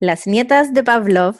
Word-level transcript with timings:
Las 0.00 0.26
nietas 0.26 0.72
de 0.72 0.82
Pavlov. 0.82 1.36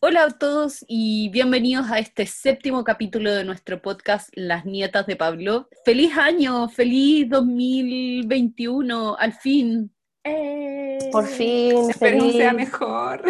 Hola 0.00 0.24
a 0.24 0.30
todos 0.30 0.84
y 0.88 1.28
bienvenidos 1.30 1.90
a 1.90 1.98
este 2.00 2.26
séptimo 2.26 2.82
capítulo 2.84 3.32
de 3.32 3.44
nuestro 3.44 3.80
podcast 3.80 4.30
Las 4.32 4.64
nietas 4.64 5.06
de 5.06 5.14
Pavlov. 5.16 5.66
Feliz 5.84 6.16
año, 6.16 6.68
feliz 6.68 7.28
2021, 7.28 9.16
al 9.16 9.32
fin. 9.32 9.92
Por 11.12 11.26
fin, 11.26 11.88
Espero 11.90 12.16
que 12.16 12.18
feliz, 12.20 12.36
sea 12.36 12.52
mejor. 12.52 13.22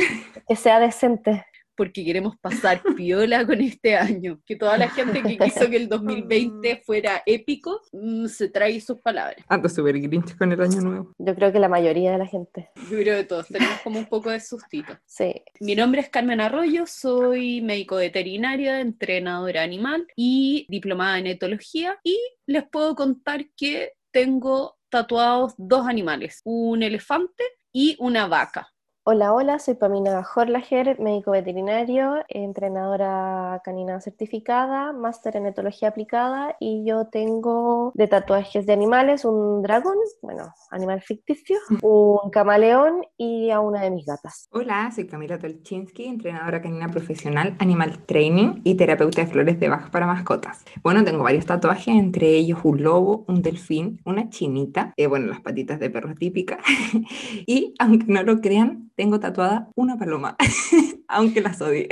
que 0.48 0.57
sea 0.57 0.80
decente. 0.80 1.45
Porque 1.79 2.05
queremos 2.05 2.37
pasar 2.39 2.83
piola 2.97 3.47
con 3.47 3.61
este 3.61 3.97
año. 3.97 4.41
Que 4.45 4.57
toda 4.57 4.77
la 4.77 4.91
gente 4.91 5.23
que 5.23 5.39
quiso 5.39 5.71
que 5.71 5.77
el 5.77 5.89
2020 5.89 6.83
fuera 6.85 7.23
épico 7.25 7.81
mm, 7.93 8.27
se 8.27 8.51
trae 8.51 8.81
sus 8.81 9.01
palabras. 9.01 9.39
Ando 9.49 9.69
súper 9.69 9.99
grinch 10.01 10.37
con 10.37 10.53
el 10.53 10.61
año 10.61 10.81
nuevo. 10.81 11.14
Yo 11.17 11.35
creo 11.37 11.53
que 11.53 11.61
la 11.61 11.69
mayoría 11.69 12.13
de 12.13 12.19
la 12.19 12.27
gente. 12.27 12.69
Yo 12.91 12.99
creo 12.99 13.19
que 13.19 13.25
todos 13.25 13.46
tenemos 13.46 13.81
como 13.83 14.01
un 14.01 14.07
poco 14.07 14.31
de 14.31 14.41
sustito. 14.41 14.99
Sí. 15.07 15.33
Mi 15.61 15.77
nombre 15.77 16.00
es 16.00 16.11
Carmen 16.11 16.41
Arroyo, 16.41 16.85
soy 16.86 17.61
médico 17.61 17.97
veterinaria, 17.97 18.81
entrenadora 18.81 19.63
animal 19.63 20.07
y 20.17 20.67
diplomada 20.69 21.19
en 21.21 21.29
etología. 21.29 21.97
Y 22.03 22.19
les 22.47 22.69
puedo 22.69 22.97
contar 22.97 23.47
que 23.57 23.93
tengo 24.11 24.77
tatuados 24.89 25.55
dos 25.57 25.86
animales, 25.86 26.41
un 26.45 26.83
elefante 26.83 27.45
y 27.72 27.97
una 28.00 28.27
vaca. 28.27 28.72
Hola, 29.11 29.32
hola, 29.32 29.58
soy 29.58 29.72
Pamina 29.72 30.22
Horlager, 30.22 31.00
médico 31.00 31.30
veterinario, 31.30 32.16
entrenadora 32.28 33.58
canina 33.64 34.03
certificada, 34.03 34.92
máster 34.92 35.34
en 35.36 35.47
etología 35.47 35.89
aplicada 35.89 36.56
y 36.61 36.84
yo 36.84 37.06
tengo 37.06 37.91
de 37.94 38.06
tatuajes 38.06 38.66
de 38.66 38.75
animales 38.75 39.25
un 39.25 39.62
dragón, 39.62 39.97
bueno, 40.20 40.52
animal 40.70 41.00
ficticio, 41.00 41.56
un 41.83 42.28
camaleón 42.28 43.00
y 43.16 43.48
a 43.48 43.61
una 43.61 43.80
de 43.80 43.91
mis 43.91 44.05
gatas. 44.05 44.47
Hola, 44.50 44.91
soy 44.94 45.06
Camila 45.06 45.38
Tolchinsky, 45.38 46.05
entrenadora 46.05 46.61
canina 46.61 46.91
profesional, 46.91 47.56
animal 47.61 48.05
training 48.05 48.61
y 48.62 48.74
terapeuta 48.74 49.22
de 49.22 49.28
flores 49.28 49.58
de 49.58 49.70
Bach 49.70 49.90
para 49.90 50.06
mascotas. 50.06 50.66
Bueno, 50.83 51.02
tengo 51.02 51.22
varios 51.22 51.46
tatuajes, 51.46 51.94
entre 51.94 52.33
ellos 52.33 52.58
un 52.62 52.83
lobo, 52.83 53.24
un 53.27 53.40
delfín, 53.40 54.02
una 54.05 54.28
chinita, 54.28 54.92
eh, 54.98 55.06
bueno, 55.06 55.28
las 55.28 55.40
patitas 55.40 55.80
de 55.80 55.88
perro 55.88 56.14
típicas. 56.14 56.58
y 57.46 57.72
aunque 57.78 58.05
no 58.12 58.22
lo 58.22 58.42
crean, 58.42 58.90
tengo 58.98 59.20
tatuada 59.20 59.68
una 59.77 59.96
paloma, 59.96 60.36
aunque 61.06 61.41
las 61.41 61.62
odie. 61.62 61.86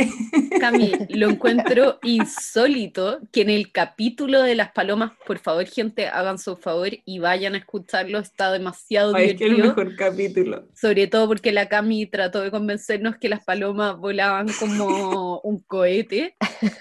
Cami, 0.58 0.90
lo 1.10 1.30
encuentro 1.30 2.00
insólito 2.02 3.20
que 3.30 3.42
en 3.42 3.50
el 3.50 3.70
capítulo 3.70 4.42
de 4.42 4.56
las 4.56 4.72
palomas, 4.72 5.12
por 5.24 5.38
favor, 5.38 5.64
gente, 5.66 6.08
hagan 6.08 6.36
su 6.40 6.56
favor 6.56 6.88
y 7.04 7.20
vayan 7.20 7.54
a 7.54 7.58
escucharlo, 7.58 8.18
está 8.18 8.50
demasiado 8.50 9.14
Ay, 9.14 9.30
es 9.30 9.36
que 9.36 9.44
el 9.44 9.54
divertido. 9.54 9.76
mejor 9.76 9.96
capítulo. 9.96 10.68
Sobre 10.74 11.06
todo 11.06 11.28
porque 11.28 11.52
la 11.52 11.68
Cami 11.68 12.06
trató 12.06 12.40
de 12.40 12.50
convencernos 12.50 13.18
que 13.18 13.28
las 13.28 13.44
palomas 13.44 13.96
volaban 13.98 14.48
como 14.58 15.38
un 15.44 15.60
cohete, 15.60 16.34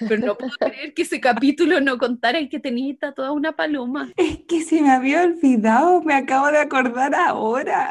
pero 0.10 0.26
no 0.26 0.36
puedo 0.36 0.54
creer 0.58 0.96
que 0.96 1.04
ese 1.04 1.22
capítulo 1.22 1.80
no 1.82 2.00
contara 2.00 2.40
que 2.50 2.60
tenía 2.60 2.98
tatuada 2.98 3.32
una 3.32 3.56
paloma. 3.56 4.10
Es 4.18 4.40
que 4.48 4.64
se 4.64 4.82
me 4.82 4.90
había 4.90 5.22
olvidado, 5.22 6.02
me 6.02 6.16
acabo 6.16 6.48
de 6.48 6.58
acordar 6.58 7.14
ahora. 7.14 7.90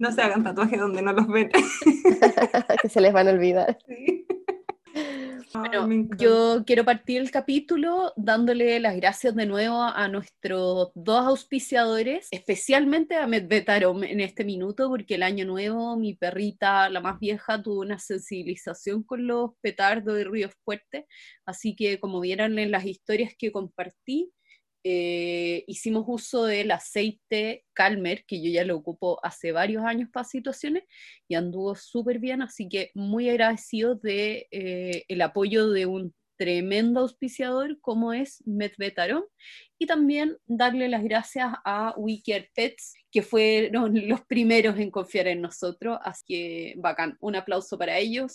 No 0.00 0.12
se 0.12 0.22
hagan 0.22 0.44
tatuajes 0.44 0.78
donde 0.78 1.02
no 1.02 1.12
los 1.12 1.28
ven. 1.28 1.50
que 2.82 2.88
se 2.88 3.00
les 3.00 3.12
van 3.12 3.28
a 3.28 3.32
olvidar. 3.32 3.78
Sí. 3.86 5.58
Bueno, 5.58 6.08
yo 6.18 6.64
quiero 6.66 6.84
partir 6.84 7.20
el 7.20 7.30
capítulo 7.30 8.12
dándole 8.16 8.80
las 8.80 8.96
gracias 8.96 9.34
de 9.34 9.44
nuevo 9.44 9.82
a 9.82 10.08
nuestros 10.08 10.90
dos 10.94 11.26
auspiciadores, 11.26 12.28
especialmente 12.30 13.16
a 13.16 13.26
Medvetarom 13.26 14.02
en 14.04 14.20
este 14.20 14.44
minuto, 14.44 14.88
porque 14.88 15.16
el 15.16 15.22
año 15.22 15.44
nuevo 15.44 15.96
mi 15.96 16.14
perrita, 16.14 16.88
la 16.88 17.00
más 17.00 17.18
vieja, 17.20 17.62
tuvo 17.62 17.80
una 17.80 17.98
sensibilización 17.98 19.02
con 19.02 19.26
los 19.26 19.50
petardos 19.60 20.16
de 20.16 20.24
ruido 20.24 20.50
fuerte, 20.64 21.06
así 21.44 21.74
que 21.76 22.00
como 22.00 22.20
vieron 22.20 22.58
en 22.58 22.70
las 22.70 22.86
historias 22.86 23.34
que 23.36 23.52
compartí, 23.52 24.32
eh, 24.84 25.64
hicimos 25.66 26.04
uso 26.06 26.44
del 26.44 26.70
aceite 26.70 27.64
Calmer, 27.72 28.24
que 28.26 28.42
yo 28.42 28.50
ya 28.50 28.64
lo 28.64 28.76
ocupo 28.76 29.18
hace 29.22 29.52
varios 29.52 29.84
años 29.84 30.08
para 30.12 30.24
situaciones, 30.24 30.84
y 31.28 31.34
anduvo 31.34 31.74
súper 31.74 32.18
bien, 32.18 32.42
así 32.42 32.68
que 32.68 32.90
muy 32.94 33.28
agradecido 33.28 33.94
de 33.94 34.48
eh, 34.50 35.04
el 35.08 35.22
apoyo 35.22 35.70
de 35.70 35.86
un 35.86 36.14
tremendo 36.36 37.00
auspiciador 37.00 37.78
como 37.80 38.12
es 38.12 38.42
Medvetarom 38.46 39.22
y 39.78 39.86
también 39.86 40.38
darle 40.46 40.88
las 40.88 41.04
gracias 41.04 41.52
a 41.64 41.94
Care 42.26 42.50
Pets 42.54 42.94
que 43.12 43.22
fueron 43.22 44.08
los 44.08 44.22
primeros 44.22 44.76
en 44.78 44.90
confiar 44.90 45.28
en 45.28 45.40
nosotros, 45.40 45.98
así 46.02 46.24
que 46.26 46.74
bacán, 46.78 47.16
un 47.20 47.36
aplauso 47.36 47.78
para 47.78 47.96
ellos. 47.98 48.34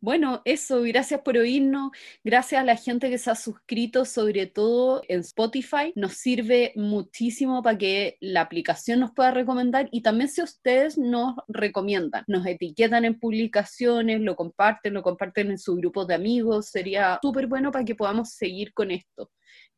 Bueno, 0.00 0.42
eso, 0.44 0.82
gracias 0.82 1.22
por 1.22 1.38
oírnos, 1.38 1.90
gracias 2.22 2.60
a 2.60 2.64
la 2.64 2.76
gente 2.76 3.08
que 3.08 3.16
se 3.16 3.30
ha 3.30 3.34
suscrito, 3.34 4.04
sobre 4.04 4.46
todo 4.46 5.02
en 5.08 5.20
Spotify, 5.20 5.92
nos 5.96 6.12
sirve 6.12 6.72
muchísimo 6.76 7.62
para 7.62 7.78
que 7.78 8.18
la 8.20 8.42
aplicación 8.42 9.00
nos 9.00 9.12
pueda 9.12 9.30
recomendar 9.30 9.88
y 9.90 10.02
también 10.02 10.28
si 10.28 10.42
ustedes 10.42 10.98
nos 10.98 11.34
recomiendan, 11.48 12.24
nos 12.26 12.46
etiquetan 12.46 13.06
en 13.06 13.18
publicaciones, 13.18 14.20
lo 14.20 14.36
comparten, 14.36 14.92
lo 14.92 15.02
comparten 15.02 15.50
en 15.50 15.58
sus 15.58 15.76
grupos 15.78 16.06
de 16.06 16.14
amigos, 16.14 16.68
sería 16.68 17.18
súper 17.22 17.46
bueno 17.46 17.72
para 17.72 17.84
que 17.84 17.94
podamos 17.94 18.32
seguir 18.34 18.74
con 18.74 18.90
esto. 18.90 19.30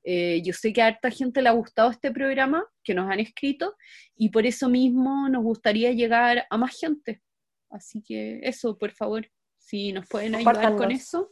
Eh, 0.02 0.42
yo 0.44 0.52
sé 0.52 0.72
que 0.72 0.82
a 0.82 0.86
harta 0.86 1.10
gente 1.12 1.42
le 1.42 1.48
ha 1.48 1.52
gustado 1.52 1.90
este 1.92 2.10
programa, 2.10 2.66
que 2.82 2.92
nos 2.92 3.08
han 3.08 3.20
escrito, 3.20 3.76
y 4.16 4.30
por 4.30 4.46
eso 4.46 4.68
mismo 4.68 5.28
nos 5.28 5.44
gustaría 5.44 5.92
llegar 5.92 6.44
a 6.50 6.56
más 6.58 6.76
gente. 6.76 7.22
Así 7.70 8.02
que 8.02 8.40
eso, 8.42 8.76
por 8.78 8.92
favor, 8.92 9.28
si 9.68 9.92
nos 9.92 10.06
pueden 10.08 10.34
ayudar 10.34 10.76
con 10.76 10.90
eso. 10.90 11.30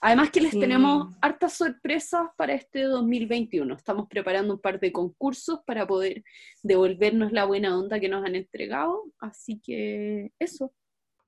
Además 0.00 0.30
que 0.30 0.40
les 0.40 0.52
Sí. 0.52 0.60
tenemos 0.60 1.14
hartas 1.20 1.52
sorpresas 1.54 2.28
para 2.36 2.54
este 2.54 2.82
2021. 2.82 3.74
Estamos 3.74 4.06
preparando 4.08 4.54
un 4.54 4.60
par 4.60 4.80
de 4.80 4.90
concursos 4.90 5.60
para 5.66 5.86
poder 5.86 6.24
devolvernos 6.62 7.30
la 7.32 7.44
buena 7.44 7.78
onda 7.78 8.00
que 8.00 8.08
nos 8.08 8.24
han 8.24 8.36
entregado. 8.36 9.04
Así 9.18 9.60
que 9.60 10.32
eso. 10.38 10.72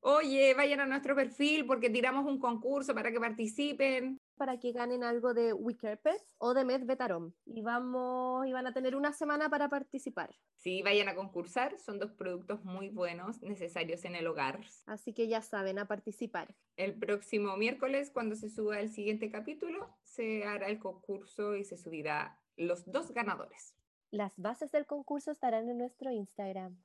Oye, 0.01 0.55
vayan 0.55 0.81
a 0.81 0.87
nuestro 0.87 1.15
perfil 1.15 1.67
porque 1.67 1.91
tiramos 1.91 2.25
un 2.25 2.39
concurso 2.39 2.95
para 2.95 3.13
que 3.13 3.21
participen. 3.21 4.19
Para 4.41 4.59
que 4.59 4.73
ganen 4.73 5.05
algo 5.05 5.35
de 5.35 5.53
Wickerpets 5.53 6.35
o 6.39 6.55
de 6.55 6.65
Medvetarom. 6.65 7.35
Y 7.45 7.61
vamos, 7.61 8.47
y 8.47 8.53
van 8.55 8.67
a 8.67 8.73
tener 8.73 8.97
una 8.97 9.13
semana 9.13 9.51
para 9.51 9.69
participar. 9.69 10.35
Sí, 10.57 10.81
vayan 10.81 11.11
a 11.11 11.15
concursar, 11.15 11.79
son 11.79 11.99
dos 11.99 12.13
productos 12.13 12.65
muy 12.65 12.89
buenos, 12.89 13.43
necesarios 13.43 14.03
en 14.07 14.15
el 14.15 14.27
hogar. 14.27 14.59
Así 14.87 15.13
que 15.13 15.29
ya 15.29 15.43
saben, 15.43 15.79
a 15.79 15.87
participar. 15.87 16.55
El 16.79 16.95
próximo 16.95 17.55
miércoles, 17.59 18.11
cuando 18.11 18.35
se 18.35 18.49
suba 18.49 18.81
el 18.81 18.89
siguiente 18.89 19.31
capítulo, 19.31 19.95
se 20.05 20.45
hará 20.45 20.69
el 20.69 20.79
concurso 20.79 21.55
y 21.55 21.65
se 21.65 21.77
subirá 21.77 22.41
los 22.57 22.91
dos 22.91 23.13
ganadores. 23.13 23.75
Las 24.11 24.33
bases 24.39 24.73
del 24.73 24.87
concurso 24.87 25.33
estarán 25.33 25.69
en 25.69 25.77
nuestro 25.77 26.11
Instagram. 26.11 26.83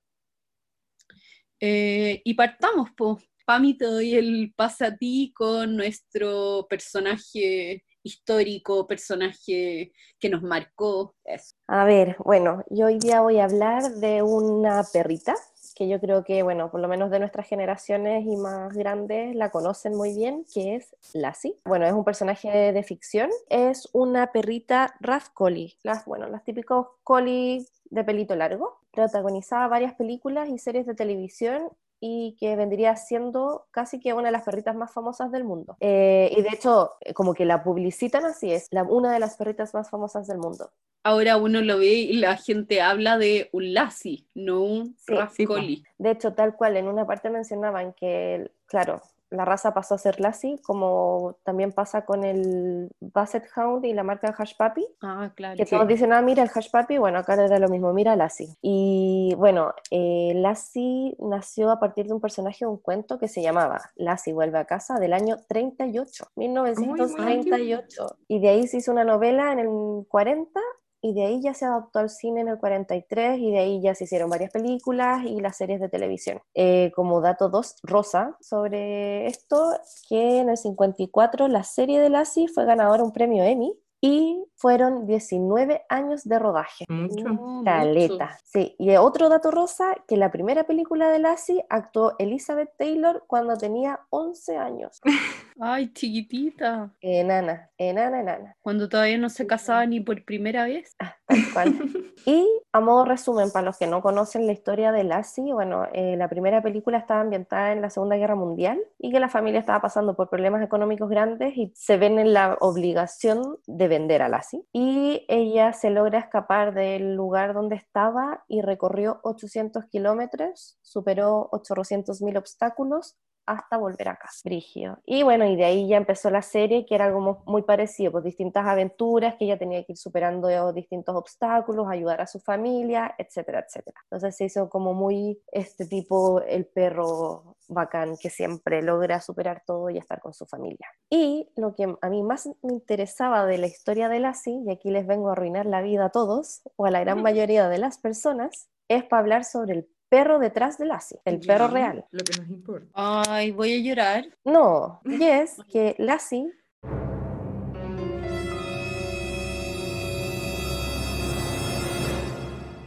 Eh, 1.62 2.22
y 2.26 2.34
partamos, 2.34 2.92
po. 2.92 3.18
Pami, 3.46 3.78
te 3.78 3.86
doy 3.86 4.16
el 4.16 4.54
pase 4.56 4.86
a 4.86 4.98
ti 4.98 5.32
con 5.36 5.78
nuestro 5.78 6.66
personaje 6.68 7.84
histórico, 8.02 8.88
personaje 8.88 9.92
que 10.20 10.30
nos 10.30 10.42
marcó. 10.42 11.16
Eso. 11.24 11.56
A 11.68 11.86
ver, 11.86 12.16
bueno, 12.20 12.64
yo 12.72 12.88
hoy 12.88 12.98
día 12.98 13.22
voy 13.22 13.38
a 13.38 13.46
hablar 13.46 13.84
de 13.96 14.24
una 14.24 14.84
perrita 14.92 15.36
que 15.76 15.88
yo 15.88 16.00
creo 16.00 16.24
que, 16.24 16.42
bueno, 16.42 16.72
por 16.72 16.80
lo 16.80 16.88
menos 16.88 17.12
de 17.12 17.20
nuestras 17.20 17.48
generaciones 17.48 18.26
y 18.26 18.36
más 18.38 18.74
grandes 18.74 19.36
la 19.36 19.52
conocen 19.52 19.96
muy 19.96 20.16
bien, 20.16 20.46
que 20.52 20.76
es 20.76 20.96
Lassie. 21.14 21.56
Bueno, 21.66 21.86
es 21.86 21.94
un 21.94 22.06
personaje 22.06 22.72
de 22.72 22.84
ficción, 22.84 23.30
es 23.50 23.90
una 23.92 24.32
perrita 24.32 24.96
Raf 25.02 25.30
Collie, 25.30 25.76
las, 25.84 26.06
bueno, 26.06 26.28
las 26.30 26.44
típicos 26.44 26.88
collie 27.04 27.66
de 27.90 28.04
pelito 28.04 28.36
largo. 28.36 28.80
Protagonizaba 28.92 29.68
varias 29.68 29.94
películas 29.94 30.50
y 30.50 30.58
series 30.58 30.86
de 30.86 30.96
televisión 30.96 31.70
y 32.08 32.36
que 32.40 32.56
vendría 32.56 32.96
siendo 32.98 33.66
casi 33.72 34.00
que 34.00 34.14
una 34.14 34.28
de 34.28 34.32
las 34.32 34.44
perritas 34.44 34.76
más 34.76 34.94
famosas 34.94 35.32
del 35.32 35.44
mundo. 35.44 35.76
Eh, 35.80 36.32
y 36.38 36.44
de 36.44 36.50
hecho, 36.50 36.92
eh, 37.02 37.16
como 37.16 37.34
que 37.34 37.46
la 37.46 37.64
publicitan 37.64 38.26
así, 38.26 38.52
es 38.52 38.68
la, 38.70 38.84
una 38.84 39.12
de 39.12 39.20
las 39.20 39.38
perritas 39.38 39.74
más 39.74 39.90
famosas 39.90 40.28
del 40.28 40.38
mundo. 40.38 40.70
Ahora 41.02 41.38
uno 41.38 41.62
lo 41.62 41.80
ve 41.80 41.94
y 41.94 42.18
la 42.18 42.38
gente 42.38 42.80
habla 42.82 43.18
de 43.18 43.50
un 43.54 43.74
Lassie, 43.74 44.28
no 44.36 44.62
un 44.62 44.96
Sí. 44.98 45.84
De 45.98 46.12
hecho, 46.12 46.34
tal 46.34 46.56
cual, 46.56 46.78
en 46.78 46.88
una 46.88 47.08
parte 47.08 47.32
mencionaban 47.32 47.94
que, 47.94 48.52
claro, 48.68 49.02
la 49.32 49.44
raza 49.46 49.74
pasó 49.74 49.96
a 49.96 49.98
ser 49.98 50.20
Lassie, 50.20 50.60
como 50.64 51.38
también 51.44 51.72
pasa 51.72 52.06
con 52.06 52.24
el 52.24 52.90
Basset 53.00 53.46
Hound 53.56 53.86
y 53.86 53.94
la 53.94 54.04
marca 54.04 54.36
Hush 54.38 54.54
Puppy, 54.58 54.86
Ah, 55.02 55.32
claro. 55.36 55.58
que 55.58 55.66
Sí. 55.66 55.76
todos 55.76 55.88
dicen, 55.88 56.14
ah, 56.14 56.22
mira 56.22 56.44
el 56.44 56.50
Hush 56.56 56.70
Puppy, 56.72 56.98
bueno, 56.98 57.20
acá 57.20 57.34
era 57.34 57.58
lo 57.60 57.68
mismo, 57.70 57.92
mira 57.94 58.16
Lassie. 58.16 58.56
Y 58.62 59.34
bueno, 59.38 59.74
eh, 59.92 60.34
Lassie 60.36 61.16
nació 61.20 61.72
a 61.72 61.80
partir 61.80 62.06
de 62.08 62.14
un 62.14 62.22
personaje 62.22 62.66
de 62.66 62.68
un 62.68 62.78
cuento 62.78 63.18
que 63.18 63.28
se 63.28 63.42
llamaba 63.42 63.80
Lassie 63.96 64.34
vuelve 64.34 64.60
a 64.60 64.66
casa 64.66 65.00
del 65.00 65.14
año 65.14 65.38
38, 65.48 66.26
1938. 66.36 68.18
Y 68.28 68.40
de 68.40 68.50
ahí 68.50 68.68
se 68.68 68.78
hizo 68.78 68.92
una 68.92 69.04
novela 69.04 69.52
en 69.52 69.60
el 69.60 70.06
40 70.08 70.60
y 71.06 71.14
de 71.14 71.24
ahí 71.24 71.40
ya 71.40 71.54
se 71.54 71.66
adaptó 71.66 72.00
al 72.00 72.10
cine 72.10 72.42
en 72.42 72.48
el 72.48 72.58
43 72.58 73.38
y 73.38 73.52
de 73.52 73.60
ahí 73.60 73.80
ya 73.80 73.94
se 73.94 74.06
hicieron 74.06 74.28
varias 74.28 74.52
películas 74.52 75.24
y 75.24 75.40
las 75.40 75.56
series 75.56 75.80
de 75.80 75.88
televisión. 75.88 76.42
Eh, 76.56 76.92
como 76.96 77.22
dato 77.22 77.48
2, 77.48 77.76
Rosa, 77.84 78.36
sobre 78.42 79.28
esto, 79.28 79.72
que 80.10 80.40
en 80.40 80.50
el 80.50 80.58
54 80.58 81.48
la 81.48 81.64
serie 81.64 82.02
de 82.02 82.10
Lassie 82.10 82.48
fue 82.48 82.66
ganadora 82.66 83.04
un 83.04 83.12
premio 83.12 83.44
Emmy 83.44 83.78
y 84.02 84.44
fueron 84.56 85.06
19 85.06 85.84
años 85.90 86.24
de 86.24 86.40
rodaje. 86.40 86.86
Mucho. 86.90 87.28
Oh, 87.40 87.62
Caleta. 87.64 88.26
mucho. 88.26 88.38
Sí, 88.44 88.76
y 88.80 88.96
otro 88.96 89.30
dato 89.30 89.52
rosa, 89.52 89.96
que 90.08 90.18
la 90.18 90.32
primera 90.32 90.66
película 90.66 91.10
de 91.10 91.20
Lassie 91.20 91.68
actuó 91.70 92.14
Elizabeth 92.18 92.72
Taylor 92.80 93.24
cuando 93.28 93.58
tenía 93.58 94.00
11 94.10 94.58
años. 94.58 95.02
Ay, 95.60 95.94
chiquitita. 95.94 96.92
Enana, 97.00 97.70
enana, 97.78 98.20
enana. 98.20 98.58
Cuando 98.62 98.90
todavía 98.90 99.18
no 99.18 99.30
se 99.30 99.48
casaba 99.48 99.86
ni 99.86 100.02
por 100.02 100.24
primera 100.26 100.66
vez. 100.66 100.96
Tal 100.98 101.40
cual. 101.54 101.74
Y 102.28 102.44
a 102.72 102.80
modo 102.80 103.06
resumen, 103.06 103.52
para 103.52 103.68
los 103.68 103.78
que 103.78 103.86
no 103.86 104.02
conocen 104.02 104.48
la 104.48 104.52
historia 104.52 104.92
de 104.92 105.04
Lassie, 105.04 105.54
bueno, 105.54 105.86
eh, 105.94 106.16
la 106.18 106.28
primera 106.28 106.64
película 106.64 106.98
estaba 106.98 107.22
ambientada 107.22 107.72
en 107.72 107.84
la 107.84 107.92
Segunda 107.92 108.16
Guerra 108.16 108.34
Mundial 108.34 108.82
y 108.98 109.12
que 109.12 109.20
la 109.20 109.30
familia 109.30 109.60
estaba 109.60 109.80
pasando 109.80 110.16
por 110.16 110.28
problemas 110.28 110.64
económicos 110.64 111.08
grandes 111.08 111.56
y 111.56 111.72
se 111.76 111.98
ven 111.98 112.18
en 112.18 112.34
la 112.34 112.58
obligación 112.62 113.60
de 113.68 113.88
vender 113.88 114.24
a 114.24 114.30
Lassie. 114.30 114.66
Y 114.74 115.24
ella 115.28 115.72
se 115.74 115.92
logra 115.92 116.18
escapar 116.18 116.74
del 116.74 117.14
lugar 117.14 117.54
donde 117.54 117.76
estaba 117.76 118.44
y 118.48 118.62
recorrió 118.62 119.20
800 119.22 119.86
kilómetros, 119.86 120.80
superó 120.82 121.48
800 121.52 122.24
mil 122.24 122.38
obstáculos 122.38 123.16
hasta 123.46 123.78
volver 123.78 124.10
a 124.10 124.16
casa, 124.16 124.42
Brigio. 124.44 125.00
Y 125.06 125.24
bueno, 125.24 125.46
y 125.46 125.56
de 125.56 125.66
ahí 125.66 125.88
ya 125.88 125.98
empezó 125.98 126.30
la 126.30 126.42
serie, 126.42 126.86
que 126.86 126.96
era 126.96 127.06
algo 127.06 127.20
mu- 127.22 127.38
muy 127.46 127.62
parecido, 127.64 128.12
pues 128.12 128.24
distintas 128.24 128.66
aventuras 128.66 129.36
que 129.36 129.46
ella 129.46 129.58
tenía 129.58 129.84
que 129.84 129.94
ir 129.94 129.98
superando 129.98 130.50
eh, 130.50 130.60
distintos 130.74 131.16
obstáculos, 131.16 131.88
ayudar 131.90 132.22
a 132.22 132.28
su 132.28 132.40
familia, 132.40 133.14
etcétera, 133.18 133.66
etcétera. 133.68 134.00
Entonces 134.06 134.36
se 134.36 134.46
hizo 134.46 134.70
como 134.70 134.94
muy 134.94 135.42
este 135.52 135.86
tipo, 135.86 136.42
el 136.42 136.66
perro 136.66 137.56
bacán 137.68 138.16
que 138.18 138.30
siempre 138.30 138.82
logra 138.82 139.22
superar 139.22 139.64
todo 139.66 139.90
y 139.90 139.98
estar 139.98 140.20
con 140.22 140.34
su 140.34 140.46
familia. 140.46 140.88
Y 141.10 141.50
lo 141.56 141.74
que 141.76 141.96
a 142.02 142.10
mí 142.10 142.24
más 142.24 142.48
me 142.62 142.74
interesaba 142.74 143.46
de 143.46 143.58
la 143.58 143.68
historia 143.68 144.10
de 144.10 144.20
Lassie, 144.20 144.62
y 144.66 144.72
aquí 144.72 144.92
les 144.92 145.08
vengo 145.08 145.30
a 145.30 145.34
arruinar 145.34 145.66
la 145.66 145.82
vida 145.82 146.06
a 146.06 146.10
todos, 146.10 146.62
o 146.76 146.86
a 146.86 146.92
la 146.92 147.00
gran 147.02 147.22
mayoría 147.24 147.70
de 147.70 147.78
las 147.78 147.98
personas, 147.98 148.70
es 148.88 149.04
para 149.04 149.22
hablar 149.22 149.44
sobre 149.46 149.74
el 149.74 149.90
perro 150.10 150.40
detrás 150.40 150.78
de 150.78 150.86
Lassie, 150.86 151.20
el 151.26 151.40
perro 151.40 151.68
real. 151.68 152.06
Lo 152.12 152.24
que 152.24 152.40
nos 152.40 152.50
importa. 152.50 152.88
Ay, 152.94 153.52
voy 153.52 153.74
a 153.74 153.80
llorar. 153.84 154.26
No, 154.44 155.02
y 155.06 155.24
es 155.24 155.58
que 155.72 155.96
Lassie 155.98 156.52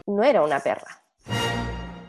no 0.07 0.23
era 0.25 0.43
una 0.43 0.61
perra, 0.61 1.03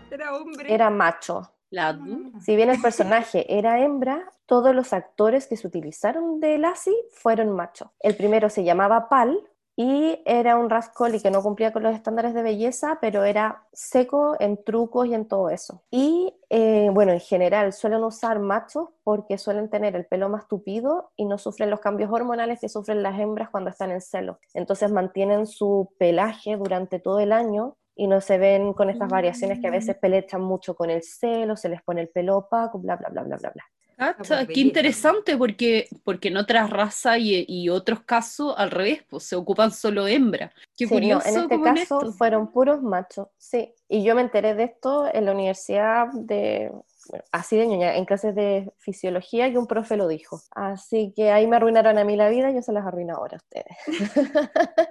Era 0.09 0.35
hombre. 0.35 0.73
era 0.73 0.89
macho. 0.89 1.51
La 1.71 1.99
Si 2.41 2.55
bien 2.55 2.71
el 2.71 2.81
personaje 2.81 3.45
era 3.59 3.79
hembra, 3.81 4.31
todos 4.47 4.73
los 4.73 4.91
actores 4.91 5.45
que 5.45 5.55
se 5.55 5.67
utilizaron 5.67 6.39
de 6.39 6.57
Lassie 6.57 6.95
fueron 7.11 7.51
machos. 7.55 7.89
El 7.99 8.15
primero 8.15 8.49
se 8.49 8.63
llamaba 8.63 9.07
Pal 9.07 9.39
y 9.81 10.21
era 10.25 10.57
un 10.57 10.69
rascoli 10.69 11.21
que 11.21 11.31
no 11.31 11.41
cumplía 11.41 11.71
con 11.71 11.83
los 11.83 11.95
estándares 11.95 12.33
de 12.33 12.43
belleza, 12.43 12.97
pero 12.99 13.23
era 13.23 13.63
seco 13.71 14.35
en 14.37 14.61
trucos 14.61 15.07
y 15.07 15.13
en 15.13 15.25
todo 15.25 15.49
eso. 15.49 15.83
Y 15.89 16.33
eh, 16.49 16.89
bueno, 16.91 17.13
en 17.13 17.21
general 17.21 17.71
suelen 17.71 18.03
usar 18.03 18.39
machos 18.39 18.89
porque 19.05 19.37
suelen 19.37 19.69
tener 19.69 19.95
el 19.95 20.05
pelo 20.05 20.27
más 20.27 20.49
tupido 20.49 21.13
y 21.15 21.23
no 21.23 21.37
sufren 21.37 21.69
los 21.69 21.79
cambios 21.79 22.11
hormonales 22.11 22.59
que 22.59 22.67
sufren 22.67 23.01
las 23.01 23.17
hembras 23.21 23.51
cuando 23.51 23.69
están 23.69 23.91
en 23.91 24.01
celo. 24.01 24.39
Entonces 24.53 24.91
mantienen 24.91 25.47
su 25.47 25.93
pelaje 25.97 26.57
durante 26.57 26.99
todo 26.99 27.21
el 27.21 27.31
año 27.31 27.77
y 27.95 28.07
no 28.07 28.19
se 28.19 28.37
ven 28.37 28.73
con 28.73 28.89
estas 28.89 29.07
variaciones 29.07 29.61
que 29.61 29.67
a 29.67 29.71
veces 29.71 29.95
pelechan 29.95 30.41
mucho 30.41 30.75
con 30.75 30.89
el 30.89 31.03
celo, 31.03 31.55
se 31.55 31.69
les 31.69 31.81
pone 31.83 32.01
el 32.01 32.09
pelo 32.09 32.35
opaco, 32.35 32.79
bla, 32.79 32.97
bla, 32.97 33.07
bla, 33.07 33.23
bla, 33.23 33.37
bla, 33.37 33.51
bla. 33.51 33.63
Cacha, 33.99 34.47
qué 34.47 34.61
interesante 34.61 35.35
porque, 35.35 35.89
porque 36.05 36.29
en 36.29 36.37
otras 36.37 36.69
razas 36.69 37.17
y, 37.19 37.43
y 37.49 37.67
otros 37.67 37.99
casos 38.05 38.53
al 38.55 38.71
revés, 38.71 39.03
pues 39.09 39.23
se 39.23 39.35
ocupan 39.35 39.71
solo 39.71 40.07
hembras. 40.07 40.53
Qué 40.77 40.87
Sí, 40.87 40.93
no, 40.93 40.99
curioso 40.99 41.27
en 41.27 41.35
este 41.35 41.55
en 41.55 41.63
caso 41.63 42.11
fueron 42.13 42.49
puros 42.49 42.81
machos, 42.81 43.27
sí. 43.37 43.73
Y 43.89 44.03
yo 44.03 44.15
me 44.15 44.21
enteré 44.21 44.55
de 44.55 44.63
esto 44.63 45.13
en 45.13 45.25
la 45.25 45.33
universidad 45.33 46.07
de, 46.13 46.71
bueno, 47.09 47.25
así 47.33 47.57
de 47.57 47.67
ñoña, 47.67 47.97
en 47.97 48.05
clases 48.05 48.33
de 48.35 48.71
fisiología 48.77 49.51
que 49.51 49.57
un 49.57 49.67
profe 49.67 49.97
lo 49.97 50.07
dijo. 50.07 50.39
Así 50.51 51.11
que 51.13 51.31
ahí 51.31 51.45
me 51.47 51.57
arruinaron 51.57 51.97
a 51.97 52.05
mí 52.05 52.15
la 52.15 52.29
vida, 52.29 52.51
yo 52.51 52.61
se 52.61 52.71
las 52.71 52.85
arruino 52.85 53.15
ahora 53.15 53.37
a 53.37 53.43
ustedes. 53.43 53.77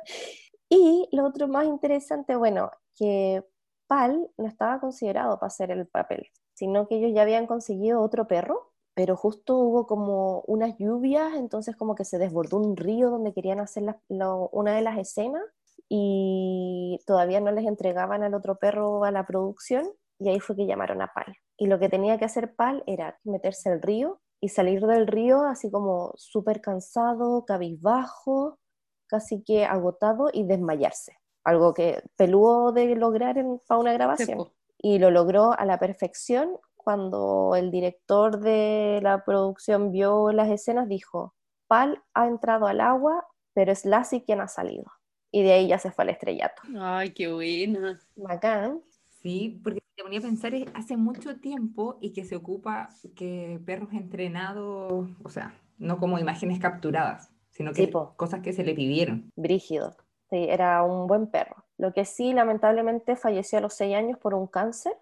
y 0.69 1.09
lo 1.13 1.25
otro 1.25 1.49
más 1.49 1.65
interesante, 1.65 2.37
bueno, 2.37 2.71
que 2.95 3.43
Pal 3.87 4.29
no 4.37 4.47
estaba 4.47 4.81
considerado 4.81 5.39
para 5.39 5.47
hacer 5.47 5.71
el 5.71 5.87
papel, 5.87 6.29
sino 6.53 6.87
que 6.87 6.97
ellos 6.97 7.13
ya 7.15 7.23
habían 7.23 7.47
conseguido 7.47 8.03
otro 8.03 8.27
perro, 8.27 8.73
pero 8.99 9.17
justo 9.17 9.57
hubo 9.57 9.87
como 9.87 10.41
unas 10.49 10.77
lluvias, 10.77 11.35
entonces 11.37 11.77
como 11.77 11.95
que 11.95 12.05
se 12.05 12.19
desbordó 12.19 12.57
un 12.57 12.77
río 12.77 13.11
donde 13.11 13.33
querían 13.33 13.61
hacer 13.61 13.85
la- 13.85 14.01
lo- 14.09 14.49
una 14.49 14.75
de 14.75 14.83
las 14.83 14.99
escenas 14.99 15.41
y 15.89 16.99
todavía 17.07 17.41
no 17.41 17.53
les 17.53 17.65
entregaban 17.65 18.25
al 18.25 18.35
otro 18.35 18.57
perro 18.59 19.05
a 19.05 19.13
la 19.13 19.25
producción 19.25 19.87
y 20.19 20.31
ahí 20.31 20.41
fue 20.41 20.57
que 20.57 20.67
llamaron 20.67 21.01
a 21.01 21.13
Pal. 21.15 21.37
Y 21.57 21.69
lo 21.69 21.79
que 21.79 21.89
tenía 21.89 22.19
que 22.19 22.25
hacer 22.25 22.57
Pal 22.57 22.83
era 22.89 23.17
meterse 23.23 23.71
al 23.71 23.81
río 23.83 24.21
y 24.41 24.49
salir 24.49 24.85
del 24.85 25.07
río 25.07 25.45
así 25.45 25.71
como 25.71 26.13
súper 26.17 26.61
cansado, 26.61 27.45
cabizbajo, 27.45 28.59
casi 29.07 29.45
que 29.45 29.65
agotado 29.65 30.29
y 30.33 30.43
desmayarse. 30.45 31.13
Algo 31.45 31.73
que 31.73 32.03
peludo 32.17 32.73
de 32.73 32.97
lograr 32.97 33.39
en, 33.39 33.61
para 33.69 33.81
una 33.81 33.93
Sí, 33.93 33.95
grabación 33.95 34.51
y 34.77 34.99
lo 34.99 35.13
logró 35.13 35.53
a 35.53 35.65
la 35.65 35.79
perfección 35.79 36.59
cuando 36.89 37.55
el 37.55 37.71
director 37.71 38.41
de 38.41 39.01
la 39.03 39.23
producción 39.23 39.93
vio 39.93 40.33
las 40.33 40.49
escenas, 40.49 40.89
dijo, 40.89 41.35
Pal 41.67 42.03
ha 42.15 42.27
entrado 42.27 42.67
al 42.67 42.81
agua, 42.81 43.27
pero 43.53 43.73
es 43.73 43.85
Lassie 43.85 44.25
quien 44.25 44.41
ha 44.41 44.49
salido. 44.49 44.87
Y 45.31 45.43
de 45.43 45.53
ahí 45.53 45.69
ya 45.69 45.79
se 45.79 45.91
fue 45.91 46.05
al 46.05 46.09
estrellato. 46.09 46.63
Ay, 46.81 47.11
qué 47.11 47.31
buena. 47.31 48.01
Bacán. 48.17 48.81
Sí, 49.21 49.61
porque 49.63 49.83
te 49.97 50.03
ponía 50.03 50.21
a 50.21 50.23
pensar 50.23 50.55
es 50.55 50.65
hace 50.73 50.97
mucho 50.97 51.39
tiempo 51.39 51.99
y 52.01 52.15
que 52.15 52.25
se 52.25 52.37
ocupa 52.37 52.89
que 53.15 53.61
perros 53.67 53.93
entrenados, 53.93 55.11
o 55.23 55.29
sea, 55.29 55.61
no 55.77 55.99
como 55.99 56.19
imágenes 56.19 56.59
capturadas, 56.59 57.35
sino 57.51 57.73
que 57.75 57.83
Sí, 57.85 57.87
po. 57.89 58.15
cosas 58.17 58.41
que 58.41 58.55
se 58.55 58.65
le 58.65 58.73
pidieron. 58.73 59.29
Brígido. 59.37 59.95
Sí, 60.31 60.39
era 60.49 60.83
un 60.85 61.07
buen 61.07 61.27
perro. 61.27 61.67
Lo 61.77 61.93
que 61.93 62.07
sí, 62.07 62.33
lamentablemente, 62.33 63.15
falleció 63.15 63.59
a 63.59 63.61
los 63.61 63.75
seis 63.75 63.95
años 63.95 64.17
por 64.19 64.33
un 64.33 64.47
cáncer, 64.47 64.95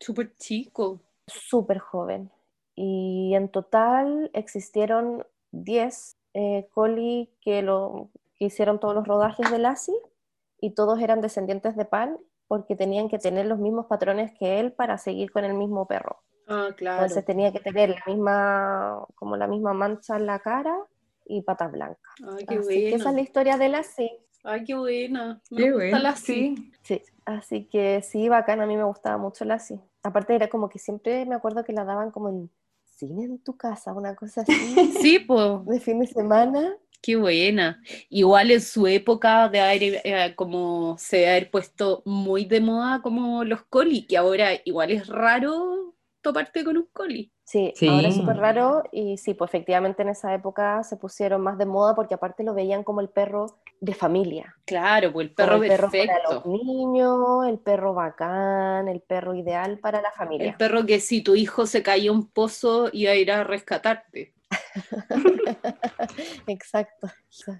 Súper 0.00 0.34
chico. 0.36 1.00
Súper 1.26 1.78
joven. 1.78 2.30
Y 2.74 3.34
en 3.34 3.48
total 3.48 4.30
existieron 4.34 5.26
10 5.52 6.16
eh, 6.34 6.68
coli 6.72 7.30
que, 7.40 7.62
lo, 7.62 8.10
que 8.36 8.46
hicieron 8.46 8.80
todos 8.80 8.94
los 8.94 9.06
rodajes 9.06 9.50
de 9.50 9.58
Lassie 9.58 9.94
y 10.60 10.74
todos 10.74 11.00
eran 11.00 11.20
descendientes 11.20 11.76
de 11.76 11.84
Pan 11.84 12.18
porque 12.48 12.76
tenían 12.76 13.08
que 13.08 13.18
tener 13.18 13.46
los 13.46 13.58
mismos 13.58 13.86
patrones 13.86 14.32
que 14.38 14.60
él 14.60 14.72
para 14.72 14.98
seguir 14.98 15.30
con 15.30 15.44
el 15.44 15.54
mismo 15.54 15.86
perro. 15.86 16.22
Ah, 16.46 16.68
claro. 16.76 17.02
Entonces 17.02 17.24
tenía 17.24 17.52
que 17.52 17.60
tener 17.60 17.90
la 17.90 18.02
misma, 18.06 19.06
como 19.14 19.36
la 19.36 19.46
misma 19.46 19.72
mancha 19.72 20.16
en 20.16 20.26
la 20.26 20.40
cara 20.40 20.76
y 21.24 21.42
patas 21.42 21.72
blancas. 21.72 22.14
Ay, 22.22 22.44
qué 22.46 22.56
Así 22.56 22.68
que 22.68 22.88
esa 22.88 22.96
es 22.96 23.02
buena. 23.04 23.12
la 23.12 23.22
historia 23.22 23.56
de 23.56 23.68
Lassie. 23.68 24.20
Ay, 24.42 24.64
qué 24.64 24.74
buena. 24.74 25.40
Me 25.50 25.56
Qué 25.56 25.70
gusta 25.70 25.76
bueno, 25.78 25.98
la 26.00 26.16
sí. 26.16 26.72
Sí, 26.82 27.02
así 27.24 27.64
que 27.66 28.02
sí, 28.02 28.28
bacán, 28.28 28.60
a 28.60 28.66
mí 28.66 28.76
me 28.76 28.84
gustaba 28.84 29.16
mucho 29.16 29.44
Lassie. 29.46 29.80
Aparte 30.04 30.34
era 30.36 30.48
como 30.48 30.68
que 30.68 30.78
siempre 30.78 31.26
me 31.26 31.34
acuerdo 31.34 31.64
que 31.64 31.72
la 31.72 31.84
daban 31.84 32.10
como 32.12 32.28
en 32.30 32.50
cine 32.84 33.24
en 33.24 33.38
tu 33.40 33.56
casa, 33.56 33.92
una 33.94 34.14
cosa 34.16 34.42
así, 34.48 34.92
Sí, 35.00 35.18
pues, 35.20 35.66
de 35.66 35.80
fin 35.80 36.00
de 36.00 36.06
semana. 36.06 36.76
qué 37.02 37.16
buena. 37.16 37.82
Igual 38.08 38.50
en 38.50 38.60
su 38.60 38.86
época 38.86 39.48
de 39.48 39.60
haber, 39.60 39.82
eh, 40.04 40.34
como 40.36 40.96
se 40.98 41.28
haber 41.28 41.50
puesto 41.50 42.02
muy 42.06 42.44
de 42.46 42.60
moda 42.60 43.02
como 43.02 43.44
los 43.44 43.62
coli, 43.64 44.06
que 44.06 44.16
ahora 44.16 44.50
igual 44.64 44.90
es 44.90 45.06
raro 45.08 45.93
toparte 46.24 46.64
con 46.64 46.76
un 46.78 46.88
coli. 46.92 47.32
Sí, 47.44 47.72
ahora 47.86 48.08
es 48.08 48.16
súper 48.16 48.38
raro 48.38 48.82
y 48.90 49.18
sí, 49.18 49.34
pues 49.34 49.50
efectivamente 49.50 50.02
en 50.02 50.08
esa 50.08 50.34
época 50.34 50.82
se 50.82 50.96
pusieron 50.96 51.42
más 51.42 51.58
de 51.58 51.66
moda 51.66 51.94
porque 51.94 52.14
aparte 52.14 52.42
lo 52.42 52.54
veían 52.54 52.82
como 52.84 53.00
el 53.02 53.10
perro 53.10 53.60
de 53.80 53.94
familia. 53.94 54.56
Claro, 54.64 55.12
pues 55.12 55.28
el 55.28 55.34
como 55.36 55.48
perro 55.48 55.56
el 55.62 55.68
perro 55.68 55.90
para 55.90 56.20
perfecto. 56.20 56.34
los 56.34 56.46
niños, 56.46 57.46
el 57.46 57.58
perro 57.60 57.94
bacán, 57.94 58.88
el 58.88 59.00
perro 59.02 59.34
ideal 59.34 59.78
para 59.78 60.02
la 60.02 60.10
El 60.10 60.14
familia. 60.14 60.56
perro 60.56 60.86
que 60.86 61.00
si 61.00 61.22
tu 61.22 61.34
hijo 61.34 61.66
se 61.66 61.82
caía 61.82 62.10
a 62.10 62.14
un 62.14 62.30
pozo 62.30 62.88
iba 62.92 63.12
a 63.12 63.16
ir 63.16 63.30
a 63.32 63.44
rescatarte. 63.44 64.34
Exacto. 66.46 67.08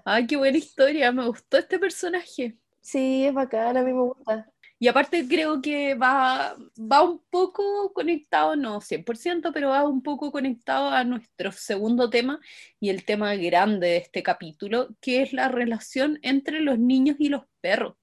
Ay, 0.05 0.27
qué 0.27 0.37
buena 0.37 0.57
historia, 0.57 1.11
me 1.11 1.25
gustó 1.27 1.57
este 1.57 1.79
personaje. 1.79 2.57
Sí, 2.81 3.25
es 3.25 3.33
bacán, 3.33 3.77
a 3.77 3.83
mí 3.83 3.91
me 3.93 4.01
gusta. 4.01 4.49
Y 4.77 4.87
aparte 4.89 5.25
creo 5.27 5.61
que 5.61 5.95
va, 5.95 6.57
va 6.77 7.01
un 7.01 7.21
poco 7.29 7.93
conectado, 7.93 8.55
no 8.55 8.81
100%, 8.81 9.53
pero 9.53 9.69
va 9.69 9.87
un 9.87 10.01
poco 10.03 10.31
conectado 10.31 10.89
a 10.89 11.03
nuestro 11.05 11.51
segundo 11.53 12.09
tema 12.09 12.39
y 12.79 12.89
el 12.89 13.05
tema 13.05 13.35
grande 13.35 13.87
de 13.87 13.97
este 13.97 14.21
capítulo, 14.21 14.89
que 14.99 15.21
es 15.21 15.31
la 15.31 15.47
relación 15.47 16.19
entre 16.23 16.59
los 16.59 16.77
niños 16.77 17.15
y 17.19 17.29
los 17.29 17.43
perros. 17.61 17.95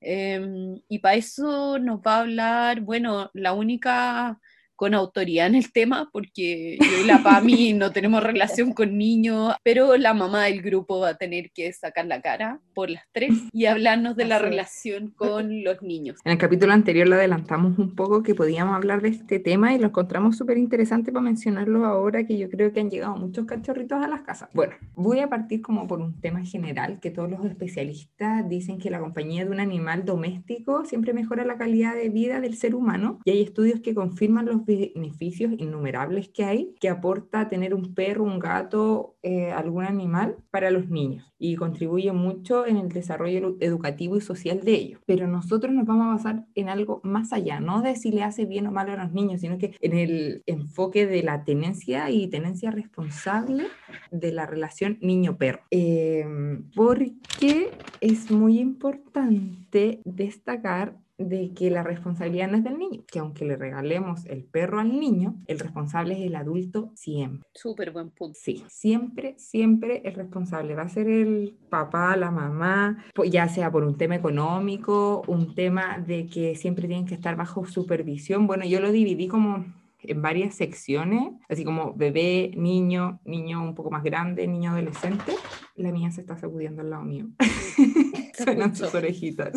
Em, 0.00 0.80
y 0.88 0.98
para 0.98 1.16
eso 1.16 1.78
nos 1.78 2.00
va 2.00 2.16
a 2.16 2.20
hablar, 2.20 2.80
bueno, 2.80 3.30
la 3.34 3.52
única 3.52 4.40
con 4.80 4.94
autoridad 4.94 5.46
en 5.46 5.56
el 5.56 5.72
tema, 5.72 6.08
porque 6.10 6.78
yo 6.80 7.02
y 7.02 7.06
la 7.06 7.22
PAMI 7.22 7.74
no 7.74 7.92
tenemos 7.92 8.22
relación 8.22 8.72
con 8.72 8.96
niños, 8.96 9.52
pero 9.62 9.98
la 9.98 10.14
mamá 10.14 10.44
del 10.44 10.62
grupo 10.62 11.00
va 11.00 11.10
a 11.10 11.16
tener 11.18 11.50
que 11.50 11.70
sacar 11.74 12.06
la 12.06 12.22
cara 12.22 12.60
por 12.72 12.88
las 12.88 13.02
tres 13.12 13.34
y 13.52 13.66
hablarnos 13.66 14.16
de 14.16 14.24
la 14.24 14.38
relación 14.38 15.10
con 15.10 15.62
los 15.64 15.82
niños. 15.82 16.16
En 16.24 16.32
el 16.32 16.38
capítulo 16.38 16.72
anterior 16.72 17.06
lo 17.06 17.16
adelantamos 17.16 17.78
un 17.78 17.94
poco 17.94 18.22
que 18.22 18.34
podíamos 18.34 18.74
hablar 18.74 19.02
de 19.02 19.10
este 19.10 19.38
tema 19.38 19.74
y 19.74 19.78
lo 19.78 19.88
encontramos 19.88 20.38
súper 20.38 20.56
interesante 20.56 21.12
para 21.12 21.24
mencionarlo 21.24 21.84
ahora 21.84 22.24
que 22.24 22.38
yo 22.38 22.48
creo 22.48 22.72
que 22.72 22.80
han 22.80 22.88
llegado 22.88 23.14
muchos 23.16 23.44
cachorritos 23.44 24.02
a 24.02 24.08
las 24.08 24.22
casas. 24.22 24.48
Bueno, 24.54 24.72
voy 24.94 25.18
a 25.18 25.28
partir 25.28 25.60
como 25.60 25.86
por 25.86 26.00
un 26.00 26.18
tema 26.22 26.42
general 26.46 27.00
que 27.00 27.10
todos 27.10 27.30
los 27.30 27.44
especialistas 27.44 28.48
dicen 28.48 28.78
que 28.78 28.88
la 28.88 29.00
compañía 29.00 29.44
de 29.44 29.50
un 29.50 29.60
animal 29.60 30.06
doméstico 30.06 30.86
siempre 30.86 31.12
mejora 31.12 31.44
la 31.44 31.58
calidad 31.58 31.94
de 31.94 32.08
vida 32.08 32.40
del 32.40 32.56
ser 32.56 32.74
humano 32.74 33.18
y 33.26 33.32
hay 33.32 33.42
estudios 33.42 33.80
que 33.80 33.94
confirman 33.94 34.46
los 34.46 34.64
beneficios 34.76 35.52
innumerables 35.58 36.28
que 36.28 36.44
hay 36.44 36.74
que 36.80 36.88
aporta 36.88 37.48
tener 37.48 37.74
un 37.74 37.94
perro, 37.94 38.24
un 38.24 38.38
gato, 38.38 39.16
eh, 39.22 39.50
algún 39.50 39.84
animal 39.84 40.36
para 40.50 40.70
los 40.70 40.88
niños 40.88 41.30
y 41.38 41.56
contribuye 41.56 42.12
mucho 42.12 42.66
en 42.66 42.76
el 42.76 42.90
desarrollo 42.90 43.56
educativo 43.60 44.16
y 44.16 44.20
social 44.20 44.60
de 44.60 44.74
ellos. 44.74 45.00
Pero 45.06 45.26
nosotros 45.26 45.72
nos 45.72 45.86
vamos 45.86 46.06
a 46.06 46.14
basar 46.14 46.46
en 46.54 46.68
algo 46.68 47.00
más 47.02 47.32
allá, 47.32 47.60
no 47.60 47.80
de 47.80 47.96
si 47.96 48.12
le 48.12 48.22
hace 48.22 48.44
bien 48.44 48.66
o 48.66 48.72
mal 48.72 48.90
a 48.90 49.04
los 49.04 49.12
niños, 49.12 49.40
sino 49.40 49.56
que 49.58 49.74
en 49.80 49.94
el 49.96 50.42
enfoque 50.46 51.06
de 51.06 51.22
la 51.22 51.44
tenencia 51.44 52.10
y 52.10 52.28
tenencia 52.28 52.70
responsable 52.70 53.64
de 54.10 54.32
la 54.32 54.46
relación 54.46 54.98
niño-perro. 55.00 55.60
Eh, 55.70 56.26
porque 56.74 57.70
es 58.00 58.30
muy 58.30 58.58
importante 58.58 60.00
destacar 60.04 60.96
de 61.20 61.52
que 61.54 61.70
la 61.70 61.82
responsabilidad 61.82 62.50
no 62.50 62.56
es 62.56 62.64
del 62.64 62.78
niño, 62.78 63.02
que 63.06 63.18
aunque 63.18 63.44
le 63.44 63.56
regalemos 63.56 64.24
el 64.26 64.44
perro 64.44 64.80
al 64.80 64.98
niño, 64.98 65.36
el 65.46 65.58
responsable 65.58 66.14
es 66.14 66.26
el 66.26 66.34
adulto 66.34 66.90
siempre. 66.94 67.42
Súper 67.54 67.90
buen 67.90 68.10
punto. 68.10 68.38
Sí, 68.40 68.64
siempre, 68.68 69.34
siempre 69.38 70.02
el 70.04 70.14
responsable 70.14 70.74
va 70.74 70.82
a 70.82 70.88
ser 70.88 71.08
el 71.08 71.56
papá, 71.68 72.16
la 72.16 72.30
mamá, 72.30 73.04
ya 73.30 73.48
sea 73.48 73.70
por 73.70 73.84
un 73.84 73.96
tema 73.96 74.16
económico, 74.16 75.22
un 75.26 75.54
tema 75.54 75.98
de 75.98 76.26
que 76.26 76.54
siempre 76.56 76.88
tienen 76.88 77.06
que 77.06 77.14
estar 77.14 77.36
bajo 77.36 77.66
supervisión. 77.66 78.46
Bueno, 78.46 78.64
yo 78.64 78.80
lo 78.80 78.90
dividí 78.90 79.28
como 79.28 79.66
en 80.02 80.22
varias 80.22 80.54
secciones, 80.54 81.34
así 81.48 81.64
como 81.64 81.92
bebé, 81.94 82.52
niño, 82.56 83.20
niño 83.24 83.62
un 83.62 83.74
poco 83.74 83.90
más 83.90 84.02
grande, 84.02 84.46
niño 84.46 84.70
adolescente. 84.70 85.34
La 85.76 85.92
mía 85.92 86.10
se 86.10 86.22
está 86.22 86.36
sacudiendo 86.38 86.80
al 86.80 86.90
lado 86.90 87.02
mío. 87.02 87.26
Suenan 88.34 88.74
sus 88.74 88.94
orejitas. 88.94 89.52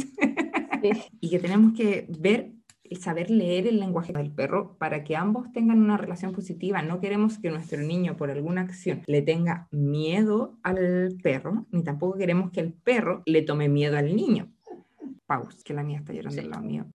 Y 1.20 1.30
que 1.30 1.40
tenemos 1.40 1.74
que 1.74 2.08
ver 2.20 2.52
y 2.84 2.98
saber 2.98 3.30
leer 3.32 3.68
el 3.68 3.80
lenguaje 3.80 4.14
del 4.14 4.32
perro 4.32 4.76
para 4.78 5.04
que 5.04 5.16
ambos 5.16 5.52
tengan 5.52 5.82
una 5.82 5.98
relación 5.98 6.32
positiva. 6.32 6.82
No 6.82 7.00
queremos 7.00 7.40
que 7.40 7.50
nuestro 7.50 7.82
niño 7.82 8.16
por 8.18 8.30
alguna 8.30 8.62
acción 8.62 9.02
le 9.08 9.22
tenga 9.22 9.68
miedo 9.72 10.60
al 10.64 11.16
perro, 11.24 11.66
ni 11.72 11.84
tampoco 11.84 12.18
queremos 12.18 12.52
que 12.52 12.60
el 12.60 12.74
perro 12.74 13.24
le 13.26 13.42
tome 13.42 13.70
miedo 13.70 13.98
al 13.98 14.16
niño. 14.16 14.52
Paus, 15.26 15.64
que 15.64 15.74
la 15.74 15.84
mía 15.84 16.00
está 16.00 16.14
llorando 16.14 16.42
al 16.42 16.50
lado 16.50 16.64
mío. 16.64 16.86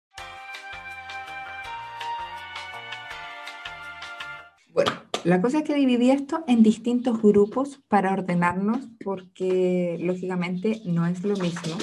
Bueno, 4.73 4.93
la 5.25 5.41
cosa 5.41 5.59
es 5.59 5.65
que 5.65 5.75
dividí 5.75 6.11
esto 6.11 6.45
en 6.47 6.63
distintos 6.63 7.21
grupos 7.21 7.83
para 7.89 8.13
ordenarnos 8.13 8.87
porque 9.03 9.99
lógicamente 10.01 10.81
no 10.85 11.07
es 11.07 11.25
lo 11.25 11.37
mismo 11.37 11.77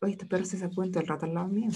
oye, 0.00 0.12
este 0.12 0.26
perro 0.26 0.44
se 0.44 0.58
sacó 0.58 0.88
todo 0.88 1.00
el 1.00 1.06
rato 1.06 1.26
al 1.26 1.34
lado 1.34 1.48
mío. 1.48 1.70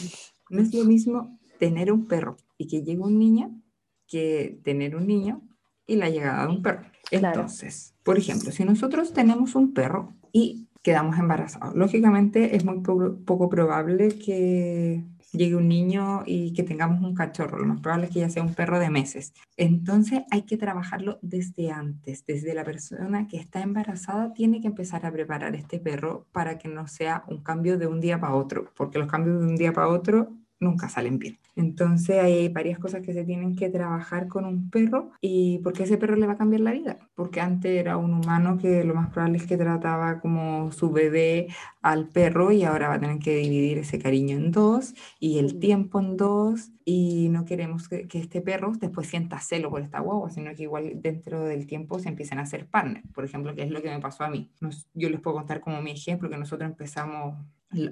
No 0.51 0.61
es 0.61 0.75
lo 0.75 0.85
mismo 0.85 1.39
tener 1.59 1.93
un 1.93 2.07
perro 2.07 2.37
y 2.59 2.67
que 2.67 2.83
llegue 2.83 3.01
un 3.01 3.19
niño 3.19 3.63
que 4.07 4.61
tener 4.63 4.95
un 4.97 5.07
niño 5.07 5.43
y 5.87 5.97
la 5.97 6.11
llegada 6.11 6.47
de 6.47 6.53
un 6.53 6.63
perro. 6.63 6.87
Entonces, 7.11 7.95
por 8.03 8.19
ejemplo, 8.19 8.51
si 8.53 8.65
nosotros 8.65 9.13
tenemos 9.13 9.55
un 9.55 9.73
perro 9.73 10.15
y 10.33 10.69
quedamos 10.83 11.19
embarazados, 11.19 11.75
lógicamente 11.75 12.57
es 12.57 12.65
muy 12.65 12.81
poco 12.81 13.49
probable 13.49 14.09
que 14.09 15.05
llegue 15.33 15.57
un 15.57 15.69
niño 15.69 16.23
y 16.27 16.53
que 16.53 16.63
tengamos 16.63 17.03
un 17.03 17.15
cachorro. 17.15 17.59
Lo 17.59 17.67
más 17.67 17.81
probable 17.81 18.07
es 18.07 18.13
que 18.13 18.21
ya 18.21 18.31
sea 18.31 18.43
un 18.43 18.55
perro 18.55 18.79
de 18.79 18.91
meses. 18.91 19.33
Entonces 19.57 20.23
hay 20.31 20.43
que 20.43 20.57
trabajarlo 20.57 21.19
desde 21.23 21.71
antes, 21.71 22.25
desde 22.27 22.55
la 22.55 22.65
persona 22.65 23.29
que 23.29 23.39
está 23.39 23.63
embarazada 23.63 24.33
tiene 24.33 24.61
que 24.61 24.69
empezar 24.69 25.07
a 25.07 25.13
preparar 25.13 25.55
este 25.55 25.79
perro 25.79 26.27
para 26.33 26.59
que 26.59 26.69
no 26.69 26.87
sea 26.87 27.25
un 27.29 27.43
cambio 27.43 27.79
de 27.79 27.87
un 27.87 28.01
día 28.01 28.21
para 28.21 28.35
otro, 28.35 28.71
porque 28.77 28.99
los 28.99 29.09
cambios 29.09 29.41
de 29.41 29.47
un 29.47 29.57
día 29.57 29.73
para 29.73 29.89
otro 29.89 30.31
nunca 30.63 30.89
salen 30.89 31.19
bien. 31.19 31.39
Entonces 31.55 32.19
hay 32.23 32.49
varias 32.49 32.79
cosas 32.79 33.03
que 33.03 33.13
se 33.13 33.25
tienen 33.25 33.55
que 33.57 33.69
trabajar 33.69 34.29
con 34.29 34.47
un 34.47 34.71
perro 34.71 35.11
y 35.21 35.59
porque 35.59 35.83
ese 35.83 35.99
perro 35.99 36.17
le 36.17 36.27
va 36.27 36.35
a 36.35 36.39
cambiar 36.39 36.63
la 36.63 36.73
vida, 36.73 36.99
porque 37.15 37.41
antes 37.41 37.73
era 37.73 37.99
un 37.99 38.15
humano 38.15 38.57
que 38.57 38.85
lo 38.85 38.95
más 38.95 39.11
probable 39.11 39.37
es 39.39 39.47
que 39.47 39.59
trataba 39.59 40.21
como 40.21 40.73
su 40.73 40.91
bebé 40.91 41.49
al 41.83 42.09
perro 42.09 42.53
y 42.53 42.65
ahora 42.65 42.89
va 42.89 42.95
a 42.95 43.01
tener 43.01 43.19
que 43.19 43.37
dividir 43.37 43.79
ese 43.79 43.99
cariño 43.99 44.37
en 44.37 44.51
dos 44.51 44.95
y 45.21 45.39
el 45.39 45.59
tiempo 45.59 46.01
en 46.01 46.17
dos 46.17 46.71
y 46.85 47.29
no 47.29 47.45
queremos 47.45 47.89
que, 47.89 48.09
este 48.13 48.41
perro 48.41 48.73
después 48.81 49.07
sienta 49.07 49.39
celo 49.39 49.71
por 49.71 49.83
esta 49.83 50.01
guagua, 50.01 50.31
sino 50.31 50.55
que 50.55 50.63
igual 50.63 51.03
dentro 51.03 51.45
del 51.45 51.67
tiempo 51.67 51.99
se 51.99 52.09
empiecen 52.09 52.39
a 52.39 52.43
hacer 52.43 52.67
partner, 52.67 53.03
por 53.15 53.25
ejemplo, 53.25 53.55
que 53.55 53.63
es 53.63 53.71
lo 53.71 53.83
que 53.83 53.91
me 53.91 54.01
pasó 54.01 54.25
a 54.25 54.31
mí. 54.31 54.51
yo 54.95 55.11
les 55.11 55.21
puedo 55.21 55.37
contar 55.37 55.61
como 55.61 55.83
mi 55.83 55.91
ejemplo 55.91 56.31
que 56.31 56.39
nosotros 56.39 56.69
empezamos 56.69 57.37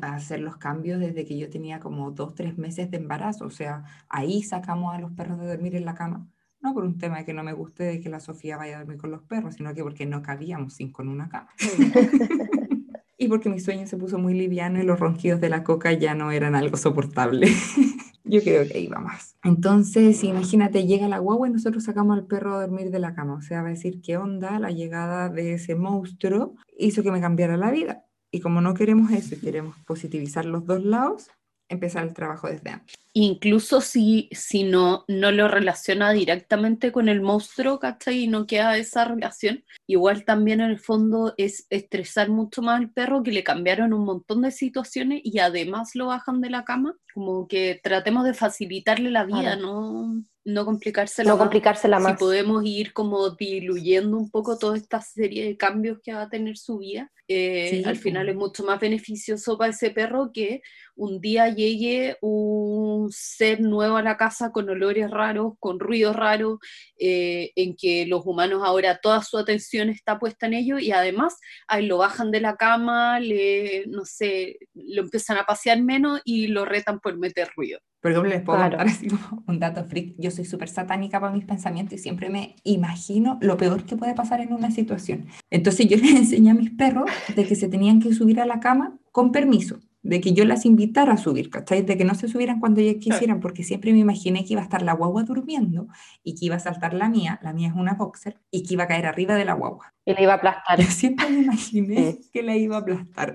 a 0.02 0.14
hacer 0.14 0.40
los 0.40 0.56
cambios 0.56 1.00
desde 1.00 1.24
que 1.24 1.38
yo 1.38 1.48
tenía 1.48 1.80
como 1.80 2.10
dos, 2.10 2.34
tres 2.34 2.58
meses 2.58 2.90
de 2.90 2.98
embarazo. 2.98 3.46
O 3.46 3.50
sea, 3.50 3.84
ahí 4.08 4.42
sacamos 4.42 4.94
a 4.94 4.98
los 4.98 5.12
perros 5.12 5.38
de 5.38 5.46
dormir 5.46 5.76
en 5.76 5.84
la 5.84 5.94
cama. 5.94 6.26
No 6.60 6.74
por 6.74 6.84
un 6.84 6.98
tema 6.98 7.18
de 7.18 7.24
que 7.24 7.32
no 7.32 7.42
me 7.42 7.54
guste 7.54 7.84
de 7.84 8.00
que 8.00 8.10
la 8.10 8.20
Sofía 8.20 8.56
vaya 8.56 8.76
a 8.76 8.78
dormir 8.80 8.98
con 8.98 9.10
los 9.10 9.22
perros, 9.22 9.54
sino 9.54 9.74
que 9.74 9.82
porque 9.82 10.04
no 10.04 10.22
cabíamos 10.22 10.74
cinco 10.74 11.02
en 11.02 11.08
una 11.08 11.28
cama. 11.28 11.48
y 13.18 13.28
porque 13.28 13.48
mi 13.48 13.60
sueño 13.60 13.86
se 13.86 13.96
puso 13.96 14.18
muy 14.18 14.34
liviano 14.34 14.78
y 14.78 14.82
los 14.82 15.00
ronquidos 15.00 15.40
de 15.40 15.48
la 15.48 15.64
coca 15.64 15.92
ya 15.92 16.14
no 16.14 16.30
eran 16.30 16.54
algo 16.54 16.76
soportable. 16.76 17.48
yo 18.24 18.42
creo 18.42 18.68
que 18.68 18.78
iba 18.78 19.00
más. 19.00 19.36
Entonces, 19.42 20.22
imagínate, 20.22 20.86
llega 20.86 21.08
la 21.08 21.18
guagua 21.18 21.48
y 21.48 21.52
nosotros 21.52 21.84
sacamos 21.84 22.18
al 22.18 22.26
perro 22.26 22.54
a 22.54 22.60
dormir 22.60 22.90
de 22.90 22.98
la 22.98 23.14
cama. 23.14 23.34
O 23.34 23.40
sea, 23.40 23.62
va 23.62 23.68
a 23.68 23.72
decir 23.72 24.02
qué 24.02 24.18
onda 24.18 24.58
la 24.58 24.70
llegada 24.70 25.30
de 25.30 25.54
ese 25.54 25.74
monstruo 25.74 26.54
hizo 26.78 27.02
que 27.02 27.10
me 27.10 27.22
cambiara 27.22 27.56
la 27.56 27.70
vida 27.70 28.04
y 28.30 28.40
como 28.40 28.60
no 28.60 28.74
queremos 28.74 29.10
eso 29.10 29.34
y 29.34 29.38
queremos 29.38 29.76
positivizar 29.86 30.44
los 30.44 30.66
dos 30.66 30.84
lados, 30.84 31.28
empezar 31.70 32.04
el 32.04 32.14
trabajo 32.14 32.48
desde 32.48 32.70
antes. 32.70 32.96
Incluso 33.12 33.80
si, 33.80 34.28
si 34.32 34.64
no, 34.64 35.04
no 35.08 35.32
lo 35.32 35.48
relaciona 35.48 36.12
directamente 36.12 36.92
con 36.92 37.08
el 37.08 37.20
monstruo, 37.22 37.78
¿cachai? 37.78 38.24
Y 38.24 38.28
no 38.28 38.46
queda 38.46 38.76
esa 38.76 39.04
relación, 39.04 39.64
igual 39.86 40.24
también 40.24 40.60
en 40.60 40.70
el 40.70 40.78
fondo 40.78 41.34
es 41.36 41.66
estresar 41.70 42.28
mucho 42.28 42.62
más 42.62 42.80
al 42.80 42.90
perro 42.90 43.22
que 43.22 43.32
le 43.32 43.42
cambiaron 43.42 43.92
un 43.92 44.04
montón 44.04 44.42
de 44.42 44.50
situaciones 44.50 45.22
y 45.24 45.38
además 45.38 45.94
lo 45.94 46.06
bajan 46.06 46.40
de 46.40 46.50
la 46.50 46.64
cama, 46.64 46.96
como 47.14 47.48
que 47.48 47.80
tratemos 47.82 48.24
de 48.24 48.34
facilitarle 48.34 49.10
la 49.10 49.24
vida, 49.24 49.56
¿no? 49.56 50.22
No 50.52 50.64
complicársela, 50.64 51.30
no 51.30 51.38
complicársela 51.38 51.98
más. 51.98 52.12
Si 52.12 52.18
podemos 52.18 52.64
ir 52.64 52.92
como 52.92 53.30
diluyendo 53.30 54.16
un 54.16 54.30
poco 54.30 54.58
toda 54.58 54.76
esta 54.76 55.00
serie 55.00 55.44
de 55.44 55.56
cambios 55.56 55.98
que 56.02 56.12
va 56.12 56.22
a 56.22 56.28
tener 56.28 56.56
su 56.56 56.78
vida, 56.78 57.10
eh, 57.28 57.82
al 57.86 57.96
final 57.96 58.28
es 58.28 58.34
mucho 58.34 58.64
más 58.64 58.80
beneficioso 58.80 59.56
para 59.56 59.70
ese 59.70 59.90
perro 59.90 60.30
que 60.34 60.62
un 60.96 61.20
día 61.20 61.48
llegue 61.48 62.16
un 62.20 63.10
ser 63.12 63.60
nuevo 63.60 63.96
a 63.96 64.02
la 64.02 64.16
casa 64.16 64.50
con 64.50 64.68
olores 64.68 65.10
raros, 65.10 65.54
con 65.58 65.78
ruidos 65.78 66.16
raros, 66.16 66.58
eh, 66.98 67.52
en 67.54 67.76
que 67.76 68.04
los 68.06 68.26
humanos 68.26 68.62
ahora 68.64 68.98
toda 69.00 69.22
su 69.22 69.38
atención 69.38 69.90
está 69.90 70.18
puesta 70.18 70.46
en 70.46 70.54
ello 70.54 70.78
y 70.78 70.90
además 70.90 71.38
ahí 71.68 71.86
lo 71.86 71.98
bajan 71.98 72.30
de 72.30 72.40
la 72.40 72.56
cama, 72.56 73.20
le, 73.20 73.84
no 73.86 74.04
sé, 74.04 74.58
lo 74.74 75.02
empiezan 75.02 75.38
a 75.38 75.44
pasear 75.44 75.80
menos 75.82 76.20
y 76.24 76.48
lo 76.48 76.64
retan 76.64 77.00
por 77.00 77.16
meter 77.16 77.48
ruido. 77.56 77.78
Por 78.00 78.12
ejemplo, 78.12 78.30
les 78.30 78.42
puedo 78.42 78.58
contar 78.58 78.80
así 78.86 79.08
un 79.46 79.58
dato 79.58 79.84
freak. 79.84 80.14
Yo 80.18 80.30
soy 80.30 80.44
súper 80.46 80.68
satánica 80.68 81.20
para 81.20 81.32
mis 81.32 81.44
pensamientos 81.44 81.94
y 81.94 81.98
siempre 81.98 82.30
me 82.30 82.56
imagino 82.64 83.38
lo 83.42 83.56
peor 83.56 83.84
que 83.84 83.96
puede 83.96 84.14
pasar 84.14 84.40
en 84.40 84.52
una 84.52 84.70
situación. 84.70 85.26
Entonces 85.50 85.86
yo 85.86 85.96
les 85.98 86.12
enseñé 86.12 86.50
a 86.50 86.54
mis 86.54 86.70
perros 86.70 87.10
de 87.34 87.44
que 87.44 87.54
se 87.54 87.68
tenían 87.68 88.00
que 88.00 88.14
subir 88.14 88.40
a 88.40 88.46
la 88.46 88.58
cama 88.58 88.98
con 89.12 89.32
permiso, 89.32 89.80
de 90.02 90.20
que 90.22 90.32
yo 90.32 90.46
las 90.46 90.64
invitara 90.64 91.12
a 91.12 91.16
subir, 91.18 91.50
¿cachai? 91.50 91.82
De 91.82 91.98
que 91.98 92.06
no 92.06 92.14
se 92.14 92.28
subieran 92.28 92.58
cuando 92.58 92.80
ellas 92.80 92.96
quisieran, 93.00 93.40
porque 93.40 93.64
siempre 93.64 93.92
me 93.92 93.98
imaginé 93.98 94.44
que 94.44 94.54
iba 94.54 94.62
a 94.62 94.64
estar 94.64 94.80
la 94.80 94.94
guagua 94.94 95.24
durmiendo 95.24 95.88
y 96.22 96.36
que 96.36 96.46
iba 96.46 96.56
a 96.56 96.60
saltar 96.60 96.94
la 96.94 97.10
mía, 97.10 97.38
la 97.42 97.52
mía 97.52 97.68
es 97.68 97.74
una 97.74 97.94
boxer, 97.94 98.40
y 98.50 98.62
que 98.62 98.74
iba 98.74 98.84
a 98.84 98.88
caer 98.88 99.04
arriba 99.04 99.34
de 99.34 99.44
la 99.44 99.52
guagua. 99.52 99.92
Y 100.06 100.14
la 100.14 100.22
iba 100.22 100.32
a 100.32 100.36
aplastar. 100.36 100.80
Yo 100.80 100.86
siempre 100.86 101.28
me 101.28 101.40
imaginé 101.40 102.18
que 102.32 102.42
la 102.42 102.56
iba 102.56 102.76
a 102.76 102.80
aplastar 102.80 103.34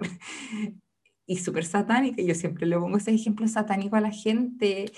y 1.25 1.38
súper 1.38 1.65
satánica. 1.65 2.22
Yo 2.22 2.36
siempre 2.36 2.65
le 2.65 2.77
pongo 2.77 2.98
ese 2.98 3.12
ejemplo 3.12 3.48
satánico 3.48 3.96
a 3.96 4.01
la 4.01 4.12
gente 4.12 4.91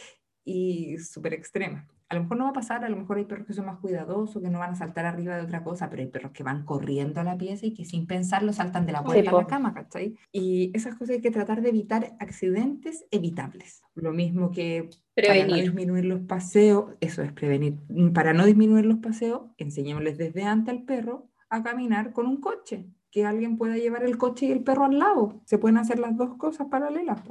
y 0.44 0.98
súper 0.98 1.34
extrema. 1.34 1.88
A 2.10 2.16
lo 2.16 2.22
mejor 2.22 2.38
no 2.38 2.46
va 2.46 2.52
a 2.52 2.54
pasar, 2.54 2.86
a 2.86 2.90
lo 2.90 2.96
mejor 2.96 3.18
hay 3.18 3.26
perros 3.26 3.46
que 3.46 3.54
son 3.54 3.66
más 3.66 3.80
cuidadosos, 3.80 4.42
que 4.42 4.50
no 4.50 4.60
van 4.60 4.72
a 4.72 4.76
saltar 4.76 5.06
arriba 5.06 5.36
de 5.36 5.42
otra 5.42 5.62
cosa, 5.62 5.90
pero 5.90 6.02
hay 6.02 6.08
perros 6.08 6.32
que 6.32 6.42
van 6.42 6.64
corriendo 6.64 7.20
a 7.20 7.26
la 7.26 7.38
pieza 7.38 7.66
y 7.66 7.74
que 7.74 7.84
sin 7.84 8.08
pensarlo 8.08 8.54
saltan 8.54 8.86
de 8.86 8.94
la 8.94 9.04
puerta 9.04 9.30
a 9.30 9.34
la 9.34 9.46
cama, 9.46 9.74
¿cachai? 9.74 10.16
Y 10.32 10.72
esas 10.74 10.96
cosas 10.96 11.16
hay 11.16 11.22
que 11.22 11.32
tratar 11.32 11.62
de 11.62 11.68
evitar 11.68 12.16
accidentes 12.22 13.06
evitables. 13.12 13.82
Lo 13.94 14.14
mismo 14.14 14.52
que 14.52 14.90
Prevenir. 15.16 15.48
Para 15.48 15.58
no 15.58 15.64
disminuir 15.64 16.06
los 16.06 16.22
paseos, 16.22 16.96
eso 17.02 17.24
es 17.24 17.34
prevenir. 17.34 17.80
Para 18.14 18.34
no 18.34 18.46
disminuir 18.46 18.86
los 18.86 19.00
paseos, 19.00 19.42
enseñémosles 19.58 20.18
desde 20.18 20.44
antes 20.44 20.76
al 20.76 20.84
perro 20.84 21.32
a 21.50 21.64
caminar 21.64 22.14
con 22.14 22.28
un 22.28 22.40
coche, 22.40 22.86
que 23.12 23.26
alguien 23.26 23.58
pueda 23.58 23.78
llevar 23.78 24.04
el 24.04 24.18
coche 24.18 24.48
y 24.48 24.52
el 24.52 24.64
perro 24.64 24.86
al 24.86 25.00
lado. 25.00 25.42
Se 25.46 25.58
pueden 25.58 25.78
hacer 25.78 26.00
las 26.00 26.16
dos 26.18 26.38
cosas 26.38 26.68
paralelas. 26.70 27.22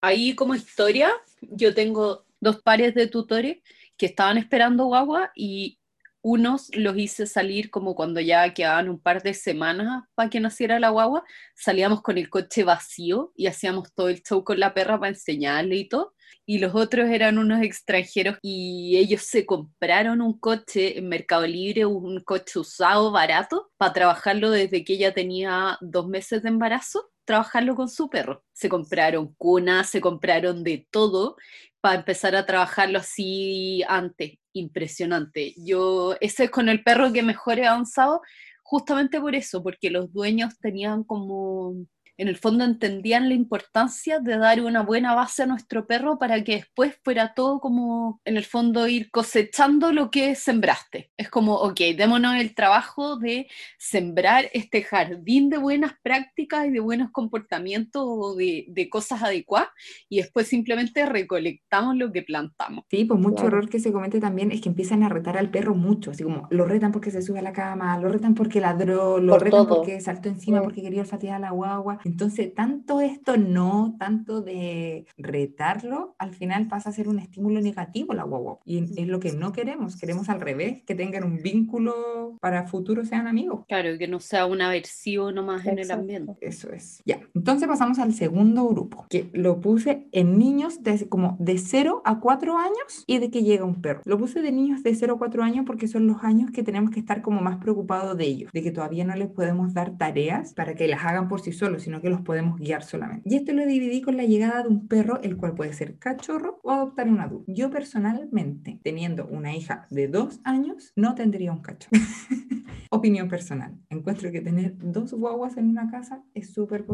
Ahí 0.00 0.34
como 0.34 0.54
historia, 0.54 1.10
yo 1.40 1.74
tengo 1.74 2.24
dos 2.40 2.62
pares 2.62 2.94
de 2.94 3.06
tutores 3.06 3.58
que 3.96 4.06
estaban 4.06 4.38
esperando 4.38 4.86
guagua 4.86 5.32
y 5.34 5.78
unos 6.26 6.74
los 6.74 6.98
hice 6.98 7.24
salir 7.24 7.70
como 7.70 7.94
cuando 7.94 8.20
ya 8.20 8.52
quedaban 8.52 8.88
un 8.88 8.98
par 8.98 9.22
de 9.22 9.32
semanas 9.32 10.02
para 10.16 10.28
que 10.28 10.40
naciera 10.40 10.80
la 10.80 10.88
guagua, 10.88 11.22
salíamos 11.54 12.02
con 12.02 12.18
el 12.18 12.28
coche 12.28 12.64
vacío 12.64 13.32
y 13.36 13.46
hacíamos 13.46 13.94
todo 13.94 14.08
el 14.08 14.24
show 14.24 14.42
con 14.42 14.58
la 14.58 14.74
perra 14.74 14.98
para 14.98 15.10
enseñarle 15.10 15.76
y 15.76 15.88
todo. 15.88 16.14
Y 16.44 16.58
los 16.58 16.74
otros 16.74 17.08
eran 17.10 17.38
unos 17.38 17.62
extranjeros 17.62 18.38
y 18.42 18.96
ellos 18.96 19.22
se 19.22 19.46
compraron 19.46 20.20
un 20.20 20.36
coche 20.36 20.98
en 20.98 21.08
Mercado 21.08 21.46
Libre, 21.46 21.86
un 21.86 22.18
coche 22.24 22.58
usado, 22.58 23.12
barato, 23.12 23.70
para 23.76 23.92
trabajarlo 23.92 24.50
desde 24.50 24.82
que 24.82 24.94
ella 24.94 25.14
tenía 25.14 25.78
dos 25.80 26.08
meses 26.08 26.42
de 26.42 26.48
embarazo, 26.48 27.08
trabajarlo 27.26 27.74
con 27.74 27.90
su 27.90 28.08
perro. 28.08 28.44
Se 28.54 28.70
compraron 28.70 29.34
cunas, 29.34 29.90
se 29.90 30.00
compraron 30.00 30.64
de 30.64 30.86
todo 30.90 31.36
para 31.82 31.96
empezar 31.96 32.34
a 32.34 32.46
trabajarlo 32.46 32.98
así 32.98 33.82
antes. 33.88 34.38
Impresionante. 34.54 35.54
Yo, 35.58 36.16
ese 36.20 36.44
es 36.44 36.50
con 36.50 36.70
el 36.70 36.82
perro 36.82 37.12
que 37.12 37.22
mejor 37.22 37.58
he 37.58 37.66
avanzado, 37.66 38.22
justamente 38.62 39.20
por 39.20 39.34
eso, 39.34 39.62
porque 39.62 39.90
los 39.90 40.12
dueños 40.12 40.58
tenían 40.58 41.04
como 41.04 41.74
en 42.18 42.28
el 42.28 42.36
fondo 42.36 42.64
entendían 42.64 43.28
la 43.28 43.34
importancia 43.34 44.18
de 44.20 44.38
dar 44.38 44.60
una 44.60 44.82
buena 44.82 45.14
base 45.14 45.42
a 45.42 45.46
nuestro 45.46 45.86
perro 45.86 46.18
para 46.18 46.42
que 46.42 46.56
después 46.56 46.94
fuera 47.04 47.34
todo 47.34 47.60
como, 47.60 48.20
en 48.24 48.36
el 48.36 48.44
fondo, 48.44 48.88
ir 48.88 49.10
cosechando 49.10 49.92
lo 49.92 50.10
que 50.10 50.34
sembraste. 50.34 51.10
Es 51.16 51.28
como, 51.28 51.54
ok, 51.56 51.80
démonos 51.96 52.36
el 52.36 52.54
trabajo 52.54 53.16
de 53.18 53.48
sembrar 53.78 54.46
este 54.52 54.82
jardín 54.82 55.50
de 55.50 55.58
buenas 55.58 55.92
prácticas 56.02 56.66
y 56.66 56.70
de 56.70 56.80
buenos 56.80 57.10
comportamientos 57.10 58.02
o 58.06 58.34
de, 58.34 58.64
de, 58.68 58.88
cosas 58.88 59.22
adecuadas 59.22 59.68
y 60.08 60.18
después 60.18 60.46
simplemente 60.46 61.04
recolectamos 61.06 61.96
lo 61.96 62.12
que 62.12 62.22
plantamos. 62.22 62.84
Sí, 62.90 63.04
pues 63.04 63.20
mucho 63.20 63.46
error 63.46 63.68
que 63.68 63.80
se 63.80 63.92
comete 63.92 64.20
también 64.20 64.52
es 64.52 64.60
que 64.60 64.68
empiezan 64.68 65.02
a 65.02 65.08
retar 65.08 65.36
al 65.36 65.50
perro 65.50 65.74
mucho, 65.74 66.12
así 66.12 66.22
como 66.22 66.46
lo 66.50 66.64
retan 66.64 66.92
porque 66.92 67.10
se 67.10 67.22
sube 67.22 67.40
a 67.40 67.42
la 67.42 67.52
cama, 67.52 67.98
lo 67.98 68.08
retan 68.08 68.34
porque 68.34 68.60
ladró, 68.60 69.18
lo 69.18 69.38
retan 69.38 69.66
porque 69.66 70.00
saltó 70.00 70.28
encima, 70.28 70.62
porque 70.62 70.82
quería 70.82 71.02
olfatear 71.02 71.36
a 71.36 71.38
la 71.38 71.50
guagua 71.50 71.98
entonces, 72.06 72.54
tanto 72.54 73.00
esto 73.00 73.36
no, 73.36 73.96
tanto 73.98 74.40
de 74.40 75.06
retarlo, 75.16 76.14
al 76.18 76.34
final 76.34 76.68
pasa 76.68 76.90
a 76.90 76.92
ser 76.92 77.08
un 77.08 77.18
estímulo 77.18 77.60
negativo 77.60 78.14
la 78.14 78.24
guagua. 78.24 78.58
Y 78.64 79.00
es 79.00 79.08
lo 79.08 79.20
que 79.20 79.32
no 79.32 79.52
queremos. 79.52 79.96
Queremos 79.96 80.28
al 80.28 80.40
revés, 80.40 80.82
que 80.84 80.94
tengan 80.94 81.24
un 81.24 81.42
vínculo 81.42 82.36
para 82.40 82.66
futuro 82.66 83.04
sean 83.04 83.26
amigos. 83.26 83.64
Claro, 83.68 83.98
que 83.98 84.08
no 84.08 84.20
sea 84.20 84.46
una 84.46 84.68
versión 84.70 85.34
nomás 85.34 85.66
en 85.66 85.78
el 85.78 85.90
ambiente. 85.90 86.34
Eso 86.40 86.72
es. 86.72 87.02
Ya. 87.04 87.20
Entonces 87.34 87.68
pasamos 87.68 87.98
al 87.98 88.12
segundo 88.14 88.66
grupo, 88.68 89.06
que 89.08 89.30
lo 89.32 89.60
puse 89.60 90.06
en 90.12 90.38
niños 90.38 90.82
de, 90.82 91.08
como 91.08 91.36
de 91.38 91.58
0 91.58 92.02
a 92.04 92.20
4 92.20 92.58
años 92.58 93.04
y 93.06 93.18
de 93.18 93.30
que 93.30 93.42
llega 93.42 93.64
un 93.64 93.80
perro. 93.80 94.02
Lo 94.04 94.18
puse 94.18 94.42
de 94.42 94.52
niños 94.52 94.82
de 94.82 94.94
0 94.94 95.14
a 95.14 95.18
4 95.18 95.42
años 95.42 95.64
porque 95.66 95.88
son 95.88 96.06
los 96.06 96.22
años 96.22 96.50
que 96.50 96.62
tenemos 96.62 96.90
que 96.90 97.00
estar 97.00 97.22
como 97.22 97.40
más 97.40 97.58
preocupados 97.58 98.16
de 98.16 98.24
ellos, 98.24 98.52
de 98.52 98.62
que 98.62 98.70
todavía 98.70 99.04
no 99.04 99.14
les 99.14 99.28
podemos 99.28 99.74
dar 99.74 99.96
tareas 99.96 100.54
para 100.54 100.74
que 100.74 100.88
las 100.88 101.04
hagan 101.04 101.28
por 101.28 101.40
sí 101.40 101.52
solos, 101.52 101.82
sino 101.82 101.95
que 102.00 102.10
los 102.10 102.20
podemos 102.20 102.58
guiar 102.58 102.82
solamente. 102.82 103.28
Y 103.28 103.36
esto 103.36 103.52
lo 103.52 103.66
dividí 103.66 104.02
con 104.02 104.16
la 104.16 104.24
llegada 104.24 104.62
de 104.62 104.68
un 104.68 104.88
perro, 104.88 105.20
el 105.22 105.36
cual 105.36 105.54
puede 105.54 105.72
ser 105.72 105.98
cachorro 105.98 106.60
o 106.62 106.70
adoptar 106.70 107.08
un 107.08 107.20
adulto. 107.20 107.52
Yo 107.52 107.70
personalmente, 107.70 108.80
teniendo 108.82 109.26
una 109.26 109.54
hija 109.54 109.86
de 109.90 110.08
dos 110.08 110.40
años, 110.44 110.92
no 110.96 111.14
tendría 111.14 111.52
un 111.52 111.62
cachorro. 111.62 112.00
Opinión 112.90 113.28
personal. 113.28 113.74
Encuentro 113.90 114.30
que 114.30 114.40
tener 114.40 114.74
dos 114.78 115.12
guaguas 115.12 115.56
en 115.56 115.68
una 115.68 115.90
casa 115.90 116.22
es 116.34 116.52
súper 116.52 116.84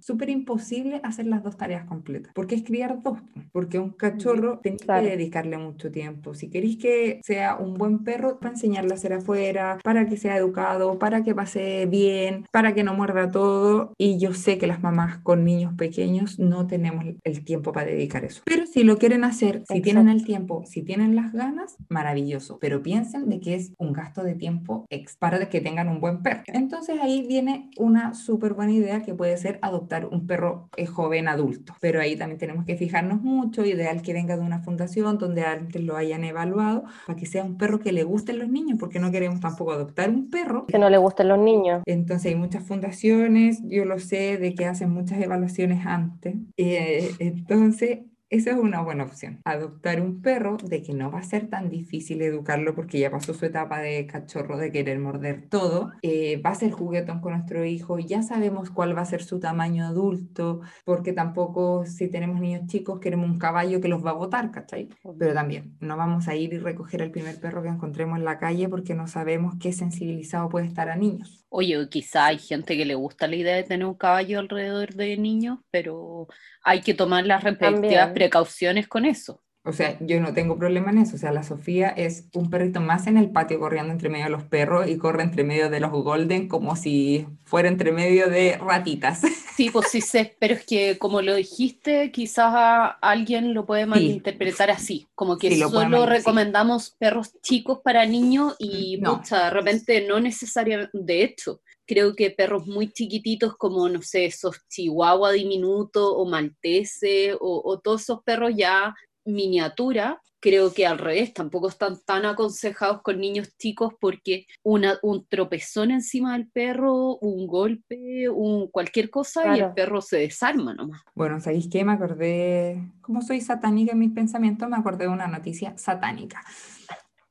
súper 0.00 0.30
imposible 0.30 1.00
hacer 1.02 1.26
las 1.26 1.42
dos 1.42 1.56
tareas 1.56 1.84
completas. 1.84 2.32
Porque 2.34 2.54
es 2.54 2.62
criar 2.62 3.02
dos. 3.02 3.18
Porque 3.52 3.78
un 3.78 3.90
cachorro 3.90 4.60
tiene 4.60 4.78
que 4.78 4.92
dedicarle 4.92 5.58
mucho 5.58 5.90
tiempo. 5.90 6.34
Si 6.34 6.50
queréis 6.50 6.76
que 6.76 7.20
sea 7.22 7.56
un 7.56 7.74
buen 7.74 8.04
perro, 8.04 8.38
para 8.38 8.52
enseñarle 8.52 8.92
a 8.92 8.94
hacer 8.94 9.12
afuera, 9.12 9.78
para 9.82 10.06
que 10.06 10.16
sea 10.16 10.36
educado, 10.36 10.98
para 10.98 11.22
que 11.22 11.34
pase 11.34 11.86
bien, 11.86 12.46
para 12.52 12.74
que 12.74 12.84
no 12.84 12.94
muerda 12.94 13.30
todo. 13.30 13.92
Y 13.98 14.18
yo 14.18 14.34
sé 14.34 14.49
que 14.58 14.66
las 14.66 14.82
mamás 14.82 15.18
con 15.18 15.44
niños 15.44 15.74
pequeños 15.74 16.38
no 16.38 16.66
tenemos 16.66 17.04
el 17.24 17.44
tiempo 17.44 17.72
para 17.72 17.86
dedicar 17.86 18.24
eso. 18.24 18.42
Pero 18.44 18.66
si 18.66 18.84
lo 18.84 18.98
quieren 18.98 19.24
hacer, 19.24 19.62
si 19.68 19.80
tienen 19.80 20.08
el 20.08 20.24
tiempo, 20.24 20.64
si 20.66 20.82
tienen 20.82 21.16
las 21.16 21.32
ganas, 21.32 21.76
maravilloso. 21.88 22.58
Pero 22.60 22.82
piensen 22.82 23.28
de 23.28 23.40
que 23.40 23.54
es 23.54 23.72
un 23.78 23.92
gasto 23.92 24.22
de 24.22 24.34
tiempo 24.34 24.86
ex 24.90 25.16
para 25.16 25.48
que 25.48 25.60
tengan 25.60 25.88
un 25.88 26.00
buen 26.00 26.22
perro. 26.22 26.42
Entonces 26.46 26.98
ahí 27.00 27.26
viene 27.26 27.70
una 27.76 28.14
súper 28.14 28.54
buena 28.54 28.72
idea 28.72 29.02
que 29.02 29.14
puede 29.14 29.36
ser 29.36 29.58
adoptar 29.62 30.06
un 30.06 30.26
perro 30.26 30.68
eh, 30.76 30.86
joven 30.86 31.28
adulto. 31.28 31.74
Pero 31.80 32.00
ahí 32.00 32.16
también 32.16 32.38
tenemos 32.38 32.64
que 32.64 32.76
fijarnos 32.76 33.22
mucho, 33.22 33.64
ideal 33.64 34.02
que 34.02 34.12
venga 34.12 34.36
de 34.36 34.42
una 34.42 34.60
fundación 34.60 35.18
donde 35.18 35.42
antes 35.42 35.82
lo 35.82 35.96
hayan 35.96 36.24
evaluado, 36.24 36.84
para 37.06 37.18
que 37.18 37.26
sea 37.26 37.44
un 37.44 37.56
perro 37.56 37.80
que 37.80 37.92
le 37.92 38.04
gusten 38.04 38.38
los 38.38 38.48
niños, 38.48 38.78
porque 38.78 38.98
no 38.98 39.10
queremos 39.10 39.40
tampoco 39.40 39.72
adoptar 39.72 40.10
un 40.10 40.30
perro. 40.30 40.66
Que 40.66 40.78
no 40.78 40.90
le 40.90 40.98
gusten 40.98 41.28
los 41.28 41.38
niños. 41.38 41.82
Entonces 41.86 42.32
hay 42.32 42.34
muchas 42.34 42.64
fundaciones, 42.64 43.60
yo 43.64 43.84
lo 43.84 43.98
sé, 43.98 44.38
de 44.40 44.54
que 44.54 44.66
hacen 44.66 44.90
muchas 44.90 45.20
evaluaciones 45.20 45.84
antes. 45.86 46.36
Eh, 46.56 47.10
entonces 47.18 48.00
esa 48.30 48.52
es 48.52 48.58
una 48.58 48.80
buena 48.80 49.02
opción. 49.02 49.40
Adoptar 49.44 50.00
un 50.00 50.22
perro 50.22 50.56
de 50.62 50.82
que 50.82 50.94
no 50.94 51.10
va 51.10 51.18
a 51.18 51.24
ser 51.24 51.48
tan 51.48 51.68
difícil 51.68 52.22
educarlo 52.22 52.76
porque 52.76 53.00
ya 53.00 53.10
pasó 53.10 53.34
su 53.34 53.44
etapa 53.44 53.80
de 53.80 54.06
cachorro 54.06 54.56
de 54.56 54.70
querer 54.70 55.00
morder 55.00 55.48
todo. 55.48 55.90
Eh, 56.02 56.40
va 56.40 56.50
a 56.50 56.54
ser 56.54 56.70
juguetón 56.70 57.20
con 57.20 57.32
nuestro 57.32 57.64
hijo. 57.64 57.98
Ya 57.98 58.22
sabemos 58.22 58.70
cuál 58.70 58.96
va 58.96 59.02
a 59.02 59.06
ser 59.06 59.24
su 59.24 59.40
tamaño 59.40 59.84
adulto 59.84 60.60
porque 60.84 61.12
tampoco 61.12 61.84
si 61.86 62.08
tenemos 62.08 62.40
niños 62.40 62.68
chicos 62.68 63.00
queremos 63.00 63.28
un 63.28 63.38
caballo 63.40 63.80
que 63.80 63.88
los 63.88 64.06
va 64.06 64.10
a 64.10 64.14
botar, 64.14 64.52
¿cachai? 64.52 64.90
Pero 65.18 65.34
también 65.34 65.76
no 65.80 65.96
vamos 65.96 66.28
a 66.28 66.36
ir 66.36 66.52
y 66.54 66.58
recoger 66.58 67.02
el 67.02 67.10
primer 67.10 67.40
perro 67.40 67.64
que 67.64 67.68
encontremos 67.68 68.16
en 68.16 68.24
la 68.24 68.38
calle 68.38 68.68
porque 68.68 68.94
no 68.94 69.08
sabemos 69.08 69.56
qué 69.60 69.72
sensibilizado 69.72 70.48
puede 70.48 70.66
estar 70.66 70.88
a 70.88 70.94
niños. 70.94 71.39
Oye, 71.52 71.88
quizá 71.88 72.26
hay 72.26 72.38
gente 72.38 72.76
que 72.76 72.84
le 72.84 72.94
gusta 72.94 73.26
la 73.26 73.34
idea 73.34 73.56
de 73.56 73.64
tener 73.64 73.84
un 73.84 73.94
caballo 73.94 74.38
alrededor 74.38 74.94
de 74.94 75.16
niños, 75.16 75.58
pero 75.70 76.28
hay 76.62 76.80
que 76.80 76.94
tomar 76.94 77.26
las 77.26 77.42
respectivas 77.42 78.12
precauciones 78.12 78.86
con 78.86 79.04
eso. 79.04 79.42
O 79.62 79.72
sea, 79.72 79.98
yo 80.00 80.20
no 80.20 80.32
tengo 80.32 80.56
problema 80.58 80.90
en 80.90 80.98
eso. 80.98 81.16
O 81.16 81.18
sea, 81.18 81.32
la 81.32 81.42
Sofía 81.42 81.90
es 81.90 82.28
un 82.32 82.48
perrito 82.48 82.80
más 82.80 83.06
en 83.06 83.18
el 83.18 83.30
patio 83.30 83.60
corriendo 83.60 83.92
entre 83.92 84.08
medio 84.08 84.24
de 84.24 84.30
los 84.30 84.44
perros 84.44 84.88
y 84.88 84.96
corre 84.96 85.22
entre 85.22 85.44
medio 85.44 85.68
de 85.68 85.80
los 85.80 85.90
golden 85.90 86.48
como 86.48 86.76
si 86.76 87.26
fuera 87.44 87.68
entre 87.68 87.92
medio 87.92 88.28
de 88.28 88.58
ratitas. 88.58 89.22
Sí, 89.60 89.68
pues 89.68 89.88
sí 89.90 90.00
sé, 90.00 90.38
pero 90.40 90.54
es 90.54 90.64
que 90.64 90.96
como 90.96 91.20
lo 91.20 91.34
dijiste, 91.34 92.10
quizás 92.12 92.94
alguien 93.02 93.52
lo 93.52 93.66
puede 93.66 93.84
malinterpretar 93.84 94.70
así, 94.70 95.06
como 95.14 95.36
que 95.36 95.54
solo 95.58 96.06
recomendamos 96.06 96.96
perros 96.98 97.38
chicos 97.42 97.80
para 97.84 98.06
niños 98.06 98.56
y 98.58 98.96
no. 99.02 99.20
de 99.28 99.50
repente 99.50 100.06
no 100.08 100.18
necesariamente, 100.18 100.90
de 100.94 101.24
hecho, 101.24 101.60
creo 101.84 102.14
que 102.14 102.30
perros 102.30 102.66
muy 102.66 102.90
chiquititos 102.90 103.54
como, 103.58 103.86
no 103.90 104.00
sé, 104.00 104.24
esos 104.24 104.56
chihuahua 104.66 105.32
diminuto 105.32 106.16
o 106.16 106.24
maltese 106.24 107.34
o, 107.34 107.60
o 107.62 107.80
todos 107.80 108.00
esos 108.00 108.22
perros 108.22 108.52
ya 108.56 108.94
miniatura, 109.30 110.20
creo 110.40 110.72
que 110.72 110.86
al 110.86 110.98
revés, 110.98 111.34
tampoco 111.34 111.68
están 111.68 111.98
tan 112.04 112.24
aconsejados 112.24 113.02
con 113.02 113.20
niños 113.20 113.56
chicos 113.58 113.94
porque 114.00 114.46
una, 114.62 114.98
un 115.02 115.26
tropezón 115.26 115.90
encima 115.90 116.32
del 116.32 116.48
perro, 116.48 117.18
un 117.18 117.46
golpe, 117.46 118.28
un 118.28 118.68
cualquier 118.68 119.10
cosa 119.10 119.56
y 119.56 119.60
el 119.60 119.72
perro 119.72 120.00
se 120.00 120.18
desarma 120.18 120.74
nomás. 120.74 121.02
Bueno, 121.14 121.40
¿sabéis 121.40 121.68
qué? 121.70 121.84
Me 121.84 121.92
acordé, 121.92 122.90
como 123.02 123.22
soy 123.22 123.40
satánica 123.40 123.92
en 123.92 123.98
mis 123.98 124.12
pensamientos, 124.12 124.68
me 124.68 124.76
acordé 124.76 125.04
de 125.04 125.10
una 125.10 125.26
noticia 125.26 125.76
satánica 125.76 126.42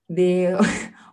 de 0.09 0.57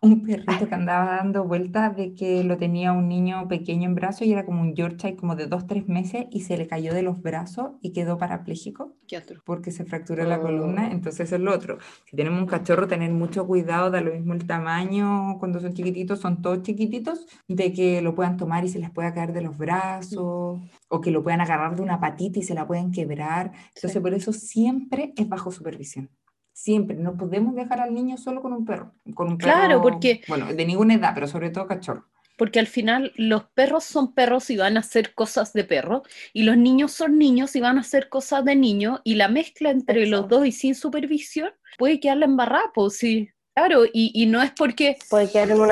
un 0.07 0.23
perrito 0.23 0.69
que 0.69 0.75
andaba 0.75 1.17
dando 1.17 1.45
vueltas 1.45 1.97
de 1.97 2.15
que 2.15 2.45
lo 2.45 2.57
tenía 2.57 2.93
un 2.93 3.09
niño 3.09 3.49
pequeño 3.49 3.89
en 3.89 3.95
brazos 3.95 4.23
y 4.23 4.33
era 4.33 4.45
como 4.45 4.61
un 4.61 4.75
Yorkshire 4.75 5.17
como 5.17 5.37
de 5.37 5.47
dos, 5.47 5.67
tres 5.67 5.89
meses 5.89 6.27
y 6.31 6.43
se 6.43 6.57
le 6.57 6.67
cayó 6.67 6.95
de 6.95 7.03
los 7.03 7.21
brazos 7.21 7.73
y 7.81 7.93
quedó 7.93 8.17
parapléjico 8.19 8.95
¿Qué 9.09 9.19
otro? 9.19 9.43
porque 9.45 9.71
se 9.71 9.85
fracturó 9.85 10.25
la 10.25 10.41
columna. 10.41 10.89
Oh. 10.89 10.93
Entonces 10.93 11.33
es 11.33 11.41
lo 11.41 11.53
otro. 11.53 11.79
Si 12.05 12.17
tenemos 12.17 12.41
un 12.41 12.47
cachorro, 12.47 12.87
tener 12.87 13.11
mucho 13.13 13.47
cuidado, 13.47 13.91
da 13.91 14.01
lo 14.01 14.13
mismo 14.13 14.35
el 14.35 14.47
tamaño, 14.47 15.37
cuando 15.39 15.61
son 15.61 15.75
chiquititos, 15.75 16.21
son 16.21 16.43
todos 16.43 16.63
chiquititos, 16.63 17.27
de 17.49 17.73
que 17.73 18.01
lo 18.03 18.15
puedan 18.15 18.37
tomar 18.37 18.65
y 18.65 18.69
se 18.69 18.79
les 18.79 18.91
pueda 18.91 19.13
caer 19.13 19.33
de 19.33 19.43
los 19.43 19.57
brazos 19.57 20.61
o 20.89 21.01
que 21.01 21.11
lo 21.11 21.23
puedan 21.23 21.41
agarrar 21.41 21.77
de 21.77 21.83
una 21.83 22.01
patita 22.01 22.39
y 22.39 22.43
se 22.43 22.55
la 22.55 22.67
pueden 22.67 22.93
quebrar. 22.93 23.53
Entonces 23.75 24.01
por 24.01 24.15
eso 24.15 24.33
siempre 24.33 25.13
es 25.17 25.29
bajo 25.29 25.51
supervisión 25.51 26.11
siempre, 26.57 26.97
no 26.97 27.19
podemos 27.19 27.55
dejar 27.55 27.81
al 27.81 27.93
niño 27.93 28.17
solo 28.17 28.41
con 28.41 28.55
un 28.55 28.65
perro, 28.65 28.95
con 29.15 29.29
un 29.29 29.37
Claro, 29.37 29.83
porque- 29.83 30.23
Bueno, 30.27 30.47
de 30.53 30.65
ninguna 30.65 30.95
edad, 30.95 31.13
pero 31.15 31.29
sobre 31.29 31.51
todo 31.51 31.67
cachorro. 31.67 32.07
Porque 32.39 32.59
al 32.59 32.67
final 32.67 33.13
los 33.17 33.45
perros 33.45 33.85
son 33.85 34.15
perros 34.15 34.49
y 34.51 34.57
van 34.57 34.77
a 34.79 34.81
hacer 34.81 35.15
cosas 35.15 35.53
de 35.53 35.65
perro, 35.65 36.03
y 36.33 36.45
los 36.45 36.57
niños 36.57 36.93
son 36.93 37.19
niños 37.19 37.57
y 37.57 37.61
van 37.61 37.77
a 37.77 37.83
hacer 37.83 38.09
cosas 38.09 38.43
de 38.47 38.57
niño, 38.57 39.01
y 39.05 39.17
la 39.17 39.29
mezcla 39.29 39.71
entre 39.71 40.07
los 40.07 40.29
dos 40.29 40.47
y 40.47 40.53
sin 40.53 40.75
supervisión 40.75 41.51
puede 41.77 42.01
quedarle 42.01 42.25
embarrada, 42.25 42.71
pues 42.75 42.97
sí. 42.97 43.29
Claro, 43.57 43.87
y, 43.87 44.13
y 44.13 44.27
no 44.27 44.43
es 44.43 44.51
porque 44.51 44.99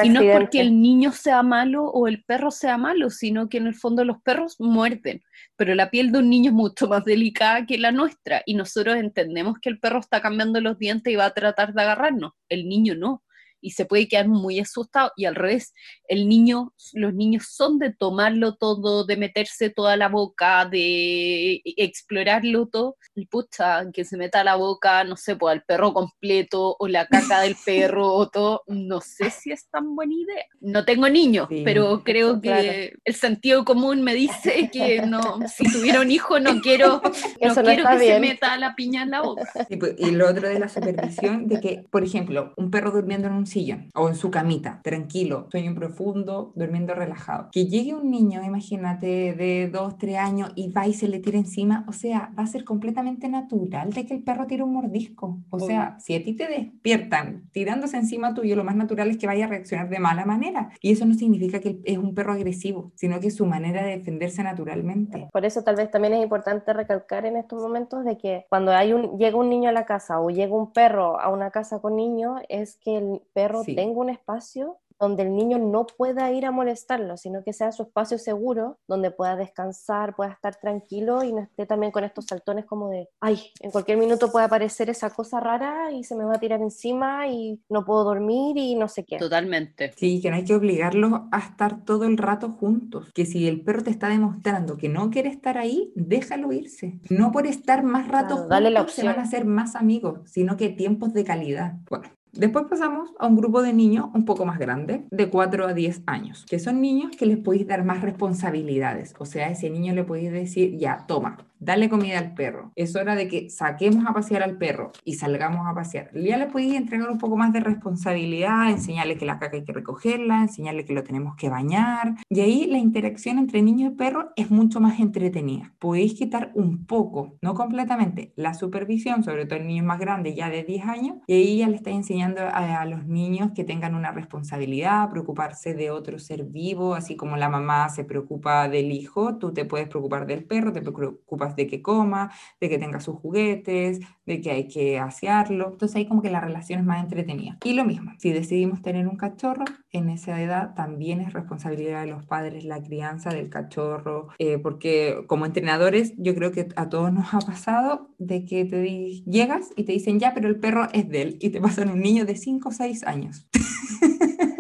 Y 0.07 0.09
no 0.09 0.23
es 0.23 0.33
porque 0.33 0.63
el 0.63 0.81
niño 0.81 1.13
sea 1.13 1.43
malo 1.43 1.85
o 1.85 2.09
el 2.09 2.25
perro 2.25 2.51
sea 2.51 2.79
malo, 2.79 3.11
sino 3.11 3.51
que 3.51 3.59
en 3.59 3.67
el 3.67 3.75
fondo 3.75 4.07
los 4.07 4.23
perros 4.23 4.57
muerden, 4.59 5.23
pero 5.55 5.75
la 5.75 5.91
piel 5.91 6.11
de 6.11 6.21
un 6.21 6.31
niño 6.31 6.49
es 6.49 6.55
mucho 6.55 6.89
más 6.89 7.05
delicada 7.05 7.67
que 7.67 7.77
la 7.77 7.93
nuestra 7.93 8.43
y 8.47 8.55
nosotros 8.55 8.97
entendemos 8.97 9.59
que 9.61 9.69
el 9.69 9.81
perro 9.81 9.99
está 9.99 10.23
cambiando 10.23 10.63
los 10.63 10.79
dientes 10.79 11.13
y 11.13 11.17
va 11.17 11.27
a 11.27 11.35
tratar 11.35 11.75
de 11.75 11.83
agarrarnos, 11.83 12.33
el 12.49 12.71
niño 12.71 12.95
no. 12.95 13.23
Y 13.67 13.71
se 13.71 13.87
puede 13.87 14.07
quedar 14.09 14.29
muy 14.29 14.61
asustado. 14.61 15.11
Y 15.17 15.25
al 15.25 15.35
revés, 15.35 15.73
el 16.07 16.29
niño, 16.29 16.75
los 16.93 17.15
niños 17.15 17.45
son 17.51 17.79
de 17.79 17.95
tomarlo 17.95 18.57
todo, 18.57 19.05
de 19.07 19.17
meterse 19.17 19.71
toda 19.71 19.97
la 19.97 20.09
boca, 20.09 20.67
de 20.67 21.63
explorarlo 21.65 22.67
todo. 22.67 22.97
Y 23.15 23.27
pucha, 23.27 23.91
que 23.93 24.05
se 24.05 24.17
meta 24.17 24.45
la 24.45 24.57
boca, 24.57 25.03
no 25.05 25.17
sé, 25.17 25.37
pues 25.37 25.53
al 25.53 25.63
perro 25.63 25.93
completo 25.95 26.77
o 26.79 26.89
la 26.89 27.07
caca 27.07 27.41
del 27.41 27.57
perro 27.65 28.13
o 28.13 28.29
todo, 28.29 28.63
no 28.67 29.01
sé 29.01 29.31
si 29.31 29.51
es 29.53 29.69
tan 29.71 29.95
buena 29.97 30.13
idea. 30.15 30.45
No 30.61 30.85
tengo 30.85 31.09
niños, 31.09 31.49
Sí. 31.49 31.63
pero 31.65 32.03
creo 32.05 32.41
que 32.41 32.49
Claro. 32.49 32.99
el 33.05 33.15
sentido 33.15 33.65
común 33.65 34.03
me 34.03 34.15
dice 34.15 34.69
que 34.73 35.03
no, 35.07 35.39
si 35.49 35.65
tuviera 35.73 36.01
un 36.01 36.11
hijo 36.11 36.39
no 36.41 36.61
quiero, 36.61 37.01
no 37.05 37.13
Eso 37.41 37.63
no 37.63 37.67
quiero 37.69 37.85
que 37.89 37.99
se 37.99 38.05
bien. 38.07 38.21
meta 38.21 38.57
la 38.59 38.75
piña 38.75 39.03
en 39.05 39.11
la 39.11 39.23
boca. 39.23 39.67
Y, 39.71 39.77
pues, 39.77 39.95
y 39.99 40.11
lo 40.11 40.29
otro 40.29 40.49
de 40.49 40.59
la 40.59 40.69
supervisión, 40.69 41.47
de 41.49 41.61
que, 41.61 41.85
por 41.91 42.05
ejemplo, 42.05 42.53
un 42.57 42.71
perro 42.71 42.91
durmiendo 42.91 43.29
en 43.29 43.35
un 43.35 43.47
sillón 43.55 43.91
o 43.95 44.09
en 44.09 44.17
su 44.17 44.31
camita, 44.31 44.81
tranquilo, 44.83 45.49
sueño 45.51 45.75
profundo, 45.75 46.53
durmiendo 46.55 46.95
relajado. 46.95 47.49
Que 47.53 47.67
llegue 47.67 47.95
un 47.95 48.11
niño, 48.11 48.43
imagínate, 48.45 49.35
de 49.35 49.71
2, 49.73 49.99
3 49.99 50.17
años 50.19 50.53
y 50.55 50.71
va 50.71 50.87
y 50.87 50.95
se 50.95 51.09
le 51.09 51.21
tira 51.21 51.39
encima, 51.39 51.85
o 51.89 51.93
sea, 51.93 52.33
va 52.39 52.43
a 52.43 52.47
ser 52.47 52.65
completamente 52.65 53.29
natural 53.29 53.91
de 53.91 54.05
que 54.05 54.15
el 54.15 54.23
perro 54.23 54.47
tire 54.47 54.63
un 54.63 54.73
mordisco. 54.73 55.39
O 55.51 55.61
sea, 55.61 55.97
si 56.01 56.15
a 56.15 56.23
ti 56.23 56.35
te 56.35 56.49
despiertan 56.49 57.49
tirándose 57.53 57.97
encima 57.97 58.35
tuyo, 58.35 58.57
lo 58.57 58.65
más 58.65 58.77
natural 58.77 59.09
es 59.09 59.19
que 59.19 59.27
vaya 59.27 59.47
a 59.47 59.49
reaccionar 59.49 59.89
de 59.89 59.99
mala 59.99 60.25
manera. 60.25 60.71
Y 60.81 60.93
eso 60.93 61.07
no 61.07 61.15
significa 61.15 61.61
que 61.61 61.81
es 61.85 61.99
un 61.99 62.15
perro 62.15 62.33
agresivo, 62.33 62.93
sino 62.97 63.21
que 63.21 63.29
es 63.29 63.37
su 63.37 63.47
manera 63.47 63.85
de 63.85 63.99
defenderse 63.99 64.43
naturalmente. 64.43 65.29
Por 65.33 65.45
eso 65.45 65.63
tal 65.63 65.77
vez 65.77 65.91
también 65.91 66.15
es 66.15 66.23
importante 66.23 66.73
recalcar 66.73 67.27
en 67.27 67.37
estos 67.37 67.63
momentos 67.63 68.05
de 68.05 68.19
que 68.19 68.47
cuando 68.49 68.73
hay 68.73 68.93
un, 68.93 69.17
llega 69.19 69.37
un 69.37 69.49
niño 69.49 69.69
a 69.69 69.73
la 69.73 69.87
casa 69.87 70.21
o 70.21 70.31
llega 70.31 70.55
un 70.57 70.73
perro 70.73 71.21
a 71.21 71.29
una 71.29 71.51
casa 71.51 71.81
con 71.81 71.97
niños, 71.97 72.41
es 72.49 72.77
que 72.77 72.99
el 72.99 73.23
perro 73.33 73.44
Sí. 73.65 73.75
tenga 73.75 74.01
un 74.01 74.11
espacio 74.11 74.79
donde 75.01 75.25
el 75.25 75.35
niño 75.35 75.59
no 75.59 75.87
pueda 75.87 76.31
ir 76.31 76.47
a 76.47 76.53
molestarlo, 76.53 77.17
sino 77.17 77.43
que 77.43 77.53
sea 77.53 77.73
su 77.73 77.83
espacio 77.83 78.17
seguro, 78.17 78.79
donde 78.87 79.11
pueda 79.11 79.35
descansar, 79.35 80.15
pueda 80.15 80.31
estar 80.31 80.55
tranquilo 80.55 81.25
y 81.25 81.33
no 81.33 81.41
esté 81.41 81.67
también 81.67 81.91
con 81.91 82.05
estos 82.05 82.27
saltones 82.27 82.65
como 82.65 82.89
de, 82.91 83.09
ay, 83.21 83.41
en 83.61 83.73
cualquier 83.73 83.99
minuto 83.99 84.31
puede 84.31 84.47
aparecer 84.47 84.89
esa 84.91 85.11
cosa 85.11 85.41
rara 85.41 85.91
y 85.91 86.05
se 86.05 86.15
me 86.15 86.25
va 86.25 86.35
a 86.37 86.39
tirar 86.39 86.63
encima 86.63 87.27
y 87.27 87.61
no 87.69 87.85
puedo 87.85 88.05
dormir 88.05 88.57
y 88.57 88.77
no 88.77 88.87
sé 88.87 89.05
qué. 89.05 89.19
Totalmente. 89.19 89.93
Sí, 89.97 90.21
que 90.23 90.31
no 90.31 90.37
hay 90.37 90.45
que 90.45 90.55
obligarlos 90.55 91.23
a 91.33 91.39
estar 91.41 91.85
todo 91.85 92.05
el 92.05 92.17
rato 92.17 92.51
juntos. 92.51 93.11
Que 93.13 93.27
si 93.27 93.49
el 93.49 93.63
perro 93.63 93.83
te 93.83 93.91
está 93.91 94.09
demostrando 94.09 94.77
que 94.77 94.89
no 94.89 95.11
quiere 95.11 95.29
estar 95.29 95.59
ahí, 95.59 95.93
déjalo 95.97 96.53
irse. 96.53 97.01
No 97.11 97.33
por 97.33 97.49
estar 97.49 97.83
más 97.83 98.07
rato 98.07 98.27
Claro, 98.29 98.37
juntos 98.43 98.49
dale 98.49 98.71
la 98.71 98.89
se 98.89 99.03
van 99.03 99.09
a 99.09 99.23
opción. 99.23 99.27
hacer 99.27 99.45
más 99.45 99.75
amigos, 99.75 100.21
sino 100.31 100.57
que 100.57 100.69
tiempos 100.69 101.13
de 101.13 101.25
calidad. 101.25 101.75
Bueno, 101.91 102.09
después 102.37 102.67
pasamos 102.69 103.11
a 103.19 103.27
un 103.27 103.37
grupo 103.37 103.63
de 103.63 103.73
niños 103.73 104.07
un 104.15 104.25
poco 104.25 104.45
más 104.45 104.59
grande, 104.59 105.07
de 105.11 105.31
4 105.31 105.67
a 105.67 105.75
10 105.75 106.03
años, 106.07 106.45
que 106.49 106.59
son 106.59 106.81
niños 106.81 107.17
que 107.17 107.27
les 107.27 107.39
podéis 107.39 107.67
dar 107.67 107.85
más 107.85 108.03
responsabilidades. 108.03 109.15
O 109.19 109.25
sea, 109.25 109.47
a 109.47 109.51
ese 109.51 109.71
niño 109.71 109.95
le 109.95 110.05
podéis 110.05 110.33
decir, 110.33 110.77
ya, 110.79 111.05
toma, 111.07 111.39
dale 111.65 111.89
comida 111.89 112.19
al 112.19 112.35
perro. 112.35 112.73
Es 112.77 112.95
hora 112.95 113.17
de 113.17 113.29
que 113.29 113.51
saquemos 113.51 114.07
a 114.07 114.13
pasear 114.13 114.43
al 114.43 114.59
perro 114.59 114.93
y 115.05 115.15
salgamos 115.15 115.67
a 115.67 115.75
pasear. 115.75 116.11
Ya 116.15 116.37
le 116.37 116.47
podéis 116.47 116.75
entregar 116.75 117.11
un 117.11 117.19
poco 117.19 117.37
más 117.37 117.53
de 117.53 117.61
responsabilidad, 117.61 118.71
enseñarle 118.71 119.17
que 119.17 119.25
la 119.25 119.39
caca 119.39 119.57
hay 119.57 119.65
que 119.65 119.73
recogerla, 119.73 120.43
enseñarle 120.43 120.85
que 120.85 120.93
lo 120.93 121.03
tenemos 121.03 121.37
que 121.37 121.49
bañar. 121.49 122.15
Y 122.29 122.41
ahí 122.41 122.67
la 122.67 122.79
interacción 122.79 123.39
entre 123.39 123.63
niño 123.63 123.89
y 123.89 123.95
perro 123.95 124.31
es 124.37 124.51
mucho 124.51 124.81
más 124.81 125.01
entretenida. 125.01 125.73
Podéis 125.79 126.15
quitar 126.15 126.53
un 126.55 126.87
poco, 126.87 127.37
no 127.41 127.55
completamente, 127.55 128.33
la 128.37 128.55
supervisión, 128.55 129.25
sobre 129.25 129.47
todo 129.47 129.59
en 129.59 129.67
niños 129.67 129.87
más 129.87 129.99
grandes, 129.99 130.37
ya 130.37 130.51
de 130.51 130.65
10 130.65 130.85
años, 130.87 131.17
y 131.27 131.35
ahí 131.35 131.59
ya 131.59 131.69
le 131.69 131.77
estáis 131.77 131.97
enseñando 131.97 132.43
a, 132.43 132.81
a 132.81 132.85
los 132.85 133.07
niños 133.07 133.53
que 133.55 133.65
tengan 133.65 133.95
una 133.95 134.13
responsabilidad, 134.13 135.09
preocuparse 135.11 135.75
de 135.75 135.91
otro 135.91 136.19
ser 136.19 136.45
vivo, 136.45 136.95
así 136.95 137.17
como 137.17 137.37
la 137.37 137.49
mamá 137.49 137.89
se 137.89 138.05
preocupa 138.05 138.69
del 138.69 138.93
hijo, 138.93 139.37
tú 139.39 139.53
te 139.53 139.65
puedes 139.65 139.89
preocupar 139.89 140.27
del 140.27 140.45
perro, 140.45 140.73
te 140.73 140.83
preocupas 140.83 141.54
de 141.57 141.67
que 141.67 141.83
coma, 141.83 142.31
de 142.61 142.69
que 142.69 142.79
tenga 142.79 143.01
sus 143.01 143.17
juguetes, 143.17 144.01
de 144.27 144.41
que 144.41 144.51
hay 144.51 144.69
que 144.69 144.99
asearlo. 144.99 145.71
Entonces 145.73 145.97
ahí 145.97 146.07
como 146.07 146.23
que 146.23 146.31
la 146.31 146.41
relación 146.41 146.81
es 146.81 146.87
más 146.87 147.03
entretenida. 147.03 147.59
Y 147.65 147.75
lo 147.75 147.85
mismo, 147.85 148.13
si 148.19 148.33
decidimos 148.33 148.83
tener 148.83 149.07
un 149.07 149.17
cachorro, 149.17 149.65
en 149.91 150.11
esa 150.11 150.41
edad 150.43 150.75
también 150.75 151.21
es 151.21 151.33
responsabilidad 151.33 152.03
de 152.03 152.09
los 152.09 152.27
padres 152.27 152.65
la 152.65 152.83
crianza 152.83 153.31
del 153.31 153.49
cachorro, 153.51 154.29
eh, 154.39 154.59
porque 154.59 155.25
como 155.27 155.47
entrenadores 155.47 156.15
yo 156.17 156.35
creo 156.35 156.53
que 156.53 156.69
a 156.77 156.89
todos 156.89 157.13
nos 157.13 157.33
ha 157.35 157.39
pasado 157.41 158.09
de 158.19 158.45
que 158.45 158.65
te 158.65 158.85
llegas 159.25 159.71
y 159.77 159.85
te 159.85 159.93
dicen 159.93 160.19
ya, 160.19 160.35
pero 160.35 160.49
el 160.49 160.59
perro 160.59 160.89
es 160.93 161.09
de 161.09 161.23
él 161.23 161.39
y 161.41 161.51
te 161.51 161.61
pasan 161.61 161.91
un 161.91 162.01
niño 162.01 162.25
de 162.25 162.37
5 162.37 162.69
o 162.69 162.73
6 162.73 163.05
años. 163.05 163.47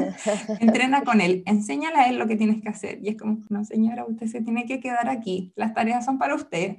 Entrena 0.60 1.02
con 1.02 1.20
él, 1.20 1.42
enséñale 1.46 1.96
a 1.96 2.08
él 2.08 2.18
lo 2.18 2.26
que 2.26 2.36
tienes 2.36 2.62
que 2.62 2.68
hacer. 2.68 2.98
Y 3.02 3.08
es 3.08 3.16
como, 3.16 3.38
no 3.48 3.64
señora, 3.64 4.04
usted 4.06 4.26
se 4.26 4.40
tiene 4.40 4.66
que 4.66 4.80
quedar 4.80 5.08
aquí, 5.08 5.52
las 5.56 5.74
tareas 5.74 6.04
son 6.04 6.18
para 6.18 6.34
usted. 6.34 6.76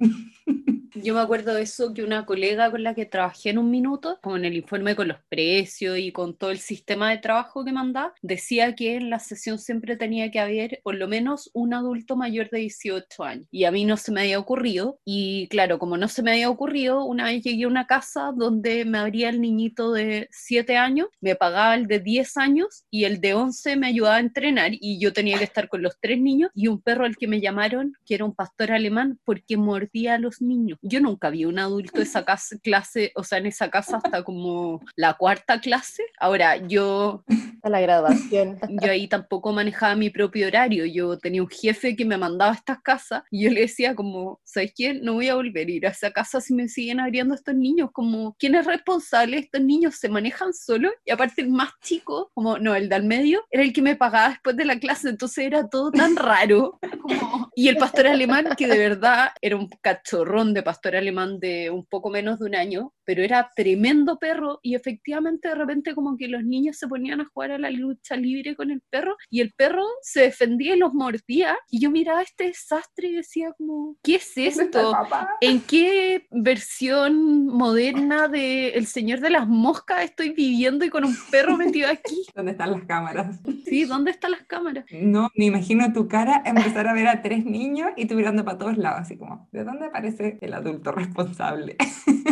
Yo 1.02 1.12
me 1.12 1.20
acuerdo 1.20 1.52
de 1.54 1.62
eso 1.62 1.92
que 1.92 2.02
una 2.02 2.24
colega 2.24 2.70
con 2.70 2.82
la 2.82 2.94
que 2.94 3.04
trabajé 3.04 3.50
en 3.50 3.58
un 3.58 3.70
minuto, 3.70 4.18
con 4.22 4.46
el 4.46 4.54
informe 4.54 4.96
con 4.96 5.08
los 5.08 5.18
precios 5.28 5.98
y 5.98 6.10
con 6.10 6.34
todo 6.34 6.50
el 6.50 6.58
sistema 6.58 7.10
de 7.10 7.18
trabajo 7.18 7.66
que 7.66 7.72
mandaba, 7.72 8.14
decía 8.22 8.74
que 8.74 8.96
en 8.96 9.10
la 9.10 9.18
sesión 9.18 9.58
siempre 9.58 9.96
tenía 9.96 10.30
que 10.30 10.40
haber 10.40 10.80
por 10.82 10.94
lo 10.94 11.06
menos 11.06 11.50
un 11.52 11.74
adulto 11.74 12.16
mayor 12.16 12.48
de 12.48 12.60
18 12.60 13.24
años. 13.24 13.46
Y 13.50 13.64
a 13.64 13.70
mí 13.70 13.84
no 13.84 13.98
se 13.98 14.10
me 14.10 14.22
había 14.22 14.38
ocurrido. 14.38 14.98
Y 15.04 15.48
claro, 15.48 15.78
como 15.78 15.98
no 15.98 16.08
se 16.08 16.22
me 16.22 16.32
había 16.32 16.48
ocurrido, 16.48 17.04
una 17.04 17.24
vez 17.24 17.42
llegué 17.42 17.64
a 17.64 17.68
una 17.68 17.86
casa 17.86 18.32
donde 18.34 18.86
me 18.86 18.96
abría 18.96 19.28
el 19.28 19.42
niñito 19.42 19.92
de 19.92 20.28
7 20.30 20.78
años, 20.78 21.08
me 21.20 21.36
pagaba 21.36 21.74
el 21.74 21.88
de 21.88 22.00
10 22.00 22.38
años 22.38 22.86
y 22.90 23.04
el 23.04 23.20
de 23.20 23.34
11 23.34 23.76
me 23.76 23.88
ayudaba 23.88 24.16
a 24.16 24.20
entrenar 24.20 24.70
y 24.72 24.98
yo 24.98 25.12
tenía 25.12 25.36
que 25.36 25.44
estar 25.44 25.68
con 25.68 25.82
los 25.82 25.98
tres 26.00 26.18
niños 26.18 26.50
y 26.54 26.68
un 26.68 26.80
perro 26.80 27.04
al 27.04 27.16
que 27.16 27.28
me 27.28 27.40
llamaron, 27.40 27.92
que 28.06 28.14
era 28.14 28.24
un 28.24 28.34
pastor 28.34 28.72
alemán, 28.72 29.18
porque 29.24 29.58
mordía 29.58 30.14
a 30.14 30.18
los 30.18 30.40
niños. 30.40 30.78
Yo 30.88 31.00
nunca 31.00 31.30
vi 31.30 31.44
un 31.44 31.58
adulto 31.58 32.00
esa 32.00 32.24
casa, 32.24 32.56
clase, 32.62 33.12
o 33.16 33.24
sea, 33.24 33.38
en 33.38 33.46
esa 33.46 33.70
casa 33.70 33.96
hasta 33.98 34.22
como 34.22 34.80
la 34.94 35.14
cuarta 35.14 35.60
clase. 35.60 36.04
Ahora, 36.18 36.56
yo, 36.58 37.24
A 37.62 37.68
la 37.70 37.80
graduación. 37.80 38.58
yo 38.68 38.90
ahí 38.90 39.08
tampoco 39.08 39.52
manejaba 39.52 39.96
mi 39.96 40.10
propio 40.10 40.46
horario. 40.46 40.84
Yo 40.86 41.18
tenía 41.18 41.42
un 41.42 41.48
jefe 41.48 41.96
que 41.96 42.04
me 42.04 42.16
mandaba 42.16 42.52
a 42.52 42.54
estas 42.54 42.80
casas 42.82 43.22
y 43.30 43.44
yo 43.44 43.50
le 43.50 43.62
decía 43.62 43.94
como, 43.96 44.40
¿sabes 44.44 44.72
qué? 44.76 44.94
No 44.94 45.14
voy 45.14 45.28
a 45.28 45.34
volver 45.34 45.66
a 45.66 45.70
ir 45.70 45.86
a 45.86 45.90
esa 45.90 46.12
casa 46.12 46.40
si 46.40 46.54
me 46.54 46.68
siguen 46.68 47.00
abriendo 47.00 47.34
estos 47.34 47.54
niños. 47.56 47.90
Como, 47.92 48.36
¿quién 48.38 48.54
es 48.54 48.64
responsable? 48.66 49.38
Estos 49.38 49.60
niños 49.62 49.96
se 49.96 50.08
manejan 50.08 50.52
solos 50.54 50.92
y 51.04 51.10
aparte 51.10 51.42
el 51.42 51.48
más 51.50 51.70
chico, 51.82 52.30
como, 52.34 52.58
no, 52.58 52.74
el 52.76 52.88
del 52.88 53.04
medio, 53.04 53.42
era 53.50 53.62
el 53.64 53.72
que 53.72 53.82
me 53.82 53.96
pagaba 53.96 54.28
después 54.28 54.56
de 54.56 54.64
la 54.64 54.78
clase. 54.78 55.08
Entonces 55.08 55.44
era 55.44 55.68
todo 55.68 55.90
tan 55.90 56.14
raro. 56.16 56.78
como- 57.02 57.50
Y 57.56 57.68
el 57.68 57.76
pastor 57.78 58.06
alemán, 58.06 58.48
que 58.56 58.66
de 58.66 58.78
verdad 58.78 59.30
era 59.40 59.56
un 59.56 59.68
cachorrón 59.80 60.52
de 60.54 60.62
pastor 60.62 60.75
alemán 60.84 61.40
de 61.40 61.70
un 61.70 61.84
poco 61.86 62.10
menos 62.10 62.38
de 62.38 62.46
un 62.46 62.54
año, 62.54 62.92
pero 63.04 63.22
era 63.22 63.50
tremendo 63.54 64.18
perro 64.18 64.60
y 64.62 64.74
efectivamente 64.74 65.48
de 65.48 65.54
repente 65.54 65.94
como 65.94 66.16
que 66.16 66.28
los 66.28 66.44
niños 66.44 66.76
se 66.76 66.88
ponían 66.88 67.20
a 67.20 67.24
jugar 67.24 67.52
a 67.52 67.58
la 67.58 67.70
lucha 67.70 68.16
libre 68.16 68.54
con 68.54 68.70
el 68.70 68.82
perro 68.90 69.16
y 69.30 69.40
el 69.40 69.52
perro 69.52 69.84
se 70.02 70.22
defendía 70.22 70.74
y 70.74 70.78
los 70.78 70.92
mordía 70.92 71.56
y 71.70 71.80
yo 71.80 71.90
miraba 71.90 72.22
este 72.22 72.44
desastre 72.44 73.08
y 73.08 73.16
decía 73.16 73.52
como, 73.56 73.96
¿qué 74.02 74.16
es 74.16 74.34
¿Dónde 74.34 74.50
está 74.64 74.80
el 74.80 74.86
esto? 74.86 75.28
¿En 75.40 75.60
qué 75.62 76.26
versión 76.30 77.46
moderna 77.46 78.28
de 78.28 78.70
El 78.70 78.86
Señor 78.86 79.20
de 79.20 79.30
las 79.30 79.46
Moscas 79.46 80.04
estoy 80.04 80.30
viviendo 80.30 80.84
y 80.84 80.90
con 80.90 81.04
un 81.04 81.16
perro 81.30 81.56
metido 81.56 81.88
aquí? 81.88 82.26
¿Dónde 82.34 82.52
están 82.52 82.72
las 82.72 82.84
cámaras? 82.84 83.40
Sí, 83.64 83.84
¿dónde 83.84 84.10
están 84.10 84.32
las 84.32 84.42
cámaras? 84.42 84.84
No, 84.90 85.30
me 85.34 85.46
imagino 85.46 85.92
tu 85.92 86.08
cara 86.08 86.42
empezar 86.44 86.86
a 86.88 86.92
ver 86.92 87.08
a 87.08 87.22
tres 87.22 87.44
niños 87.44 87.90
y 87.96 88.06
tú 88.06 88.14
mirando 88.14 88.44
para 88.44 88.58
todos 88.58 88.76
lados, 88.76 89.00
así 89.00 89.16
como, 89.16 89.48
¿de 89.52 89.64
dónde 89.64 89.86
aparece 89.86 90.38
el 90.40 90.54
adulto 90.66 90.92
responsable? 90.92 91.76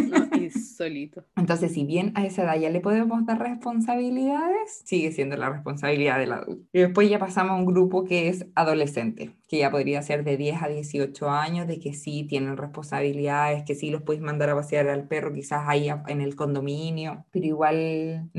No, 0.09 0.25
es 0.33 0.57
insólito. 0.57 1.25
Entonces, 1.37 1.73
si 1.73 1.85
bien 1.85 2.13
a 2.15 2.25
esa 2.25 2.43
edad 2.43 2.59
ya 2.59 2.71
le 2.71 2.81
podemos 2.81 3.25
dar 3.27 3.39
responsabilidades, 3.41 4.83
sigue 4.85 5.13
siendo 5.13 5.37
la 5.37 5.51
responsabilidad 5.51 6.19
del 6.19 6.33
adulto. 6.33 6.67
Y 6.73 6.81
después 6.81 7.09
ya 7.09 7.19
pasamos 7.19 7.53
a 7.53 7.57
un 7.57 7.67
grupo 7.67 8.05
que 8.05 8.29
es 8.29 8.47
adolescente, 8.55 9.33
que 9.49 9.59
ya 9.59 9.71
podría 9.71 10.03
ser 10.03 10.25
de 10.25 10.37
10 10.37 10.63
a 10.63 10.69
18 10.69 11.31
años, 11.31 11.67
de 11.67 11.79
que 11.79 11.93
sí 11.93 12.25
tienen 12.25 12.57
responsabilidades, 12.57 13.65
que 13.65 13.75
sí 13.75 13.91
los 13.91 14.03
puedes 14.03 14.23
mandar 14.23 14.51
a 14.51 14.55
pasear 14.55 14.89
al 14.89 15.07
perro 15.07 15.33
quizás 15.33 15.65
ahí 15.67 15.89
en 16.09 16.21
el 16.21 16.35
condominio, 16.35 17.25
pero 17.31 17.47
igual 17.47 18.31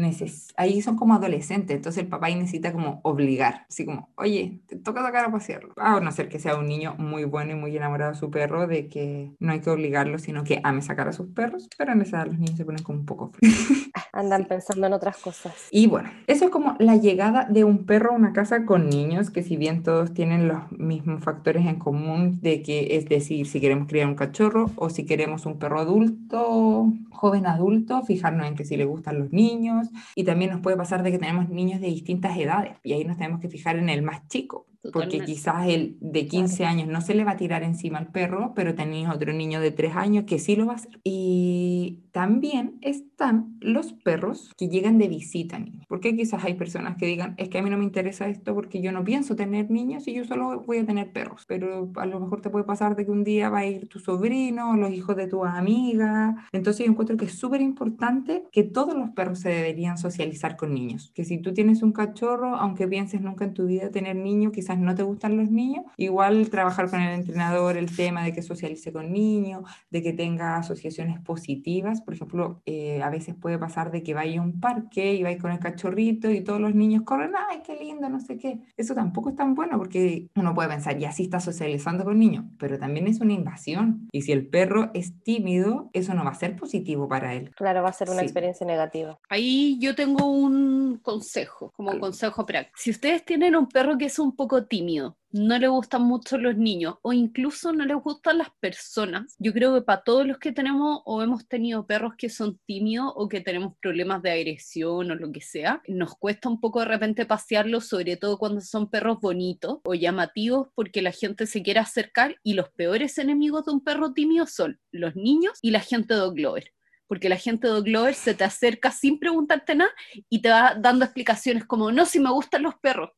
ahí 0.58 0.82
son 0.82 0.96
como 0.96 1.16
adolescentes, 1.16 1.76
entonces 1.76 2.04
el 2.04 2.10
papá 2.10 2.28
ahí 2.28 2.36
necesita 2.36 2.72
como 2.74 3.00
obligar, 3.04 3.66
así 3.70 3.86
como, 3.86 4.10
oye, 4.16 4.62
te 4.68 4.76
toca 4.76 5.02
sacar 5.02 5.26
a 5.26 5.32
pasearlo. 5.32 5.74
A 5.78 6.00
no 6.00 6.12
ser 6.12 6.30
que 6.30 6.40
sea 6.40 6.58
un 6.58 6.68
niño 6.68 6.96
muy 6.98 7.26
bueno 7.26 7.52
y 7.52 7.56
muy 7.56 7.76
enamorado 7.76 8.12
de 8.12 8.18
su 8.18 8.30
perro, 8.30 8.68
de 8.68 8.88
que 8.88 9.32
no 9.40 9.52
hay 9.52 9.62
que 9.62 9.70
obligarlo, 9.76 10.20
sino 10.20 10.44
que 10.44 10.60
ame 10.64 10.82
sacar 10.82 11.08
a 11.08 11.14
sus 11.14 11.28
perros, 11.28 11.70
pero 11.78 11.94
en 11.94 12.02
esa 12.02 12.18
edad 12.18 12.28
los 12.28 12.40
niños 12.40 12.58
se 12.58 12.66
ponen 12.66 12.84
como 12.84 13.00
un 13.00 13.06
poco 13.06 13.32
Andan 14.14 14.46
pensando 14.46 14.88
en 14.88 14.94
otras 14.94 15.18
cosas. 15.18 15.54
Y 15.72 15.88
bueno, 15.88 16.10
eso 16.28 16.46
es 16.46 16.52
como 16.52 16.76
la 16.80 16.96
llegada 16.96 17.46
de 17.50 17.64
un 17.64 17.86
perro 17.86 18.12
a 18.12 18.16
una 18.16 18.34
casa 18.34 18.66
con 18.66 18.90
niños, 18.90 19.30
que 19.30 19.44
si 19.44 19.58
bien 19.58 19.84
todos 19.84 20.14
tienen 20.14 20.48
los 20.48 20.72
mismos 20.72 21.24
factores 21.24 21.66
en 21.66 21.80
común, 21.80 22.40
de 22.42 22.62
que 22.62 22.96
es 22.96 23.06
decir, 23.06 23.48
si 23.48 23.60
queremos 23.60 23.88
criar 23.88 24.08
un 24.08 24.16
cachorro 24.16 24.72
o 24.76 24.90
si 24.90 25.06
queremos 25.06 25.46
un 25.46 25.60
perro 25.60 25.80
adulto, 25.80 26.92
joven 27.12 27.46
adulto, 27.46 28.04
fijarnos 28.04 28.48
en 28.48 28.56
que 28.56 28.66
si 28.66 28.78
le 28.78 28.86
gustan 28.86 29.20
los 29.20 29.32
niños. 29.32 29.90
Y 30.16 30.24
también 30.24 30.52
nos 30.52 30.62
puede 30.62 30.78
pasar 30.78 31.04
de 31.04 31.12
que 31.12 31.20
tenemos 31.20 31.50
niños 31.50 31.82
de 31.82 31.88
distintas 31.88 32.38
edades 32.38 32.78
y 32.84 32.94
ahí 32.94 33.04
nos 33.04 33.18
tenemos 33.18 33.40
que 33.42 33.50
fijar 33.50 33.78
en 33.78 33.90
el 33.90 34.02
más 34.02 34.28
chico 34.28 34.66
porque 34.92 35.20
quizás 35.22 35.68
el 35.68 35.98
de 36.02 36.28
15 36.28 36.66
años 36.66 36.88
no 36.88 37.02
se 37.02 37.16
le 37.16 37.24
va 37.24 37.32
a 37.32 37.38
tirar 37.38 37.64
encima 37.64 37.98
al 37.98 38.12
perro, 38.12 38.54
pero 38.56 38.76
tenéis 38.76 39.10
otro 39.10 39.34
niño 39.34 39.60
de 39.60 39.72
3 39.72 39.96
años 39.96 40.26
que 40.26 40.40
sí 40.40 40.56
lo 40.56 40.66
va 40.66 40.74
a 40.74 40.76
hacer. 40.76 41.00
Y 41.04 42.04
también 42.12 42.78
están 42.82 43.58
los 43.60 43.94
perros 43.94 44.52
que 44.58 44.70
llegan 44.70 44.98
de 44.98 45.08
visita 45.08 45.60
niños, 45.60 45.86
porque 45.90 46.16
quizás 46.16 46.44
hay 46.44 46.54
personas 46.54 46.98
que 46.98 47.06
digan, 47.06 47.36
es 47.38 47.50
que 47.50 47.58
a 47.58 47.62
mí 47.62 47.70
no 47.70 47.78
me 47.78 47.84
interesa 47.84 48.28
esto 48.28 48.54
porque 48.54 48.82
yo 48.82 48.92
no 48.92 49.04
pienso 49.04 49.36
tener 49.36 49.70
niños 49.70 50.08
y 50.08 50.14
yo 50.14 50.24
solo 50.24 50.64
voy 50.66 50.78
a 50.78 50.86
tener 50.86 51.12
perros, 51.12 51.46
pero 51.48 51.92
a 51.96 52.06
lo 52.06 52.20
mejor 52.20 52.42
te 52.42 52.50
puede 52.50 52.66
pasar 52.66 52.96
de 52.96 53.06
que 53.06 53.12
un 53.12 53.24
día 53.24 53.50
va 53.50 53.60
a 53.60 53.66
ir 53.66 53.88
tu 53.88 54.00
sobrino, 54.00 54.76
los 54.78 54.92
hijos 54.92 55.16
de 55.16 55.28
tu 55.28 55.44
amiga. 55.44 56.48
Entonces 56.52 56.86
yo 56.86 56.92
encuentro 56.92 57.18
que 57.18 57.26
es 57.26 57.38
súper 57.38 57.62
importante 57.62 58.44
que 58.52 58.64
todos 58.64 58.96
los 58.96 59.10
perros 59.12 59.40
se 59.40 59.50
deberían 59.50 59.98
socializar 59.98 60.56
con 60.56 60.74
niños, 60.74 61.12
que 61.14 61.26
si 61.26 61.38
tú 61.40 61.54
tienes 61.54 61.84
un 61.84 61.92
cachorro, 61.92 62.56
aunque 62.56 62.88
pienses 62.88 63.22
nunca 63.22 63.46
en 63.46 63.54
tu 63.54 63.66
vida 63.66 63.92
tener 63.92 64.16
niños, 64.16 64.54
quizás 64.54 64.75
no 64.78 64.96
te 64.96 65.04
gustan 65.04 65.38
los 65.38 65.50
niños, 65.50 65.86
igual 65.98 66.50
trabajar 66.50 66.90
con 66.90 67.02
el 67.02 67.14
entrenador 67.14 67.78
el 67.78 67.96
tema 67.96 68.24
de 68.24 68.34
que 68.34 68.42
socialice 68.42 68.92
con 68.92 69.12
niños, 69.12 69.64
de 69.90 70.02
que 70.02 70.14
tenga 70.14 70.58
asociaciones 70.58 71.20
positivas. 71.22 72.02
Por 72.02 72.14
ejemplo, 72.14 72.62
eh, 72.66 73.02
a 73.02 73.10
veces 73.10 73.36
puede 73.36 73.58
pasar 73.58 73.92
de 73.92 74.04
que 74.04 74.14
vaya 74.14 74.40
a 74.40 74.44
un 74.44 74.60
parque 74.60 75.14
y 75.14 75.24
vais 75.24 75.42
con 75.42 75.52
el 75.52 75.60
cachorrito 75.60 76.30
y 76.32 76.42
todos 76.42 76.60
los 76.60 76.76
niños 76.76 77.04
corren, 77.04 77.32
ay, 77.50 77.62
qué 77.66 77.76
lindo, 77.76 78.10
no 78.10 78.20
sé 78.20 78.38
qué. 78.38 78.60
Eso 78.78 78.94
tampoco 78.94 79.30
es 79.30 79.36
tan 79.36 79.56
bueno 79.56 79.78
porque 79.78 80.30
uno 80.36 80.54
puede 80.54 80.70
pensar, 80.70 80.98
ya 80.98 81.12
sí 81.12 81.24
está 81.24 81.40
socializando 81.40 82.04
con 82.04 82.20
niños, 82.20 82.46
pero 82.58 82.78
también 82.80 83.08
es 83.08 83.20
una 83.22 83.34
invasión. 83.34 84.08
Y 84.12 84.22
si 84.22 84.32
el 84.32 84.48
perro 84.48 84.92
es 84.94 85.22
tímido, 85.24 85.90
eso 85.94 86.14
no 86.14 86.24
va 86.24 86.32
a 86.32 86.36
ser 86.36 86.56
positivo 86.56 87.08
para 87.08 87.34
él. 87.34 87.52
Claro, 87.56 87.84
va 87.84 87.90
a 87.90 87.94
ser 87.94 88.10
una 88.10 88.22
experiencia 88.22 88.66
negativa. 88.66 89.20
Ahí 89.30 89.78
yo 89.80 89.96
tengo 89.96 90.30
un 90.30 91.00
consejo, 91.02 91.72
como 91.76 91.92
un 91.92 92.00
consejo 92.00 92.46
práctico. 92.46 92.78
Si 92.78 92.92
ustedes 92.92 93.24
tienen 93.26 93.56
un 93.56 93.68
perro 93.68 93.98
que 93.98 94.06
es 94.06 94.20
un 94.20 94.36
poco 94.36 94.65
tímido, 94.68 95.18
no 95.32 95.58
le 95.58 95.68
gustan 95.68 96.04
mucho 96.04 96.38
los 96.38 96.56
niños 96.56 96.96
o 97.02 97.12
incluso 97.12 97.74
no 97.74 97.86
les 97.86 97.98
gustan 97.98 98.38
las 98.38 98.48
personas. 98.60 99.36
Yo 99.38 99.52
creo 99.52 99.74
que 99.74 99.82
para 99.82 100.02
todos 100.02 100.26
los 100.26 100.38
que 100.38 100.54
tenemos 100.54 101.02
o 101.04 101.22
hemos 101.22 101.46
tenido 101.48 101.86
perros 101.86 102.14
que 102.18 102.30
son 102.30 102.58
tímidos 102.66 103.12
o 103.16 103.28
que 103.28 103.42
tenemos 103.42 103.74
problemas 103.82 104.22
de 104.22 104.32
agresión 104.32 105.12
o 105.12 105.16
lo 105.16 105.32
que 105.34 105.42
sea, 105.42 105.82
nos 105.88 106.16
cuesta 106.16 106.48
un 106.48 106.62
poco 106.62 106.80
de 106.80 106.86
repente 106.86 107.26
pasearlos, 107.26 107.88
sobre 107.88 108.16
todo 108.16 108.38
cuando 108.38 108.62
son 108.62 108.90
perros 108.90 109.20
bonitos 109.20 109.80
o 109.84 109.94
llamativos 109.94 110.70
porque 110.74 111.02
la 111.02 111.12
gente 111.12 111.48
se 111.48 111.62
quiere 111.62 111.82
acercar 111.82 112.38
y 112.42 112.54
los 112.54 112.70
peores 112.70 113.18
enemigos 113.18 113.66
de 113.66 113.74
un 113.74 113.84
perro 113.84 114.14
tímido 114.14 114.48
son 114.48 114.80
los 114.92 115.18
niños 115.18 115.60
y 115.62 115.72
la 115.72 115.82
gente 115.82 116.14
de 116.14 116.30
Glover 116.32 116.72
porque 117.08 117.30
la 117.30 117.38
gente 117.38 117.68
de 117.68 117.82
Glover 117.82 118.16
se 118.16 118.34
te 118.34 118.44
acerca 118.44 118.92
sin 118.92 119.20
preguntarte 119.20 119.76
nada 119.76 119.92
y 120.30 120.42
te 120.42 120.50
va 120.50 120.76
dando 120.76 121.06
explicaciones 121.06 121.66
como, 121.66 121.92
no, 121.92 122.06
si 122.06 122.20
me 122.20 122.32
gustan 122.32 122.64
los 122.64 122.76
perros, 122.76 123.12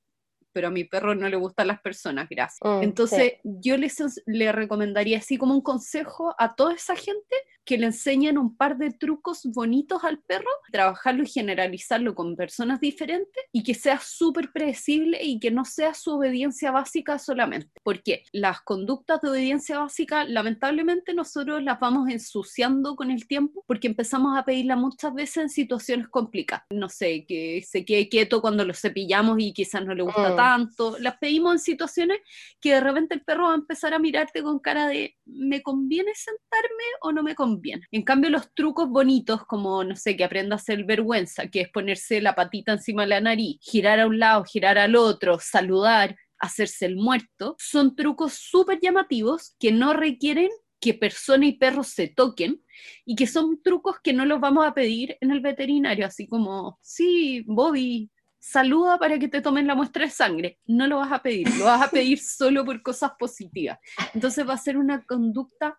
pero 0.51 0.67
a 0.67 0.71
mi 0.71 0.83
perro 0.83 1.15
no 1.15 1.29
le 1.29 1.37
gustan 1.37 1.67
las 1.67 1.81
personas, 1.81 2.27
gracias. 2.29 2.59
Mm, 2.61 2.83
Entonces, 2.83 3.33
yo 3.43 3.77
les, 3.77 3.97
le 4.25 4.51
recomendaría 4.51 5.17
así 5.19 5.37
como 5.37 5.53
un 5.53 5.61
consejo 5.61 6.35
a 6.37 6.55
toda 6.55 6.73
esa 6.73 6.95
gente 6.95 7.35
que 7.67 7.77
le 7.77 7.87
enseñen 7.87 8.37
un 8.37 8.55
par 8.55 8.77
de 8.77 8.91
trucos 8.91 9.41
bonitos 9.43 10.05
al 10.05 10.19
perro, 10.19 10.49
trabajarlo 10.71 11.23
y 11.23 11.27
generalizarlo 11.27 12.15
con 12.15 12.37
personas 12.37 12.79
diferentes 12.79 13.43
y 13.51 13.61
que 13.61 13.73
sea 13.73 13.99
súper 13.99 14.53
predecible 14.53 15.21
y 15.21 15.37
que 15.39 15.51
no 15.51 15.65
sea 15.65 15.93
su 15.93 16.11
obediencia 16.11 16.71
básica 16.71 17.19
solamente. 17.19 17.69
Porque 17.83 18.23
las 18.31 18.61
conductas 18.61 19.19
de 19.21 19.29
obediencia 19.29 19.79
básica, 19.79 20.23
lamentablemente, 20.23 21.13
nosotros 21.13 21.61
las 21.61 21.77
vamos 21.77 22.09
ensuciando 22.09 22.95
con 22.95 23.11
el 23.11 23.27
tiempo 23.27 23.65
porque 23.67 23.87
empezamos 23.87 24.37
a 24.37 24.45
pedirla 24.45 24.77
muchas 24.77 25.13
veces 25.13 25.37
en 25.37 25.49
situaciones 25.49 26.07
complicadas. 26.07 26.65
No 26.69 26.87
sé, 26.87 27.25
que 27.27 27.61
se 27.67 27.83
quede 27.83 28.07
quieto 28.07 28.39
cuando 28.39 28.63
lo 28.63 28.73
cepillamos 28.73 29.39
y 29.39 29.51
quizás 29.51 29.85
no 29.85 29.93
le 29.93 30.03
gusta 30.03 30.29
mm. 30.31 30.35
tanto. 30.37 30.95
Las 30.99 31.17
pedimos 31.17 31.51
en 31.51 31.59
situaciones 31.59 32.19
que 32.61 32.75
de 32.75 32.79
repente 32.79 33.15
el 33.15 33.25
perro 33.25 33.47
va 33.47 33.51
a 33.51 33.55
empezar 33.55 33.93
a 33.93 33.99
mirarte 33.99 34.41
con 34.41 34.59
cara 34.59 34.87
de 34.87 35.17
¿me 35.25 35.61
conviene 35.61 36.13
sentarme 36.15 36.85
o 37.01 37.11
no 37.11 37.23
me 37.23 37.35
conviene? 37.35 37.56
Bien. 37.59 37.81
En 37.91 38.03
cambio, 38.03 38.29
los 38.29 38.53
trucos 38.53 38.89
bonitos, 38.89 39.45
como, 39.45 39.83
no 39.83 39.95
sé, 39.95 40.15
que 40.15 40.23
aprenda 40.23 40.55
a 40.55 40.57
hacer 40.57 40.83
vergüenza, 40.85 41.47
que 41.47 41.61
es 41.61 41.69
ponerse 41.69 42.21
la 42.21 42.35
patita 42.35 42.73
encima 42.73 43.03
de 43.03 43.09
la 43.09 43.21
nariz, 43.21 43.57
girar 43.61 43.99
a 43.99 44.07
un 44.07 44.19
lado, 44.19 44.43
girar 44.43 44.77
al 44.77 44.95
otro, 44.95 45.39
saludar, 45.39 46.15
hacerse 46.39 46.85
el 46.85 46.95
muerto, 46.95 47.55
son 47.57 47.95
trucos 47.95 48.33
súper 48.33 48.79
llamativos 48.81 49.55
que 49.59 49.71
no 49.71 49.93
requieren 49.93 50.49
que 50.79 50.93
persona 50.93 51.47
y 51.47 51.57
perro 51.57 51.83
se 51.83 52.07
toquen 52.07 52.61
y 53.03 53.15
que 53.15 53.25
son 53.25 53.61
trucos 53.63 53.97
que 54.03 54.13
no 54.13 54.25
los 54.25 54.39
vamos 54.39 54.65
a 54.65 54.73
pedir 54.73 55.17
en 55.21 55.31
el 55.31 55.39
veterinario, 55.39 56.05
así 56.05 56.27
como, 56.27 56.77
sí, 56.81 57.43
Bobby, 57.47 58.11
saluda 58.39 58.97
para 58.97 59.19
que 59.19 59.27
te 59.27 59.41
tomen 59.41 59.67
la 59.67 59.75
muestra 59.75 60.05
de 60.05 60.11
sangre. 60.11 60.59
No 60.65 60.87
lo 60.87 60.97
vas 60.97 61.11
a 61.11 61.21
pedir, 61.21 61.49
lo 61.57 61.65
vas 61.65 61.81
a 61.81 61.91
pedir 61.91 62.19
solo 62.19 62.63
por 62.63 62.81
cosas 62.81 63.11
positivas. 63.17 63.79
Entonces 64.13 64.47
va 64.47 64.53
a 64.53 64.57
ser 64.57 64.77
una 64.77 65.03
conducta 65.03 65.77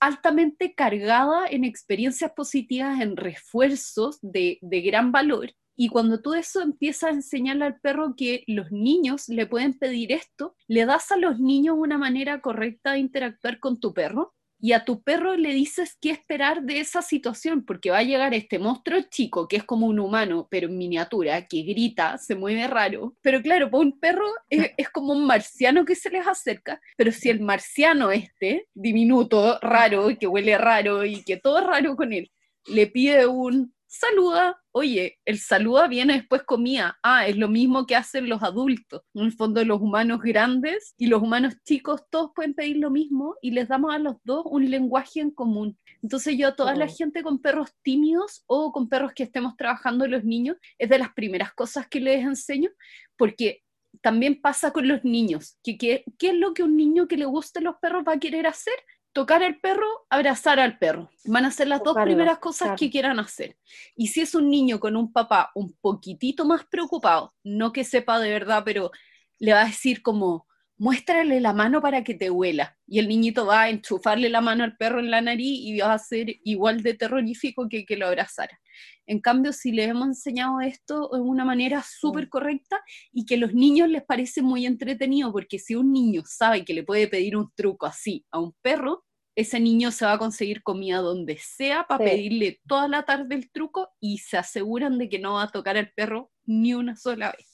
altamente 0.00 0.74
cargada 0.74 1.46
en 1.48 1.64
experiencias 1.64 2.32
positivas, 2.32 3.00
en 3.00 3.16
refuerzos 3.16 4.18
de, 4.22 4.58
gran 4.62 5.12
valor. 5.12 5.52
Y 5.76 5.88
cuando 5.88 6.20
tú 6.20 6.34
eso 6.34 6.62
empiezas 6.62 7.10
a 7.10 7.14
enseñarle 7.14 7.66
al 7.66 7.80
perro 7.80 8.14
que 8.16 8.44
los 8.46 8.72
niños 8.72 9.28
le 9.28 9.46
pueden 9.46 9.78
pedir 9.78 10.12
esto, 10.12 10.56
le 10.68 10.86
das 10.86 11.10
a 11.12 11.16
los 11.16 11.38
niños 11.38 11.76
una 11.78 11.98
manera 11.98 12.40
correcta 12.40 12.92
de 12.92 13.00
interactuar 13.00 13.60
con 13.60 13.78
tu 13.78 13.92
perro 13.92 14.34
y 14.58 14.72
a 14.72 14.84
tu 14.84 15.02
perro 15.02 15.36
le 15.36 15.52
dices 15.52 15.96
qué 16.00 16.10
esperar 16.10 16.62
de 16.62 16.80
esa 16.80 17.02
situación, 17.02 17.64
porque 17.64 17.90
va 17.90 17.98
a 17.98 18.02
llegar 18.02 18.34
este 18.34 18.58
monstruo 18.58 19.00
chico, 19.10 19.48
que 19.48 19.56
es 19.56 19.64
como 19.64 19.86
un 19.86 19.98
humano, 19.98 20.48
pero 20.50 20.68
en 20.68 20.78
miniatura, 20.78 21.46
que 21.46 21.62
grita, 21.62 22.18
se 22.18 22.34
mueve 22.34 22.66
raro. 22.66 23.14
Pero 23.22 23.42
claro, 23.42 23.70
para 23.70 23.82
un 23.82 23.98
perro 23.98 24.26
es, 24.48 24.70
es, 24.76 24.88
como 24.88 25.12
un 25.12 25.26
marciano 25.26 25.84
que 25.84 25.94
se 25.94 26.10
les 26.10 26.26
acerca, 26.26 26.80
pero 26.96 27.12
si 27.12 27.28
el 27.28 27.40
marciano 27.40 28.10
este, 28.10 28.68
diminuto, 28.74 29.58
raro, 29.60 30.08
que 30.18 30.26
huele 30.26 30.56
raro 30.56 31.04
y 31.04 31.22
que 31.22 31.36
todo 31.36 31.58
es 31.58 31.66
raro 31.66 31.96
con 31.96 32.12
él, 32.12 32.30
le 32.66 32.86
pide 32.86 33.26
un 33.26 33.75
saluda, 33.98 34.60
oye, 34.72 35.18
el 35.24 35.38
saluda 35.38 35.88
viene 35.88 36.14
después 36.14 36.42
comía. 36.42 36.96
Ah, 37.02 37.26
es 37.26 37.36
lo 37.36 37.48
mismo 37.48 37.86
que 37.86 37.96
hacen 37.96 38.28
los 38.28 38.42
adultos. 38.42 39.02
En 39.14 39.24
el 39.24 39.32
fondo, 39.32 39.64
los 39.64 39.80
humanos 39.80 40.20
grandes 40.22 40.94
y 40.96 41.06
los 41.06 41.22
humanos 41.22 41.54
chicos, 41.64 42.02
todos 42.10 42.30
pueden 42.34 42.54
pedir 42.54 42.76
lo 42.76 42.90
mismo 42.90 43.36
y 43.42 43.50
les 43.52 43.68
damos 43.68 43.94
a 43.94 43.98
los 43.98 44.16
dos 44.24 44.44
un 44.46 44.70
lenguaje 44.70 45.20
en 45.20 45.30
común. 45.30 45.78
Entonces, 46.02 46.36
yo 46.36 46.48
a 46.48 46.56
toda 46.56 46.74
la 46.74 46.88
gente 46.88 47.22
con 47.22 47.40
perros 47.40 47.70
tímidos 47.82 48.44
o 48.46 48.72
con 48.72 48.88
perros 48.88 49.12
que 49.14 49.22
estemos 49.22 49.56
trabajando 49.56 50.06
los 50.06 50.24
niños, 50.24 50.56
es 50.78 50.88
de 50.88 50.98
las 50.98 51.12
primeras 51.14 51.52
cosas 51.54 51.88
que 51.88 52.00
les 52.00 52.24
enseño, 52.24 52.70
porque 53.16 53.62
también 54.02 54.40
pasa 54.40 54.72
con 54.72 54.86
los 54.88 55.04
niños, 55.04 55.58
que, 55.62 55.76
¿qué 55.78 56.04
es 56.20 56.34
lo 56.34 56.54
que 56.54 56.62
un 56.62 56.76
niño 56.76 57.08
que 57.08 57.16
le 57.16 57.24
guste 57.24 57.60
los 57.60 57.76
perros 57.76 58.04
va 58.06 58.14
a 58.14 58.18
querer 58.20 58.46
hacer? 58.46 58.74
Tocar 59.16 59.42
al 59.42 59.58
perro, 59.60 59.86
abrazar 60.10 60.60
al 60.60 60.76
perro. 60.76 61.08
Van 61.24 61.46
a 61.46 61.50
ser 61.50 61.68
las 61.68 61.82
dos 61.82 61.96
primeras 62.04 62.38
cosas 62.38 62.78
que 62.78 62.90
quieran 62.90 63.18
hacer. 63.18 63.56
Y 63.96 64.08
si 64.08 64.20
es 64.20 64.34
un 64.34 64.50
niño 64.50 64.78
con 64.78 64.94
un 64.94 65.10
papá 65.10 65.52
un 65.54 65.72
poquitito 65.80 66.44
más 66.44 66.66
preocupado, 66.66 67.32
no 67.42 67.72
que 67.72 67.82
sepa 67.82 68.18
de 68.18 68.28
verdad, 68.28 68.62
pero 68.62 68.90
le 69.38 69.54
va 69.54 69.62
a 69.62 69.64
decir 69.68 70.02
como, 70.02 70.46
muéstrale 70.76 71.40
la 71.40 71.54
mano 71.54 71.80
para 71.80 72.04
que 72.04 72.12
te 72.12 72.28
huela. 72.28 72.76
Y 72.86 72.98
el 72.98 73.08
niñito 73.08 73.46
va 73.46 73.62
a 73.62 73.70
enchufarle 73.70 74.28
la 74.28 74.42
mano 74.42 74.64
al 74.64 74.76
perro 74.76 75.00
en 75.00 75.10
la 75.10 75.22
nariz 75.22 75.60
y 75.62 75.80
va 75.80 75.94
a 75.94 75.98
ser 75.98 76.26
igual 76.44 76.82
de 76.82 76.92
terrorífico 76.92 77.70
que 77.70 77.86
que 77.86 77.96
lo 77.96 78.08
abrazara. 78.08 78.60
En 79.06 79.20
cambio, 79.20 79.52
si 79.52 79.72
le 79.72 79.84
hemos 79.84 80.06
enseñado 80.08 80.60
esto 80.60 81.10
de 81.12 81.20
una 81.20 81.44
manera 81.44 81.82
súper 81.82 82.28
correcta 82.28 82.80
y 83.12 83.26
que 83.26 83.34
a 83.34 83.38
los 83.38 83.54
niños 83.54 83.88
les 83.88 84.04
parece 84.04 84.42
muy 84.42 84.66
entretenido, 84.66 85.32
porque 85.32 85.58
si 85.58 85.74
un 85.74 85.92
niño 85.92 86.22
sabe 86.26 86.64
que 86.64 86.74
le 86.74 86.82
puede 86.82 87.08
pedir 87.08 87.36
un 87.36 87.50
truco 87.54 87.86
así 87.86 88.24
a 88.30 88.40
un 88.40 88.52
perro, 88.62 89.04
ese 89.36 89.60
niño 89.60 89.90
se 89.90 90.06
va 90.06 90.12
a 90.12 90.18
conseguir 90.18 90.62
comida 90.62 90.98
donde 90.98 91.36
sea 91.36 91.86
para 91.86 92.04
pedirle 92.04 92.60
toda 92.66 92.88
la 92.88 93.04
tarde 93.04 93.34
el 93.34 93.50
truco 93.50 93.90
y 94.00 94.18
se 94.18 94.38
aseguran 94.38 94.96
de 94.96 95.10
que 95.10 95.18
no 95.18 95.34
va 95.34 95.42
a 95.42 95.50
tocar 95.50 95.76
al 95.76 95.92
perro 95.92 96.30
ni 96.46 96.72
una 96.72 96.96
sola 96.96 97.32
vez. 97.32 97.46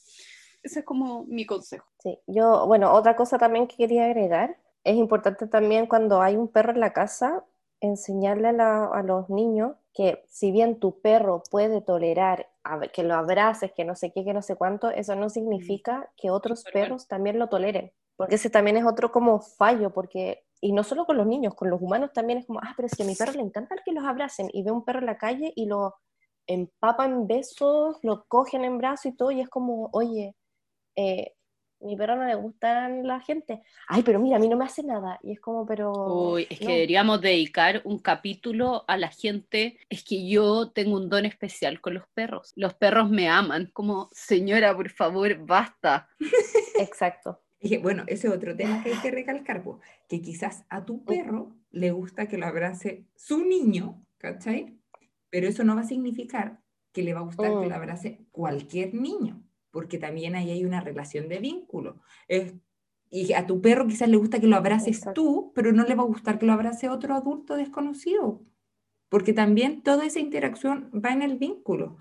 Ese 0.63 0.79
es 0.79 0.85
como 0.85 1.25
mi 1.25 1.45
consejo. 1.45 1.85
Sí, 1.99 2.17
yo, 2.25 2.65
bueno, 2.67 2.93
otra 2.93 3.17
cosa 3.17 3.37
también 3.37 3.67
que 3.67 3.75
quería 3.75 4.05
agregar, 4.05 4.57
es 4.85 4.95
importante 4.95 5.45
también 5.47 5.85
cuando 5.85 6.21
hay 6.21 6.37
un 6.37 6.47
perro 6.47 6.71
en 6.71 6.79
la 6.79 6.93
casa, 6.93 7.43
enseñarle 7.83 8.49
a, 8.61 9.03
los 9.03 9.29
niños 9.29 9.75
que 9.93 10.23
si 10.29 10.51
bien 10.51 10.79
tu 10.79 11.01
perro 11.01 11.43
puede 11.51 11.81
tolerar 11.81 12.49
que 12.93 13.03
lo 13.03 13.13
abraces, 13.13 13.73
que 13.73 13.83
no 13.83 13.95
sé 13.95 14.11
qué, 14.11 14.23
que 14.23 14.33
no 14.33 14.41
sé 14.41 14.55
cuánto, 14.55 14.89
eso 14.89 15.15
no 15.15 15.29
significa 15.29 16.09
que 16.15 16.31
otros 16.31 16.63
perros 16.71 17.07
también 17.07 17.37
lo 17.37 17.49
toleren. 17.49 17.91
Porque 18.15 18.35
ese 18.35 18.49
también 18.49 18.77
es 18.77 18.85
otro 18.85 19.11
como 19.11 19.41
fallo, 19.41 19.91
porque, 19.91 20.45
y 20.61 20.71
no 20.71 20.83
solo 20.83 21.05
con 21.05 21.17
los 21.17 21.27
niños, 21.27 21.55
con 21.55 21.69
los 21.69 21.81
humanos 21.81 22.11
también 22.13 22.39
es 22.39 22.45
como, 22.45 22.59
ah, 22.63 22.73
pero 22.75 22.85
es 22.85 22.95
que 22.95 23.03
a 23.03 23.05
mi 23.05 23.15
perro 23.15 23.33
le 23.33 23.41
encanta 23.41 23.75
que 23.83 23.91
los 23.91 24.05
abracen 24.05 24.49
y 24.53 24.63
ve 24.63 24.71
un 24.71 24.85
perro 24.85 24.99
en 24.99 25.07
la 25.07 25.17
calle 25.17 25.51
y 25.55 25.65
lo 25.65 25.95
empapan 26.47 27.27
besos, 27.27 27.97
lo 28.01 28.25
cogen 28.27 28.63
en 28.63 28.77
brazo 28.77 29.09
y 29.09 29.15
todo, 29.15 29.31
y 29.31 29.41
es 29.41 29.49
como, 29.49 29.89
oye, 29.91 30.35
eh, 30.95 31.33
mi 31.83 31.95
perro 31.95 32.15
no 32.15 32.25
le 32.25 32.35
gustan 32.35 33.05
la 33.05 33.19
gente. 33.19 33.61
Ay, 33.87 34.03
pero 34.03 34.19
mira, 34.19 34.37
a 34.37 34.39
mí 34.39 34.47
no 34.47 34.57
me 34.57 34.65
hace 34.65 34.83
nada. 34.83 35.19
Y 35.23 35.33
es 35.33 35.39
como, 35.39 35.65
pero... 35.65 35.91
Uy, 35.91 36.47
es 36.49 36.59
que 36.59 36.67
deberíamos 36.67 37.21
dedicar 37.21 37.81
un 37.83 37.99
capítulo 37.99 38.85
a 38.87 38.97
la 38.97 39.09
gente. 39.09 39.77
Es 39.89 40.03
que 40.03 40.27
yo 40.27 40.71
tengo 40.71 40.95
un 40.95 41.09
don 41.09 41.25
especial 41.25 41.81
con 41.81 41.95
los 41.95 42.07
perros. 42.07 42.53
Los 42.55 42.73
perros 42.73 43.09
me 43.09 43.29
aman. 43.29 43.69
Como, 43.73 44.09
señora, 44.11 44.75
por 44.75 44.89
favor, 44.89 45.37
basta. 45.45 46.07
Exacto. 46.79 47.41
Y 47.59 47.77
bueno, 47.77 48.03
ese 48.07 48.27
es 48.27 48.33
otro 48.33 48.55
tema 48.55 48.83
que 48.83 48.93
hay 48.93 48.99
que 48.99 49.11
recalcar, 49.11 49.63
que 50.09 50.21
quizás 50.21 50.65
a 50.69 50.83
tu 50.83 51.05
perro 51.05 51.55
le 51.71 51.91
gusta 51.91 52.27
que 52.27 52.37
lo 52.37 52.45
abrace 52.45 53.05
su 53.15 53.45
niño, 53.45 54.05
¿cachai? 54.17 54.77
Pero 55.29 55.47
eso 55.47 55.63
no 55.63 55.75
va 55.75 55.81
a 55.81 55.87
significar 55.87 56.59
que 56.91 57.03
le 57.03 57.13
va 57.13 57.21
a 57.21 57.23
gustar 57.23 57.59
que 57.61 57.67
lo 57.67 57.75
abrace 57.75 58.25
cualquier 58.31 58.93
niño 58.93 59.41
porque 59.73 59.97
también 59.97 60.35
ahí 60.35 60.51
hay 60.51 60.63
una 60.65 60.81
relación 60.81 61.27
de 61.27 61.39
vínculo. 61.39 61.99
y 63.09 63.33
a 63.33 63.45
tu 63.45 63.61
perro 63.61 63.87
quizás 63.87 64.09
le 64.09 64.17
gusta 64.17 64.39
que 64.39 64.47
lo 64.47 64.55
abraces 64.55 65.03
tú, 65.13 65.51
pero 65.55 65.71
no 65.71 65.83
le 65.83 65.95
va 65.95 66.03
a 66.03 66.07
gustar 66.07 66.39
que 66.39 66.45
lo 66.45 66.53
abrace 66.53 66.89
otro 66.89 67.13
adulto 67.15 67.55
desconocido, 67.55 68.41
porque 69.09 69.33
también 69.33 69.83
toda 69.83 70.05
esa 70.05 70.19
interacción 70.19 70.89
va 70.93 71.11
en 71.11 71.21
el 71.21 71.37
vínculo. 71.37 71.97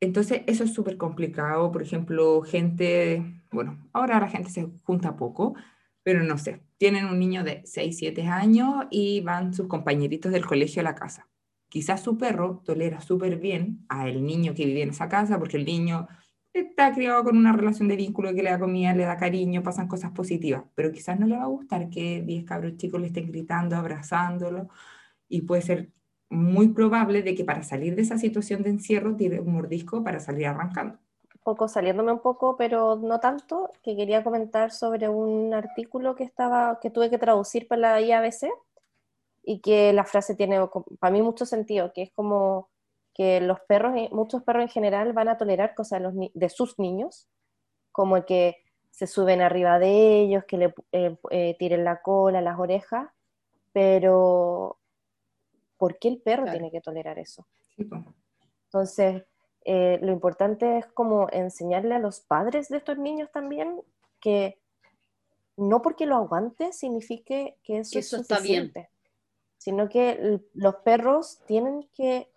Entonces, 0.00 0.42
eso 0.46 0.64
es 0.64 0.74
súper 0.74 0.96
complicado. 0.96 1.72
Por 1.72 1.82
ejemplo, 1.82 2.42
gente, 2.42 3.42
bueno, 3.50 3.88
ahora 3.92 4.20
la 4.20 4.28
gente 4.28 4.50
se 4.50 4.68
junta 4.84 5.16
poco, 5.16 5.54
pero 6.02 6.22
no 6.22 6.36
sé, 6.38 6.62
tienen 6.76 7.06
un 7.06 7.18
niño 7.18 7.44
de 7.44 7.62
6, 7.64 7.96
7 7.96 8.22
años 8.26 8.86
y 8.90 9.22
van 9.22 9.54
sus 9.54 9.66
compañeritos 9.66 10.32
del 10.32 10.46
colegio 10.46 10.80
a 10.80 10.84
la 10.84 10.94
casa. 10.94 11.28
Quizás 11.68 12.02
su 12.02 12.18
perro 12.18 12.62
tolera 12.64 13.00
súper 13.00 13.38
bien 13.38 13.84
a 13.88 14.08
el 14.08 14.24
niño 14.24 14.54
que 14.54 14.66
vive 14.66 14.82
en 14.82 14.90
esa 14.90 15.08
casa, 15.08 15.38
porque 15.38 15.56
el 15.56 15.64
niño 15.64 16.06
está 16.54 16.92
criado 16.92 17.24
con 17.24 17.36
una 17.36 17.52
relación 17.52 17.88
de 17.88 17.96
vínculo 17.96 18.32
que 18.32 18.42
le 18.42 18.50
da 18.50 18.58
comida, 18.58 18.94
le 18.94 19.04
da 19.04 19.16
cariño, 19.16 19.62
pasan 19.62 19.88
cosas 19.88 20.12
positivas, 20.12 20.62
pero 20.74 20.92
quizás 20.92 21.18
no 21.18 21.26
le 21.26 21.36
va 21.36 21.44
a 21.44 21.48
gustar 21.48 21.90
que 21.90 22.22
10 22.22 22.44
cabros 22.44 22.76
chicos 22.76 23.00
le 23.00 23.08
estén 23.08 23.26
gritando, 23.26 23.76
abrazándolo, 23.76 24.68
y 25.28 25.42
puede 25.42 25.62
ser 25.62 25.90
muy 26.30 26.68
probable 26.68 27.22
de 27.22 27.34
que 27.34 27.44
para 27.44 27.62
salir 27.62 27.96
de 27.96 28.02
esa 28.02 28.18
situación 28.18 28.62
de 28.62 28.70
encierro 28.70 29.16
tire 29.16 29.40
un 29.40 29.52
mordisco 29.52 30.02
para 30.02 30.20
salir 30.20 30.46
arrancando. 30.46 30.98
Poco 31.42 31.68
saliéndome 31.68 32.12
un 32.12 32.20
poco, 32.20 32.56
pero 32.56 32.96
no 32.96 33.20
tanto, 33.20 33.70
que 33.82 33.96
quería 33.96 34.24
comentar 34.24 34.70
sobre 34.70 35.08
un 35.08 35.52
artículo 35.52 36.14
que 36.14 36.24
estaba 36.24 36.78
que 36.80 36.90
tuve 36.90 37.10
que 37.10 37.18
traducir 37.18 37.68
para 37.68 37.80
la 37.80 38.00
IABC 38.00 38.48
y 39.42 39.60
que 39.60 39.92
la 39.92 40.04
frase 40.04 40.34
tiene 40.34 40.58
para 40.98 41.12
mí 41.12 41.20
mucho 41.20 41.44
sentido, 41.44 41.92
que 41.92 42.02
es 42.02 42.10
como 42.12 42.70
que 43.14 43.40
los 43.40 43.60
perros, 43.60 43.94
muchos 44.10 44.42
perros 44.42 44.64
en 44.64 44.68
general 44.68 45.12
van 45.12 45.28
a 45.28 45.38
tolerar 45.38 45.74
cosas 45.74 46.02
de, 46.34 46.48
sus 46.48 46.78
niños, 46.78 47.28
como 47.92 48.24
que 48.26 48.56
se 48.90 49.06
suben 49.06 49.40
arriba 49.40 49.78
de 49.78 50.20
ellos, 50.20 50.44
que 50.46 50.58
le 50.58 50.74
eh, 50.92 51.16
eh, 51.30 51.56
tiren 51.58 51.84
la 51.84 52.02
cola, 52.02 52.40
las 52.40 52.58
orejas, 52.58 53.08
pero 53.72 54.78
¿por 55.78 55.98
qué 55.98 56.08
el 56.08 56.20
perro 56.20 56.50
tiene 56.50 56.70
que 56.70 56.80
tolerar 56.80 57.18
eso? 57.18 57.46
Entonces, 58.64 59.22
eh, 59.64 59.98
lo 60.02 60.12
importante 60.12 60.78
es 60.78 60.86
como 60.88 61.28
enseñarle 61.30 61.94
a 61.94 62.00
los 62.00 62.20
padres 62.20 62.68
de 62.68 62.78
estos 62.78 62.98
niños 62.98 63.30
también 63.32 63.80
que 64.20 64.60
no 65.56 65.82
porque 65.82 66.06
lo 66.06 66.16
aguante 66.16 66.72
signifique 66.72 67.58
que 67.62 67.78
eso, 67.78 67.98
es 67.98 68.08
suficiente, 68.08 68.80
está 68.80 68.80
bien. 68.80 68.88
sino 69.58 69.88
que 69.88 70.40
los 70.52 70.76
perros 70.76 71.38
tienen 71.46 71.88
que 71.94 72.33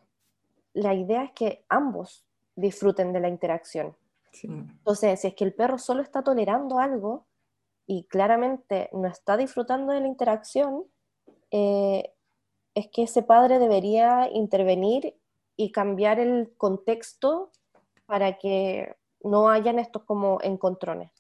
la 0.77 0.93
idea 0.93 1.23
es 1.23 1.31
que 1.31 1.65
ambos 1.69 2.25
disfruten 2.55 3.11
de 3.11 3.19
la 3.19 3.29
interacción. 3.29 3.95
Entonces, 4.43 5.19
si 5.19 5.27
es 5.27 5.33
que 5.33 5.43
el 5.43 5.53
perro 5.53 5.79
solo 5.79 6.03
está 6.03 6.23
tolerando 6.23 6.77
algo 6.77 7.25
y 7.87 8.03
claramente 8.03 8.89
no 8.93 9.07
está 9.07 9.35
disfrutando 9.37 9.93
de 9.93 10.01
la 10.01 10.07
interacción, 10.07 10.83
eh, 11.49 12.13
es 12.75 12.87
que 12.89 13.03
ese 13.03 13.23
padre 13.23 13.57
debería 13.57 14.29
intervenir 14.31 15.15
y 15.55 15.71
cambiar 15.71 16.19
el 16.19 16.53
contexto 16.57 17.51
para 18.05 18.37
que 18.37 18.95
no 19.23 19.49
hayan 19.49 19.79
estos 19.79 20.03
como 20.03 20.37
encontrones. 20.43 21.11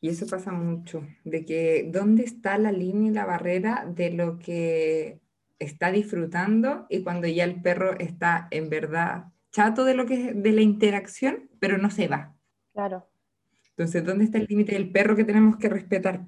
Y 0.00 0.08
eso 0.08 0.26
pasa 0.26 0.50
mucho, 0.50 1.02
de 1.24 1.44
que 1.44 1.88
dónde 1.92 2.24
está 2.24 2.58
la 2.58 2.72
línea 2.72 3.10
y 3.10 3.14
la 3.14 3.26
barrera 3.26 3.86
de 3.88 4.10
lo 4.10 4.38
que 4.38 5.20
está 5.58 5.90
disfrutando 5.90 6.86
y 6.88 7.02
cuando 7.02 7.26
ya 7.26 7.44
el 7.44 7.60
perro 7.62 7.98
está 7.98 8.48
en 8.50 8.68
verdad 8.68 9.26
chato 9.50 9.84
de 9.84 9.94
lo 9.94 10.06
que 10.06 10.34
de 10.34 10.52
la 10.52 10.60
interacción, 10.60 11.48
pero 11.58 11.78
no 11.78 11.90
se 11.90 12.08
va. 12.08 12.34
Claro. 12.74 13.06
Entonces, 13.70 14.04
¿dónde 14.04 14.24
está 14.24 14.38
el 14.38 14.46
límite 14.48 14.72
del 14.72 14.90
perro 14.90 15.16
que 15.16 15.24
tenemos 15.24 15.56
que 15.56 15.68
respetar? 15.68 16.24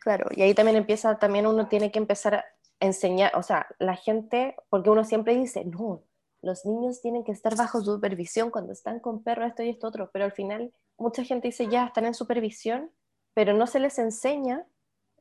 Claro, 0.00 0.26
y 0.30 0.42
ahí 0.42 0.54
también 0.54 0.76
empieza, 0.76 1.18
también 1.18 1.46
uno 1.46 1.68
tiene 1.68 1.90
que 1.90 1.98
empezar 1.98 2.34
a 2.34 2.44
enseñar, 2.80 3.32
o 3.36 3.42
sea, 3.42 3.66
la 3.78 3.96
gente, 3.96 4.56
porque 4.68 4.90
uno 4.90 5.04
siempre 5.04 5.36
dice, 5.36 5.64
no, 5.64 6.02
los 6.40 6.64
niños 6.64 7.00
tienen 7.00 7.24
que 7.24 7.32
estar 7.32 7.56
bajo 7.56 7.80
supervisión 7.80 8.50
cuando 8.50 8.72
están 8.72 9.00
con 9.00 9.22
perro, 9.22 9.44
esto 9.44 9.62
y 9.62 9.70
esto 9.70 9.88
otro, 9.88 10.10
pero 10.12 10.24
al 10.24 10.32
final 10.32 10.72
mucha 10.96 11.24
gente 11.24 11.48
dice, 11.48 11.68
ya, 11.68 11.86
están 11.86 12.06
en 12.06 12.14
supervisión, 12.14 12.90
pero 13.34 13.54
no 13.54 13.66
se 13.66 13.80
les 13.80 13.98
enseña 13.98 14.66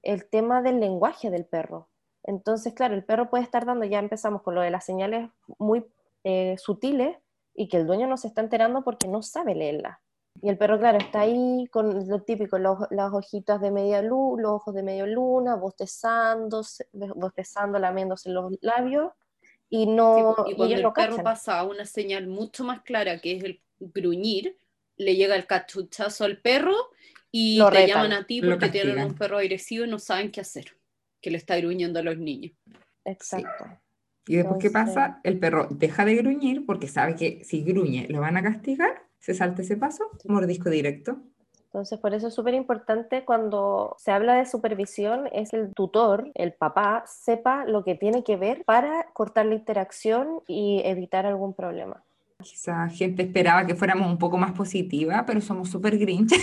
el 0.04 0.26
tema 0.30 0.62
del 0.62 0.80
lenguaje 0.80 1.30
del 1.30 1.46
perro. 1.46 1.90
Entonces, 2.28 2.74
claro, 2.74 2.94
el 2.94 3.06
perro 3.06 3.30
puede 3.30 3.46
estar 3.46 3.66
dando, 3.66 3.86
ya 3.86 4.00
empezamos 4.00 4.42
con 4.42 4.54
lo 4.54 4.62
de 4.62 4.70
las 4.70 4.86
señales 4.86 5.30
muy 5.58 5.86
eh, 6.26 6.56
sutiles 6.60 7.18
y 7.56 7.70
que 7.70 7.78
el 7.78 7.88
dueño 7.88 8.06
no 8.06 8.18
se 8.18 8.28
está 8.28 8.42
enterando 8.42 8.84
porque 8.84 9.08
no 9.08 9.24
sabe 9.24 9.56
leerla. 9.56 10.02
Y 10.42 10.50
el 10.50 10.58
perro, 10.58 10.78
claro, 10.78 10.98
está 10.98 11.22
ahí 11.22 11.68
con 11.72 12.08
lo 12.08 12.22
típico, 12.22 12.60
las 12.60 13.14
hojitas 13.14 13.62
de 13.62 13.72
media 13.72 14.02
luz, 14.02 14.40
los 14.40 14.52
ojos 14.52 14.76
de 14.76 14.84
media 14.84 15.06
luna, 15.08 15.56
bostezando, 15.56 16.62
bostezando, 17.16 17.80
lamiéndose 17.80 18.30
los 18.30 18.54
labios, 18.62 19.14
y 19.70 19.88
no... 19.88 20.36
y 20.48 20.56
cuando 20.56 20.76
el 20.76 20.94
perro 20.94 21.24
pasa 21.24 21.60
a 21.60 21.64
una 21.64 21.86
señal 21.86 22.28
mucho 22.28 22.64
más 22.66 22.82
clara, 22.82 23.20
que 23.20 23.38
es 23.38 23.44
el 23.44 23.62
gruñir, 23.80 24.58
le 24.98 25.16
llega 25.16 25.36
el 25.36 25.48
cachuchazo 25.48 26.26
al 26.26 26.38
perro 26.38 26.76
y 27.32 27.64
te 27.72 27.88
llaman 27.88 28.14
a 28.14 28.28
ti 28.28 28.42
porque 28.42 28.70
tienen 28.70 29.00
un 29.00 29.16
perro 29.16 29.38
agresivo 29.38 29.86
y 29.86 29.90
no 29.90 29.98
saben 29.98 30.30
qué 30.30 30.42
hacer 30.42 30.78
que 31.22 31.32
le 31.32 31.38
está 31.38 31.58
gruñendo 31.58 32.00
a 32.00 32.04
los 32.04 32.18
niños. 32.18 32.54
Exacto. 33.06 33.66
Y 34.28 34.36
después, 34.36 34.58
¿qué 34.60 34.70
pasa? 34.70 35.22
El 35.24 35.40
perro 35.40 35.68
deja 35.70 36.04
de 36.04 36.16
gruñir 36.16 36.66
porque 36.66 36.88
sabe 36.88 37.16
que 37.16 37.44
si 37.46 37.64
gruñe 37.64 38.08
lo 38.10 38.20
van 38.20 38.36
a 38.36 38.44
castigar, 38.44 39.04
se 39.20 39.34
salta 39.34 39.62
ese 39.62 39.78
paso, 39.78 40.10
mordisco 40.26 40.70
directo. 40.70 41.18
Entonces, 41.66 42.00
por 42.00 42.14
eso 42.14 42.28
es 42.28 42.34
súper 42.34 42.54
importante 42.54 43.24
cuando 43.24 43.96
se 44.00 44.12
habla 44.12 44.36
de 44.36 44.46
supervisión, 44.46 45.30
es 45.32 45.54
el 45.54 45.74
tutor, 45.74 46.32
el 46.34 46.54
papá, 46.54 47.04
sepa 47.06 47.66
lo 47.66 47.84
que 47.84 47.96
tiene 47.96 48.24
que 48.24 48.36
ver 48.36 48.64
para 48.66 49.08
cortar 49.14 49.46
la 49.46 49.56
interacción 49.56 50.42
y 50.48 50.82
evitar 50.86 51.26
algún 51.26 51.54
problema. 51.54 52.04
Quizá 52.44 52.88
gente 52.90 53.24
esperaba 53.24 53.66
que 53.66 53.74
fuéramos 53.74 54.08
un 54.08 54.20
poco 54.20 54.38
más 54.38 54.52
positiva, 54.52 55.26
pero 55.26 55.42
somos 55.42 55.72
súper 55.72 55.98
grinch. 55.98 56.34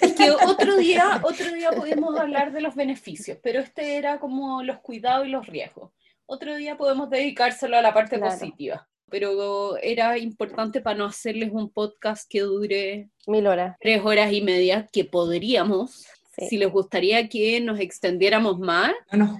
Es 0.00 0.14
que 0.14 0.30
otro 0.46 0.76
día, 0.78 1.20
otro 1.22 1.52
día 1.52 1.70
podemos 1.70 2.18
hablar 2.18 2.50
de 2.50 2.62
los 2.62 2.74
beneficios, 2.74 3.38
pero 3.42 3.60
este 3.60 3.96
era 3.98 4.18
como 4.18 4.62
los 4.62 4.78
cuidados 4.78 5.26
y 5.26 5.30
los 5.30 5.46
riesgos. 5.46 5.92
Otro 6.24 6.56
día 6.56 6.78
podemos 6.78 7.10
dedicárselo 7.10 7.76
a 7.76 7.82
la 7.82 7.92
parte 7.92 8.18
positiva. 8.18 8.88
Pero 9.10 9.76
era 9.76 10.16
importante 10.16 10.80
para 10.80 10.96
no 10.96 11.04
hacerles 11.04 11.50
un 11.52 11.70
podcast 11.70 12.26
que 12.28 12.40
dure 12.40 13.10
mil 13.26 13.46
horas. 13.46 13.76
Tres 13.78 14.02
horas 14.02 14.32
y 14.32 14.40
media, 14.40 14.88
que 14.90 15.04
podríamos, 15.04 16.06
Si 16.36 16.56
les 16.56 16.68
gustaría 16.70 17.28
que 17.28 17.60
nos 17.60 17.78
extendiéramos 17.78 18.58
más, 18.58 18.92
nos, 19.12 19.38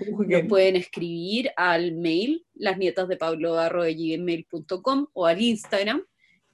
pueden 0.48 0.76
escribir 0.76 1.50
al 1.56 1.90
mail 1.92 2.46
lasnietasdepablo.gmail.com 2.54 5.06
o 5.12 5.26
al 5.26 5.40
Instagram 5.40 6.04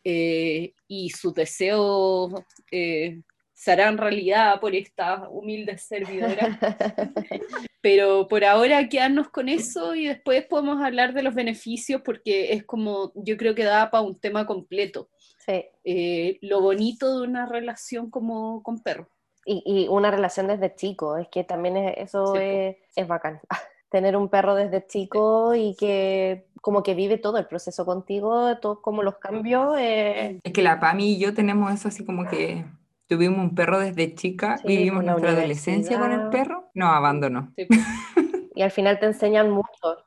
eh, 0.02 0.72
y 0.88 1.10
su 1.10 1.30
deseo 1.32 2.46
eh, 2.70 3.20
se 3.52 3.72
harán 3.72 3.98
realidad 3.98 4.58
por 4.60 4.74
esta 4.74 5.28
humilde 5.28 5.76
servidora. 5.76 6.58
Pero 7.82 8.26
por 8.28 8.44
ahora 8.44 8.88
quedarnos 8.88 9.28
con 9.28 9.50
eso 9.50 9.94
y 9.94 10.06
después 10.06 10.46
podemos 10.46 10.82
hablar 10.82 11.12
de 11.12 11.22
los 11.22 11.34
beneficios 11.34 12.00
porque 12.02 12.54
es 12.54 12.64
como, 12.64 13.12
yo 13.14 13.36
creo 13.36 13.54
que 13.54 13.64
da 13.64 13.90
para 13.90 14.02
un 14.02 14.18
tema 14.18 14.46
completo. 14.46 15.10
Sí. 15.44 15.66
Eh, 15.84 16.38
lo 16.40 16.62
bonito 16.62 17.18
de 17.18 17.26
una 17.26 17.44
relación 17.46 18.10
como 18.10 18.62
con 18.62 18.82
perro. 18.82 19.10
Y, 19.46 19.62
y 19.64 19.88
una 19.88 20.10
relación 20.10 20.46
desde 20.48 20.74
chico, 20.74 21.16
es 21.16 21.28
que 21.28 21.44
también 21.44 21.76
es- 21.76 21.96
eso 21.98 22.34
Sí, 22.34 22.40
es, 22.42 22.76
es 22.96 23.08
bacán. 23.08 23.40
Tener 23.90 24.16
un 24.16 24.28
perro 24.28 24.54
desde 24.54 24.86
chico 24.86 25.54
y 25.54 25.74
que 25.76 26.46
como 26.60 26.82
que 26.82 26.94
vive 26.94 27.16
todo 27.18 27.38
el 27.38 27.46
proceso 27.46 27.84
contigo, 27.86 28.56
todos 28.58 28.80
como 28.80 29.02
los 29.02 29.16
cambios. 29.18 29.76
eh, 29.78 30.38
Es 30.44 30.52
que 30.52 30.62
la 30.62 30.78
Pami 30.78 31.14
y 31.14 31.18
yo 31.18 31.34
tenemos 31.34 31.72
eso 31.72 31.88
así 31.88 32.04
como 32.04 32.28
que 32.28 32.64
tuvimos 33.08 33.38
un 33.40 33.54
perro 33.56 33.80
desde 33.80 34.14
chica, 34.14 34.58
Sí, 34.58 34.68
vivimos 34.68 35.02
nuestra 35.02 35.30
adolescencia 35.30 35.98
con 35.98 36.12
el 36.12 36.28
perro, 36.28 36.70
nos 36.74 36.90
abandonó. 36.94 37.52
Sí. 37.56 37.66
y 38.54 38.62
al 38.62 38.70
final 38.70 39.00
te 39.00 39.06
enseñan 39.06 39.50
mucho. 39.50 40.04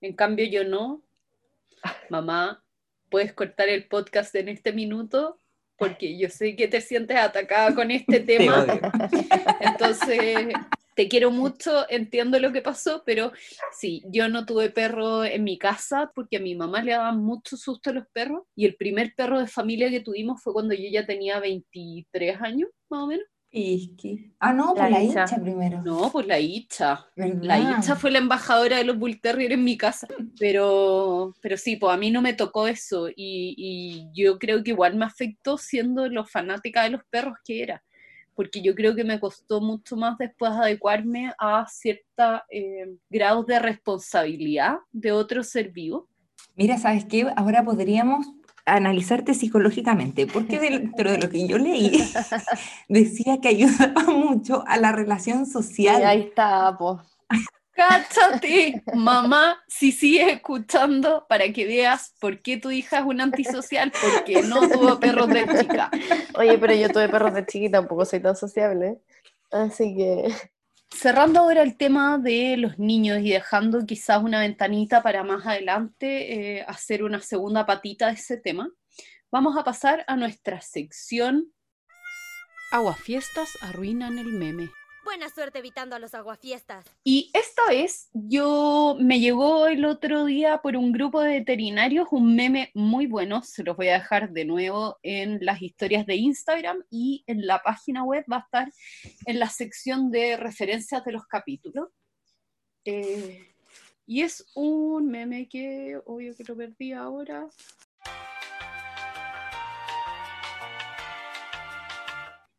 En 0.00 0.14
cambio 0.16 0.46
yo 0.46 0.64
no. 0.64 1.02
Mamá, 2.10 2.64
puedes 3.10 3.32
cortar 3.32 3.68
el 3.68 3.86
podcast 3.86 4.34
en 4.34 4.48
este 4.48 4.72
minuto 4.72 5.38
porque 5.76 6.18
yo 6.18 6.28
sé 6.28 6.56
que 6.56 6.68
te 6.68 6.80
sientes 6.80 7.16
atacada 7.16 7.74
con 7.74 7.90
este 7.90 8.20
Te 8.20 8.38
tema. 8.38 8.66
Entonces, 9.60 10.48
te 10.94 11.08
quiero 11.08 11.30
mucho, 11.30 11.84
entiendo 11.90 12.40
lo 12.40 12.52
que 12.52 12.62
pasó, 12.62 13.02
pero 13.04 13.32
sí, 13.78 14.02
yo 14.06 14.28
no 14.28 14.46
tuve 14.46 14.70
perro 14.70 15.24
en 15.24 15.44
mi 15.44 15.58
casa 15.58 16.10
porque 16.14 16.38
a 16.38 16.40
mi 16.40 16.54
mamá 16.54 16.82
le 16.82 16.92
daban 16.92 17.18
mucho 17.18 17.56
susto 17.56 17.90
a 17.90 17.92
los 17.92 18.06
perros 18.12 18.44
y 18.54 18.64
el 18.64 18.76
primer 18.76 19.14
perro 19.14 19.38
de 19.38 19.46
familia 19.46 19.90
que 19.90 20.00
tuvimos 20.00 20.42
fue 20.42 20.54
cuando 20.54 20.74
yo 20.74 20.88
ya 20.90 21.04
tenía 21.04 21.38
23 21.38 22.40
años, 22.40 22.70
más 22.88 23.02
o 23.02 23.06
menos. 23.08 23.26
Pisqui. 23.56 24.32
Ah, 24.38 24.52
no, 24.52 24.74
La 24.74 24.82
por 24.82 24.90
la 24.90 25.02
Icha. 25.02 25.22
hincha 25.22 25.40
primero. 25.40 25.82
No, 25.82 26.10
pues 26.12 26.26
la 26.26 26.38
Icha. 26.38 27.06
La 27.16 27.26
¿verdad? 27.26 27.78
Icha 27.78 27.96
fue 27.96 28.10
la 28.10 28.18
embajadora 28.18 28.76
de 28.76 28.84
los 28.84 28.98
Bull 28.98 29.18
Terrier 29.18 29.52
en 29.52 29.64
mi 29.64 29.78
casa, 29.78 30.06
pero, 30.38 31.32
pero 31.40 31.56
sí, 31.56 31.76
pues 31.76 31.94
a 31.94 31.96
mí 31.96 32.10
no 32.10 32.20
me 32.20 32.34
tocó 32.34 32.68
eso 32.68 33.08
y, 33.08 33.14
y 33.16 34.08
yo 34.12 34.38
creo 34.38 34.62
que 34.62 34.72
igual 34.72 34.96
me 34.96 35.06
afectó 35.06 35.56
siendo 35.56 36.06
lo 36.08 36.26
fanática 36.26 36.82
de 36.82 36.90
los 36.90 37.00
perros 37.08 37.38
que 37.44 37.62
era, 37.62 37.82
porque 38.34 38.60
yo 38.60 38.74
creo 38.74 38.94
que 38.94 39.04
me 39.04 39.18
costó 39.18 39.62
mucho 39.62 39.96
más 39.96 40.18
después 40.18 40.52
adecuarme 40.52 41.32
a 41.38 41.64
ciertos 41.66 42.42
grados 43.08 43.46
de 43.46 43.58
responsabilidad 43.58 44.76
de 44.92 45.12
otro 45.12 45.42
ser 45.42 45.70
vivo. 45.70 46.08
Mira, 46.54 46.76
¿sabes 46.76 47.06
qué? 47.06 47.26
Ahora 47.36 47.64
podríamos 47.64 48.26
analizarte 48.66 49.34
psicológicamente, 49.34 50.26
porque 50.26 50.58
dentro 50.60 51.10
de 51.12 51.18
lo 51.18 51.30
que 51.30 51.46
yo 51.48 51.58
leí 51.58 52.02
decía 52.88 53.40
que 53.40 53.48
ayudaba 53.48 54.04
mucho 54.04 54.64
a 54.66 54.76
la 54.76 54.92
relación 54.92 55.42
Y 55.42 55.46
social. 55.46 56.04
ahí 56.04 56.22
está, 56.22 56.76
pues. 56.78 57.00
Cáchate, 57.72 58.82
mamá, 58.94 59.62
si 59.68 59.92
sigues 59.92 60.28
escuchando 60.28 61.26
para 61.28 61.52
que 61.52 61.66
veas 61.66 62.14
por 62.20 62.40
qué 62.40 62.56
tu 62.56 62.70
hija 62.70 63.00
es 63.00 63.04
una 63.04 63.24
antisocial, 63.24 63.92
porque 64.00 64.42
no 64.42 64.66
tuvo 64.70 64.98
perros 64.98 65.28
de 65.28 65.46
chica. 65.60 65.90
Oye, 66.38 66.56
pero 66.56 66.74
yo 66.74 66.88
tuve 66.88 67.08
perros 67.10 67.34
de 67.34 67.44
chiquita, 67.44 67.78
tampoco 67.78 68.06
soy 68.06 68.20
tan 68.20 68.34
sociable. 68.34 68.98
Así 69.50 69.94
que 69.94 70.34
Cerrando 70.98 71.40
ahora 71.40 71.62
el 71.62 71.76
tema 71.76 72.16
de 72.16 72.56
los 72.56 72.78
niños 72.78 73.18
y 73.20 73.28
dejando 73.28 73.84
quizás 73.84 74.22
una 74.22 74.40
ventanita 74.40 75.02
para 75.02 75.22
más 75.24 75.46
adelante 75.46 76.56
eh, 76.56 76.64
hacer 76.66 77.04
una 77.04 77.20
segunda 77.20 77.66
patita 77.66 78.06
de 78.06 78.14
ese 78.14 78.38
tema, 78.38 78.70
vamos 79.30 79.58
a 79.58 79.62
pasar 79.62 80.04
a 80.08 80.16
nuestra 80.16 80.62
sección 80.62 81.52
Aguafiestas 82.72 83.50
arruinan 83.60 84.18
el 84.18 84.32
meme. 84.32 84.70
Buena 85.06 85.28
suerte 85.28 85.60
evitando 85.60 85.94
a 85.94 86.00
los 86.00 86.14
aguafiestas. 86.14 86.84
Y 87.04 87.30
esta 87.32 87.64
vez 87.68 88.10
yo 88.12 88.96
me 88.98 89.20
llegó 89.20 89.68
el 89.68 89.84
otro 89.84 90.24
día 90.24 90.58
por 90.60 90.76
un 90.76 90.90
grupo 90.90 91.20
de 91.20 91.38
veterinarios 91.38 92.08
un 92.10 92.34
meme 92.34 92.72
muy 92.74 93.06
bueno, 93.06 93.40
se 93.44 93.62
los 93.62 93.76
voy 93.76 93.86
a 93.86 94.00
dejar 94.00 94.32
de 94.32 94.44
nuevo 94.44 94.98
en 95.04 95.38
las 95.42 95.62
historias 95.62 96.06
de 96.06 96.16
Instagram 96.16 96.82
y 96.90 97.22
en 97.28 97.46
la 97.46 97.62
página 97.62 98.02
web 98.02 98.24
va 98.30 98.38
a 98.38 98.40
estar 98.40 98.72
en 99.26 99.38
la 99.38 99.48
sección 99.48 100.10
de 100.10 100.36
referencias 100.36 101.04
de 101.04 101.12
los 101.12 101.24
capítulos. 101.28 101.86
Eh, 102.84 103.54
y 104.06 104.22
es 104.22 104.44
un 104.56 105.06
meme 105.06 105.48
que 105.48 106.00
obvio 106.04 106.34
que 106.34 106.42
lo 106.42 106.56
perdí 106.56 106.90
ahora. 106.92 107.46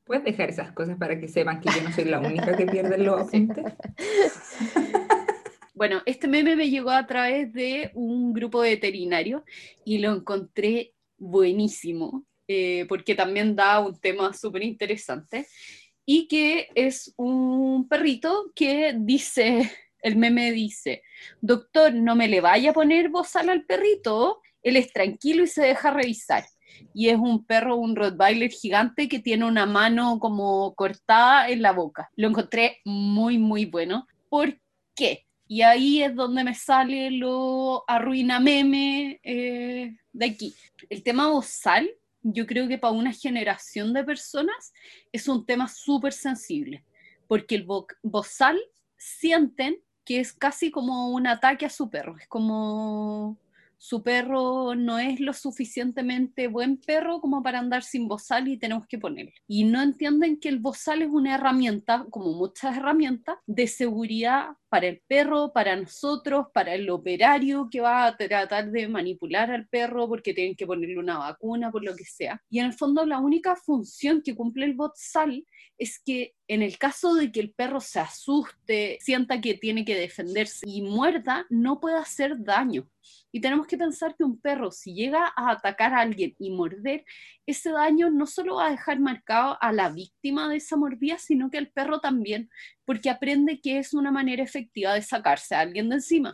¿Puedes 0.08 0.24
dejar 0.24 0.50
esas 0.50 0.72
cosas 0.72 0.98
para 0.98 1.20
que 1.20 1.28
sepan 1.28 1.60
que 1.60 1.70
yo 1.70 1.84
no 1.84 1.92
soy 1.94 2.06
la 2.06 2.20
única 2.20 2.56
que 2.56 2.66
pierde 2.66 2.98
los 2.98 3.22
apuntes? 3.28 3.66
Bueno, 5.78 6.02
este 6.08 6.28
meme 6.28 6.56
me 6.56 6.72
llegó 6.72 6.90
a 6.90 7.06
través 7.06 7.54
de 7.54 7.92
un 7.94 8.34
grupo 8.34 8.64
de 8.64 8.72
veterinarios 8.72 9.44
y 9.86 10.00
lo 10.00 10.12
encontré 10.12 10.96
buenísimo, 11.20 12.26
eh, 12.48 12.88
porque 12.90 13.14
también 13.14 13.56
da 13.56 13.80
un 13.80 13.96
tema 14.00 14.34
súper 14.34 14.64
interesante, 14.64 15.46
y 16.04 16.28
que 16.28 16.70
es 16.74 17.14
un 17.16 17.88
perrito 17.88 18.52
que 18.56 18.96
dice, 18.98 19.72
el 20.02 20.16
meme 20.16 20.52
dice, 20.52 21.04
doctor, 21.42 21.94
no 21.94 22.16
me 22.16 22.28
le 22.28 22.42
vaya 22.42 22.72
a 22.72 22.74
poner 22.74 23.10
bozal 23.10 23.48
al 23.50 23.64
perrito, 23.64 24.42
él 24.64 24.78
es 24.78 24.92
tranquilo 24.92 25.44
y 25.44 25.48
se 25.48 25.62
deja 25.62 25.92
revisar. 25.92 26.44
Y 26.94 27.10
es 27.10 27.18
un 27.18 27.46
perro, 27.46 27.76
un 27.76 27.96
Rottweiler 27.96 28.50
gigante 28.52 29.08
que 29.08 29.20
tiene 29.20 29.46
una 29.46 29.66
mano 29.66 30.20
como 30.20 30.74
cortada 30.76 31.50
en 31.50 31.62
la 31.62 31.72
boca. 31.72 32.10
Lo 32.16 32.28
encontré 32.28 32.80
muy, 32.86 33.38
muy 33.38 33.66
bueno. 33.66 34.08
¿Por 34.30 34.60
qué? 34.96 35.26
Y 35.48 35.62
ahí 35.62 36.04
es 36.04 36.14
donde 36.14 36.44
me 36.44 36.54
sale 36.54 37.10
lo 37.12 37.84
arruina 37.88 38.40
meme 38.40 39.20
eh, 39.24 39.96
de 40.12 40.26
aquí. 40.26 40.54
El 40.90 41.04
tema 41.04 41.28
bozal, 41.30 41.90
yo 42.22 42.46
creo 42.46 42.68
que 42.68 42.78
para 42.78 42.92
una 42.94 43.14
generación 43.14 43.94
de 43.94 44.04
personas 44.04 44.74
es 45.14 45.28
un 45.30 45.46
tema 45.46 45.70
súper 45.70 46.12
sensible, 46.12 46.84
porque 47.28 47.56
el 47.56 47.64
bo- 47.64 47.88
bozal 48.04 48.60
sienten 48.98 49.78
que 50.04 50.20
es 50.20 50.34
casi 50.34 50.72
como 50.72 51.10
un 51.12 51.28
ataque 51.28 51.66
a 51.66 51.70
su 51.70 51.90
perro, 51.90 52.18
es 52.18 52.28
como 52.28 53.38
su 53.78 54.04
perro 54.04 54.76
no 54.76 55.00
es 55.00 55.20
lo 55.20 55.34
suficientemente 55.34 56.48
buen 56.48 56.78
perro 56.78 57.22
como 57.22 57.44
para 57.44 57.60
andar 57.60 57.84
sin 57.84 58.08
bozal 58.08 58.48
y 58.48 58.58
tenemos 58.58 58.88
que 58.88 58.98
ponerlo. 58.98 59.32
Y 59.48 59.66
no 59.66 59.82
entienden 59.82 60.40
que 60.40 60.50
el 60.50 60.60
bozal 60.60 61.02
es 61.02 61.10
una 61.10 61.36
herramienta, 61.36 62.06
como 62.10 62.34
muchas 62.34 62.78
herramientas, 62.78 63.38
de 63.46 63.68
seguridad 63.68 64.50
para 64.70 64.88
el 64.88 65.02
perro, 65.08 65.52
para 65.54 65.76
nosotros, 65.76 66.48
para 66.54 66.74
el 66.76 66.90
operario 66.90 67.68
que 67.72 67.82
va 67.82 68.06
a 68.06 68.18
tratar 68.18 68.72
de 68.72 68.88
manipular 68.88 69.52
al 69.52 69.68
perro 69.68 70.08
porque 70.08 70.34
tienen 70.34 70.56
que 70.56 70.68
ponerle 70.68 70.98
una 70.98 71.18
vacuna, 71.18 71.72
por 71.72 71.84
lo 71.84 71.96
que 71.96 72.06
sea. 72.06 72.42
Y 72.50 72.60
en 72.60 72.68
el 72.68 72.74
fondo 72.74 73.06
la 73.06 73.20
única 73.20 73.56
función 73.56 74.22
que 74.22 74.36
cumple 74.36 74.66
el 74.66 74.74
bozal 74.74 75.46
es 75.78 76.00
que 76.04 76.34
en 76.48 76.62
el 76.62 76.78
caso 76.78 77.14
de 77.14 77.32
que 77.32 77.40
el 77.40 77.52
perro 77.52 77.80
se 77.80 78.00
asuste, 78.00 78.98
sienta 79.02 79.42
que 79.42 79.56
tiene 79.56 79.86
que 79.86 79.96
defenderse 79.96 80.66
y 80.68 80.82
muerda, 80.82 81.46
no 81.50 81.80
puede 81.80 81.98
hacer 81.98 82.36
daño. 82.38 82.90
Y 83.32 83.42
tenemos 83.42 83.68
que 83.68 83.78
pensar 83.78 84.16
que 84.16 84.24
un 84.24 84.40
perro, 84.40 84.72
si 84.72 84.94
llega 84.94 85.32
a 85.36 85.52
atacar 85.52 85.94
a 85.94 86.00
alguien 86.00 86.36
y 86.40 86.52
morder, 86.52 87.06
ese 87.46 87.72
daño 87.72 88.10
no 88.10 88.26
solo 88.26 88.56
va 88.56 88.68
a 88.68 88.72
dejar 88.72 89.00
marcado 89.00 89.58
a 89.62 89.72
la 89.72 89.90
víctima 89.90 90.50
de 90.50 90.58
esa 90.58 90.78
mordida, 90.78 91.18
sino 91.18 91.50
que 91.50 91.58
al 91.58 91.68
perro 91.68 92.00
también, 92.00 92.50
porque 92.86 93.10
aprende 93.10 93.60
que 93.62 93.78
es 93.78 93.94
una 93.94 94.12
manera 94.12 94.44
efectiva 94.44 94.67
de 94.74 95.02
sacarse 95.02 95.56
a 95.56 95.62
alguien 95.62 95.90
de 95.90 95.96
encima. 95.96 96.34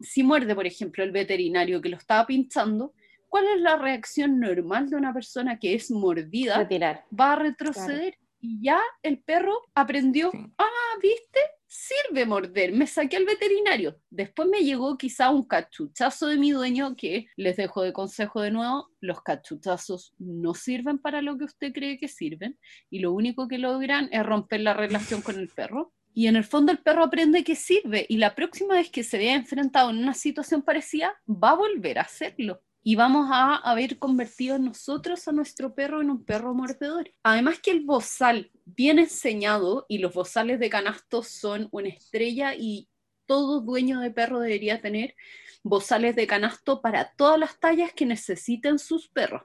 Si 0.00 0.22
muerde, 0.22 0.54
por 0.54 0.66
ejemplo, 0.66 1.04
el 1.04 1.12
veterinario 1.12 1.80
que 1.80 1.88
lo 1.88 1.96
estaba 1.96 2.26
pinchando, 2.26 2.94
¿cuál 3.28 3.46
es 3.54 3.60
la 3.60 3.76
reacción 3.76 4.40
normal 4.40 4.90
de 4.90 4.96
una 4.96 5.12
persona 5.12 5.58
que 5.58 5.74
es 5.74 5.90
mordida? 5.90 6.58
retirar. 6.58 7.04
va 7.18 7.32
a 7.32 7.36
retroceder. 7.36 8.14
Y 8.40 8.60
ya 8.62 8.78
el 9.02 9.20
perro 9.20 9.54
aprendió, 9.74 10.30
Sí. 10.30 10.38
ah, 10.58 10.98
¿viste? 11.00 11.40
Sirve 11.66 12.26
morder. 12.26 12.72
Me 12.72 12.86
saqué 12.86 13.16
al 13.16 13.24
veterinario. 13.24 13.98
Después 14.10 14.48
me 14.48 14.60
llegó 14.60 14.98
quizá 14.98 15.30
un 15.30 15.44
cachuchazo 15.44 16.26
de 16.28 16.36
mi 16.36 16.50
dueño 16.52 16.94
que 16.94 17.26
les 17.36 17.56
dejo 17.56 17.82
de 17.82 17.92
consejo 17.94 18.42
de 18.42 18.50
nuevo, 18.50 18.90
los 19.00 19.22
cachuchazos 19.22 20.12
no 20.18 20.54
sirven 20.54 20.98
para 20.98 21.22
lo 21.22 21.38
que 21.38 21.44
usted 21.44 21.72
cree 21.72 21.98
que 21.98 22.06
sirven 22.06 22.58
y 22.90 22.98
lo 22.98 23.12
único 23.12 23.48
que 23.48 23.56
logran 23.58 24.08
es 24.12 24.24
romper 24.24 24.60
la 24.60 24.74
relación 24.74 25.22
con 25.22 25.36
el 25.38 25.48
perro. 25.48 25.92
Y 26.14 26.28
en 26.28 26.36
el 26.36 26.44
fondo 26.44 26.72
el 26.72 26.78
perro 26.78 27.02
aprende 27.04 27.44
que 27.44 27.56
sirve 27.56 28.06
y 28.08 28.16
la 28.18 28.34
próxima 28.34 28.74
vez 28.74 28.88
que 28.88 29.02
se 29.02 29.18
vea 29.18 29.34
enfrentado 29.34 29.90
en 29.90 29.98
una 29.98 30.14
situación 30.14 30.62
parecida 30.62 31.20
va 31.28 31.50
a 31.50 31.56
volver 31.56 31.98
a 31.98 32.02
hacerlo 32.02 32.62
y 32.86 32.96
vamos 32.96 33.28
a 33.32 33.56
haber 33.56 33.98
convertido 33.98 34.58
nosotros 34.58 35.26
a 35.26 35.32
nuestro 35.32 35.74
perro 35.74 36.02
en 36.02 36.10
un 36.10 36.22
perro 36.22 36.54
mordedor. 36.54 37.10
Además 37.22 37.58
que 37.58 37.70
el 37.70 37.80
bozal 37.80 38.52
bien 38.66 38.98
enseñado 38.98 39.86
y 39.88 39.98
los 39.98 40.12
bozales 40.12 40.60
de 40.60 40.68
canasto 40.68 41.22
son 41.22 41.68
una 41.72 41.88
estrella 41.88 42.54
y 42.54 42.88
todo 43.26 43.62
dueño 43.62 44.00
de 44.00 44.10
perro 44.10 44.38
debería 44.38 44.82
tener 44.82 45.16
bozales 45.62 46.14
de 46.14 46.26
canasto 46.26 46.82
para 46.82 47.12
todas 47.16 47.40
las 47.40 47.58
tallas 47.58 47.92
que 47.94 48.04
necesiten 48.04 48.78
sus 48.78 49.08
perros. 49.08 49.42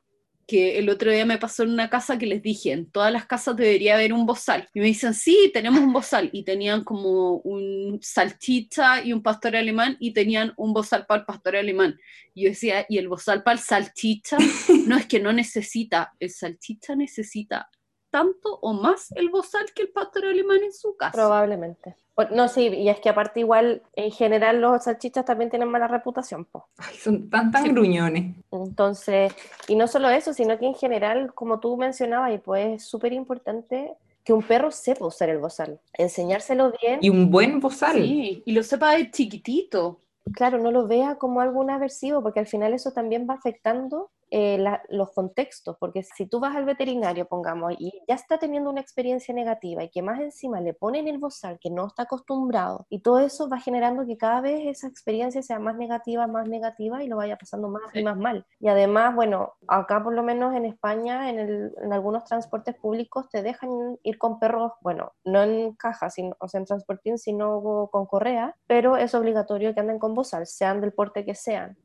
Que 0.49 0.79
el 0.79 0.89
otro 0.89 1.11
día 1.11 1.27
me 1.27 1.37
pasó 1.37 1.61
en 1.61 1.69
una 1.69 1.91
casa 1.91 2.17
que 2.17 2.25
les 2.25 2.41
dije, 2.41 2.71
en 2.71 2.89
todas 2.89 3.13
las 3.13 3.27
casas 3.27 3.55
debería 3.55 3.93
haber 3.93 4.13
un 4.13 4.25
bozal. 4.25 4.67
Y 4.73 4.79
me 4.79 4.87
dicen, 4.87 5.13
sí, 5.13 5.51
tenemos 5.53 5.79
un 5.79 5.93
bozal. 5.93 6.31
Y 6.33 6.43
tenían 6.43 6.83
como 6.83 7.35
un 7.35 7.99
salchicha 8.01 9.05
y 9.05 9.13
un 9.13 9.21
pastor 9.21 9.55
alemán 9.55 9.95
y 9.99 10.11
tenían 10.11 10.53
un 10.57 10.73
bozal 10.73 11.05
para 11.05 11.19
el 11.19 11.25
pastor 11.27 11.55
alemán. 11.55 11.99
Y 12.33 12.45
yo 12.45 12.49
decía, 12.49 12.83
¿y 12.89 12.97
el 12.97 13.07
bozal 13.07 13.43
para 13.43 13.59
el 13.59 13.63
salchicha? 13.63 14.37
No 14.87 14.97
es 14.97 15.05
que 15.05 15.19
no 15.19 15.31
necesita, 15.31 16.13
el 16.19 16.31
salchicha 16.31 16.95
necesita 16.95 17.69
tanto 18.09 18.59
o 18.61 18.73
más 18.73 19.11
el 19.13 19.29
bozal 19.29 19.65
que 19.73 19.83
el 19.83 19.89
pastor 19.89 20.25
alemán 20.25 20.63
en 20.63 20.73
su 20.73 20.95
casa. 20.95 21.11
Probablemente. 21.11 21.95
No, 22.31 22.49
sí, 22.49 22.67
y 22.67 22.89
es 22.89 22.99
que 22.99 23.09
aparte 23.09 23.39
igual, 23.39 23.81
en 23.95 24.11
general 24.11 24.59
los 24.59 24.83
salchichas 24.83 25.23
también 25.23 25.49
tienen 25.49 25.69
mala 25.69 25.87
reputación, 25.87 26.43
po. 26.45 26.67
Ay, 26.77 26.95
son 26.97 27.29
tan, 27.29 27.49
tan 27.49 27.73
gruñones. 27.73 28.35
Entonces, 28.51 29.33
y 29.67 29.75
no 29.75 29.87
solo 29.87 30.09
eso, 30.09 30.33
sino 30.33 30.57
que 30.59 30.65
en 30.65 30.75
general, 30.75 31.33
como 31.33 31.59
tú 31.59 31.77
mencionabas, 31.77 32.33
y 32.33 32.37
pues 32.39 32.81
es 32.81 32.85
súper 32.85 33.13
importante 33.13 33.93
que 34.23 34.33
un 34.33 34.43
perro 34.43 34.69
sepa 34.69 35.05
usar 35.05 35.29
el 35.29 35.37
bozal, 35.37 35.79
enseñárselo 35.93 36.73
bien. 36.81 36.99
Y 37.01 37.09
un 37.09 37.31
buen 37.31 37.59
bozal. 37.61 37.95
Sí, 37.95 38.43
y 38.45 38.51
lo 38.51 38.63
sepa 38.63 38.97
de 38.97 39.09
chiquitito. 39.11 40.01
Claro, 40.33 40.59
no 40.59 40.71
lo 40.71 40.87
vea 40.87 41.15
como 41.15 41.41
algo 41.41 41.67
aversivo, 41.69 42.21
porque 42.21 42.41
al 42.41 42.47
final 42.47 42.73
eso 42.73 42.91
también 42.91 43.27
va 43.29 43.35
afectando 43.35 44.11
eh, 44.31 44.63
los 44.89 45.11
contextos, 45.11 45.77
porque 45.79 46.03
si 46.03 46.27
tú 46.27 46.39
vas 46.39 46.55
al 46.55 46.65
veterinario, 46.65 47.27
pongamos, 47.27 47.73
y 47.79 47.91
ya 48.07 48.15
está 48.15 48.37
teniendo 48.37 48.69
una 48.69 48.81
experiencia 48.81 49.33
negativa 49.33 49.83
y 49.83 49.89
que 49.89 50.01
más 50.01 50.19
encima 50.19 50.61
le 50.61 50.73
ponen 50.73 51.07
el 51.07 51.17
bozal 51.17 51.59
que 51.59 51.69
no 51.69 51.87
está 51.87 52.03
acostumbrado, 52.03 52.85
y 52.89 53.01
todo 53.01 53.19
eso 53.19 53.49
va 53.49 53.59
generando 53.59 54.05
que 54.05 54.17
cada 54.17 54.41
vez 54.41 54.67
esa 54.67 54.87
experiencia 54.87 55.41
sea 55.41 55.59
más 55.59 55.75
negativa, 55.75 56.27
más 56.27 56.47
negativa 56.47 57.03
y 57.03 57.07
lo 57.07 57.17
vaya 57.17 57.37
pasando 57.37 57.69
más 57.69 57.83
y 57.93 58.03
más 58.03 58.17
mal. 58.17 58.45
Y 58.59 58.67
además, 58.67 59.15
bueno, 59.15 59.53
acá 59.67 60.03
por 60.03 60.13
lo 60.13 60.23
menos 60.23 60.55
en 60.55 60.65
España, 60.65 61.29
en, 61.29 61.39
el, 61.39 61.73
en 61.81 61.93
algunos 61.93 62.23
transportes 62.25 62.75
públicos 62.75 63.29
te 63.29 63.41
dejan 63.41 63.97
ir 64.03 64.17
con 64.17 64.39
perros, 64.39 64.73
bueno, 64.81 65.13
no 65.23 65.41
en 65.43 65.73
caja, 65.73 66.09
sino, 66.09 66.35
o 66.39 66.47
sea, 66.47 66.59
en 66.59 66.65
transportín, 66.65 67.17
sino 67.17 67.89
con 67.91 68.05
correa, 68.05 68.55
pero 68.67 68.97
es 68.97 69.13
obligatorio 69.15 69.73
que 69.73 69.79
anden 69.79 69.99
con 69.99 70.13
bozal, 70.13 70.45
sean 70.47 70.81
del 70.81 70.93
porte 70.93 71.25
que 71.25 71.35
sean. 71.35 71.77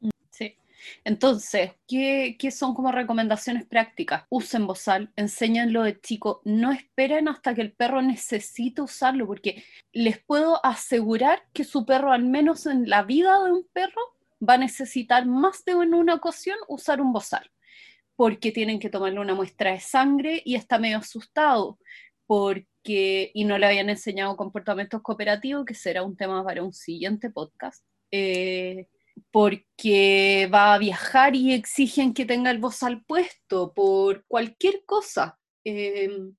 Entonces, 1.04 1.72
¿qué, 1.86 2.36
son 2.50 2.74
como 2.74 2.92
recomendaciones 2.92 3.66
prácticas? 3.66 4.24
Usen 4.28 4.66
bozal, 4.66 5.12
enséñenlo 5.16 5.82
de 5.82 6.00
chico, 6.00 6.40
no 6.44 6.72
esperen 6.72 7.28
hasta 7.28 7.54
que 7.54 7.62
el 7.62 7.72
perro 7.72 8.02
necesite 8.02 8.82
usarlo, 8.82 9.26
porque 9.26 9.64
les 9.92 10.18
puedo 10.22 10.64
asegurar 10.64 11.42
que 11.52 11.64
su 11.64 11.84
perro, 11.84 12.12
al 12.12 12.24
menos 12.24 12.66
en 12.66 12.88
la 12.88 13.02
vida 13.02 13.42
de 13.44 13.52
un 13.52 13.66
perro, 13.72 14.00
va 14.46 14.54
a 14.54 14.58
necesitar 14.58 15.26
más 15.26 15.64
de 15.64 15.74
una 15.74 16.14
ocasión 16.14 16.58
usar 16.68 17.00
un 17.00 17.12
bozal, 17.12 17.50
porque 18.16 18.52
tienen 18.52 18.78
que 18.78 18.90
tomarle 18.90 19.20
una 19.20 19.34
muestra 19.34 19.72
de 19.72 19.80
sangre 19.80 20.42
y 20.44 20.54
está 20.54 20.78
medio 20.78 20.98
asustado, 20.98 21.78
porque, 22.26 23.30
y 23.34 23.44
no 23.44 23.58
le 23.58 23.66
habían 23.66 23.90
enseñado 23.90 24.36
comportamientos 24.36 25.02
cooperativos, 25.02 25.64
que 25.64 25.74
será 25.74 26.02
un 26.02 26.16
tema 26.16 26.44
para 26.44 26.62
un 26.62 26.72
siguiente 26.72 27.30
podcast. 27.30 27.84
Eh, 28.10 28.86
porque 29.30 30.48
va 30.52 30.74
a 30.74 30.78
viajar 30.78 31.34
y 31.34 31.52
exigen 31.52 32.14
que 32.14 32.24
tenga 32.24 32.50
el 32.50 32.58
bozal 32.58 33.04
puesto 33.04 33.72
por 33.74 34.24
cualquier 34.26 34.84
cosa. 34.86 35.38
Em, 35.64 36.34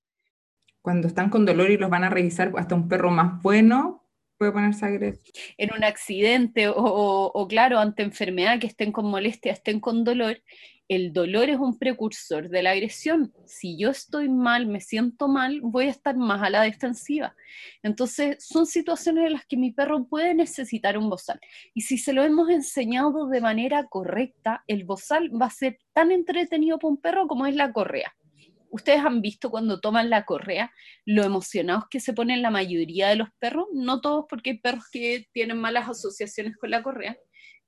Cuando 0.81 1.07
están 1.07 1.29
con 1.29 1.45
dolor 1.45 1.71
y 1.71 1.77
los 1.77 1.89
van 1.89 2.03
a 2.03 2.09
revisar, 2.09 2.53
hasta 2.57 2.75
un 2.75 2.87
perro 2.87 3.11
más 3.11 3.41
bueno 3.41 4.04
puede 4.37 4.51
poner 4.51 4.73
sangre. 4.73 5.19
En 5.57 5.73
un 5.73 5.83
accidente 5.83 6.67
o, 6.67 6.75
o, 6.75 7.47
claro, 7.47 7.79
ante 7.79 8.03
enfermedad, 8.03 8.59
que 8.59 8.67
estén 8.67 8.91
con 8.91 9.05
molestia, 9.05 9.51
estén 9.51 9.79
con 9.79 10.03
dolor, 10.03 10.41
el 10.87 11.13
dolor 11.13 11.49
es 11.49 11.57
un 11.57 11.79
precursor 11.79 12.49
de 12.49 12.61
la 12.61 12.71
agresión. 12.71 13.33
Si 13.45 13.77
yo 13.77 13.89
estoy 13.89 14.29
mal, 14.29 14.67
me 14.67 14.81
siento 14.81 15.27
mal, 15.27 15.61
voy 15.61 15.85
a 15.85 15.91
estar 15.91 16.15
más 16.15 16.43
a 16.43 16.51
la 16.51 16.61
defensiva. 16.61 17.35
Entonces, 17.81 18.37
son 18.39 18.67
situaciones 18.67 19.25
en 19.25 19.33
las 19.33 19.45
que 19.47 19.57
mi 19.57 19.71
perro 19.71 20.05
puede 20.05 20.35
necesitar 20.35 20.97
un 20.97 21.09
bozal. 21.09 21.39
Y 21.73 21.81
si 21.81 21.97
se 21.97 22.13
lo 22.13 22.23
hemos 22.23 22.49
enseñado 22.49 23.27
de 23.27 23.41
manera 23.41 23.85
correcta, 23.85 24.63
el 24.67 24.83
bozal 24.83 25.31
va 25.41 25.47
a 25.47 25.51
ser 25.51 25.79
tan 25.93 26.11
entretenido 26.11 26.77
para 26.77 26.91
un 26.91 27.01
perro 27.01 27.27
como 27.27 27.47
es 27.47 27.55
la 27.55 27.73
correa. 27.73 28.15
Ustedes 28.75 29.05
han 29.05 29.21
visto 29.21 29.49
cuando 29.49 29.79
toman 29.79 30.09
la 30.09 30.25
correa 30.25 30.69
lo 31.05 31.23
emocionados 31.23 31.85
que 31.89 32.01
se 32.01 32.11
ponen 32.11 32.41
la 32.41 32.51
mayoría 32.51 33.07
de 33.07 33.15
los 33.15 33.29
perros, 33.39 33.67
no 33.73 34.01
todos 34.01 34.25
porque 34.27 34.49
hay 34.49 34.57
perros 34.57 34.83
que 34.91 35.29
tienen 35.31 35.57
malas 35.57 35.87
asociaciones 35.87 36.57
con 36.57 36.71
la 36.71 36.83
correa, 36.83 37.17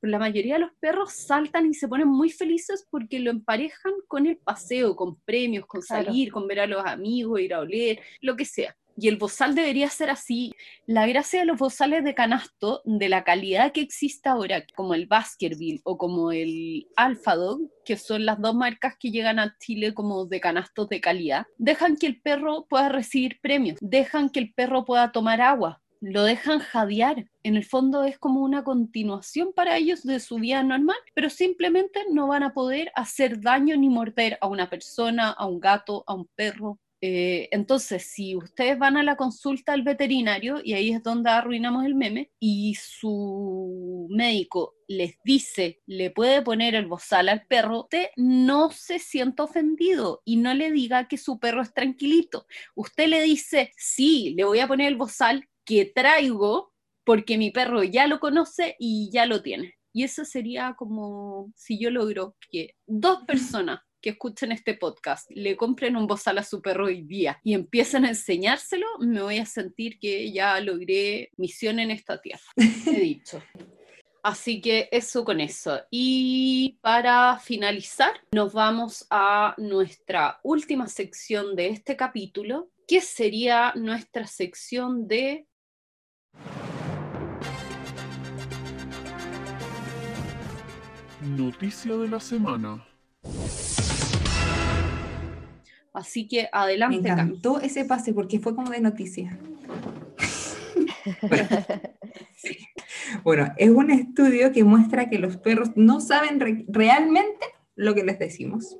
pero 0.01 0.11
la 0.11 0.19
mayoría 0.19 0.55
de 0.55 0.59
los 0.59 0.71
perros 0.81 1.13
saltan 1.13 1.65
y 1.65 1.73
se 1.73 1.87
ponen 1.87 2.09
muy 2.09 2.29
felices 2.29 2.85
porque 2.91 3.21
lo 3.21 3.31
emparejan 3.31 3.93
con 4.09 4.27
el 4.27 4.35
paseo, 4.35 4.97
con 4.97 5.21
premios, 5.21 5.65
con 5.65 5.81
salir, 5.81 6.29
con 6.29 6.45
ver 6.45 6.59
a 6.59 6.67
los 6.67 6.85
amigos, 6.85 7.39
ir 7.39 7.53
a 7.53 7.61
oler, 7.61 8.01
lo 8.19 8.35
que 8.35 8.43
sea. 8.43 8.75
Y 8.99 9.07
el 9.09 9.17
bozal 9.17 9.53
debería 9.53 9.89
ser 9.89 10.09
así. 10.09 10.53
La 10.87 11.05
gracia 11.05 11.39
de 11.39 11.45
los 11.45 11.59
bozales 11.59 12.03
de 12.03 12.15
canasto, 12.15 12.81
de 12.83 13.09
la 13.09 13.23
calidad 13.23 13.71
que 13.71 13.81
existe 13.81 14.27
ahora, 14.27 14.65
como 14.75 14.95
el 14.95 15.05
Baskerville 15.05 15.81
o 15.83 15.99
como 15.99 16.31
el 16.31 16.87
Alpha 16.95 17.35
Dog, 17.35 17.69
que 17.85 17.95
son 17.95 18.25
las 18.25 18.41
dos 18.41 18.55
marcas 18.55 18.95
que 18.99 19.11
llegan 19.11 19.37
a 19.37 19.55
Chile 19.59 19.93
como 19.93 20.25
de 20.25 20.39
canastos 20.39 20.89
de 20.89 20.99
calidad, 20.99 21.45
dejan 21.59 21.95
que 21.95 22.07
el 22.07 22.19
perro 22.21 22.65
pueda 22.67 22.89
recibir 22.89 23.39
premios, 23.39 23.77
dejan 23.81 24.31
que 24.31 24.39
el 24.39 24.53
perro 24.55 24.83
pueda 24.83 25.11
tomar 25.11 25.41
agua, 25.41 25.79
lo 26.01 26.23
dejan 26.23 26.59
jadear. 26.59 27.25
En 27.43 27.55
el 27.55 27.65
fondo 27.65 28.03
es 28.03 28.17
como 28.17 28.41
una 28.41 28.63
continuación 28.63 29.53
para 29.53 29.77
ellos 29.77 30.03
de 30.03 30.19
su 30.19 30.35
vida 30.37 30.63
normal, 30.63 30.97
pero 31.13 31.29
simplemente 31.29 32.01
no 32.11 32.27
van 32.27 32.43
a 32.43 32.53
poder 32.53 32.91
hacer 32.95 33.41
daño 33.41 33.77
ni 33.77 33.89
morder 33.89 34.37
a 34.41 34.47
una 34.47 34.69
persona, 34.69 35.29
a 35.29 35.45
un 35.45 35.59
gato, 35.59 36.03
a 36.07 36.13
un 36.13 36.27
perro. 36.35 36.79
Eh, 37.01 37.47
entonces, 37.51 38.03
si 38.03 38.35
ustedes 38.35 38.79
van 38.79 38.97
a 38.97 39.03
la 39.03 39.15
consulta 39.15 39.73
al 39.73 39.83
veterinario, 39.83 40.61
y 40.63 40.73
ahí 40.73 40.91
es 40.91 41.03
donde 41.03 41.29
arruinamos 41.29 41.85
el 41.85 41.95
meme, 41.95 42.31
y 42.39 42.75
su 42.75 44.07
médico 44.09 44.75
les 44.87 45.15
dice, 45.23 45.81
le 45.85 46.09
puede 46.11 46.41
poner 46.41 46.73
el 46.75 46.87
bozal 46.87 47.29
al 47.29 47.45
perro, 47.45 47.81
usted 47.81 48.07
no 48.15 48.71
se 48.71 48.99
sienta 48.99 49.43
ofendido 49.43 50.21
y 50.25 50.37
no 50.37 50.53
le 50.53 50.71
diga 50.71 51.07
que 51.07 51.17
su 51.17 51.39
perro 51.39 51.61
es 51.61 51.73
tranquilito. 51.73 52.47
Usted 52.75 53.07
le 53.07 53.21
dice, 53.21 53.71
sí, 53.77 54.33
le 54.35 54.45
voy 54.45 54.59
a 54.59 54.67
poner 54.67 54.87
el 54.87 54.95
bozal, 54.95 55.47
que 55.65 55.85
traigo 55.85 56.73
porque 57.03 57.37
mi 57.37 57.51
perro 57.51 57.83
ya 57.83 58.07
lo 58.07 58.19
conoce 58.19 58.75
y 58.79 59.09
ya 59.11 59.25
lo 59.25 59.41
tiene. 59.41 59.75
Y 59.93 60.03
eso 60.03 60.25
sería 60.25 60.75
como 60.77 61.51
si 61.55 61.79
yo 61.79 61.89
logro 61.89 62.35
que 62.49 62.75
dos 62.85 63.23
personas 63.25 63.81
que 64.01 64.11
escuchen 64.11 64.51
este 64.51 64.73
podcast 64.73 65.29
le 65.31 65.55
compren 65.55 65.95
un 65.95 66.07
bozal 66.07 66.37
a 66.37 66.43
su 66.43 66.61
perro 66.61 66.85
hoy 66.85 67.01
día 67.01 67.39
y 67.43 67.53
empiecen 67.53 68.05
a 68.05 68.09
enseñárselo, 68.09 68.85
me 68.99 69.21
voy 69.21 69.37
a 69.39 69.45
sentir 69.45 69.99
que 69.99 70.31
ya 70.31 70.59
logré 70.59 71.31
misión 71.37 71.79
en 71.79 71.91
esta 71.91 72.21
tierra. 72.21 72.43
He 72.55 72.99
dicho. 72.99 73.41
Así 74.23 74.59
que 74.59 74.89
eso 74.91 75.23
con 75.23 75.39
eso. 75.39 75.79
Y 75.89 76.77
para 76.81 77.39
finalizar, 77.39 78.11
nos 78.33 78.51
vamos 78.51 79.07
a 79.09 79.55
nuestra 79.57 80.39
última 80.43 80.87
sección 80.87 81.55
de 81.55 81.69
este 81.69 81.95
capítulo, 81.95 82.69
que 82.87 82.99
sería 82.99 83.71
nuestra 83.75 84.27
sección 84.27 85.07
de 85.07 85.47
Noticia 91.21 91.95
de 91.97 92.07
la 92.07 92.19
semana. 92.19 92.85
Así 95.97 96.27
que 96.27 96.47
adelante. 96.51 97.01
Me 97.01 97.09
encantó 97.09 97.59
ese 97.59 97.83
pase 97.83 98.13
porque 98.13 98.39
fue 98.39 98.53
como 98.53 98.69
de 98.69 98.81
noticia. 98.81 99.35
bueno, 103.23 103.51
es 103.57 103.71
un 103.71 103.89
estudio 103.89 104.51
que 104.51 104.63
muestra 104.63 105.09
que 105.09 105.17
los 105.17 105.37
perros 105.37 105.71
no 105.75 105.99
saben 105.99 106.39
realmente 106.67 107.47
lo 107.75 107.95
que 107.95 108.03
les 108.03 108.19
decimos. 108.19 108.77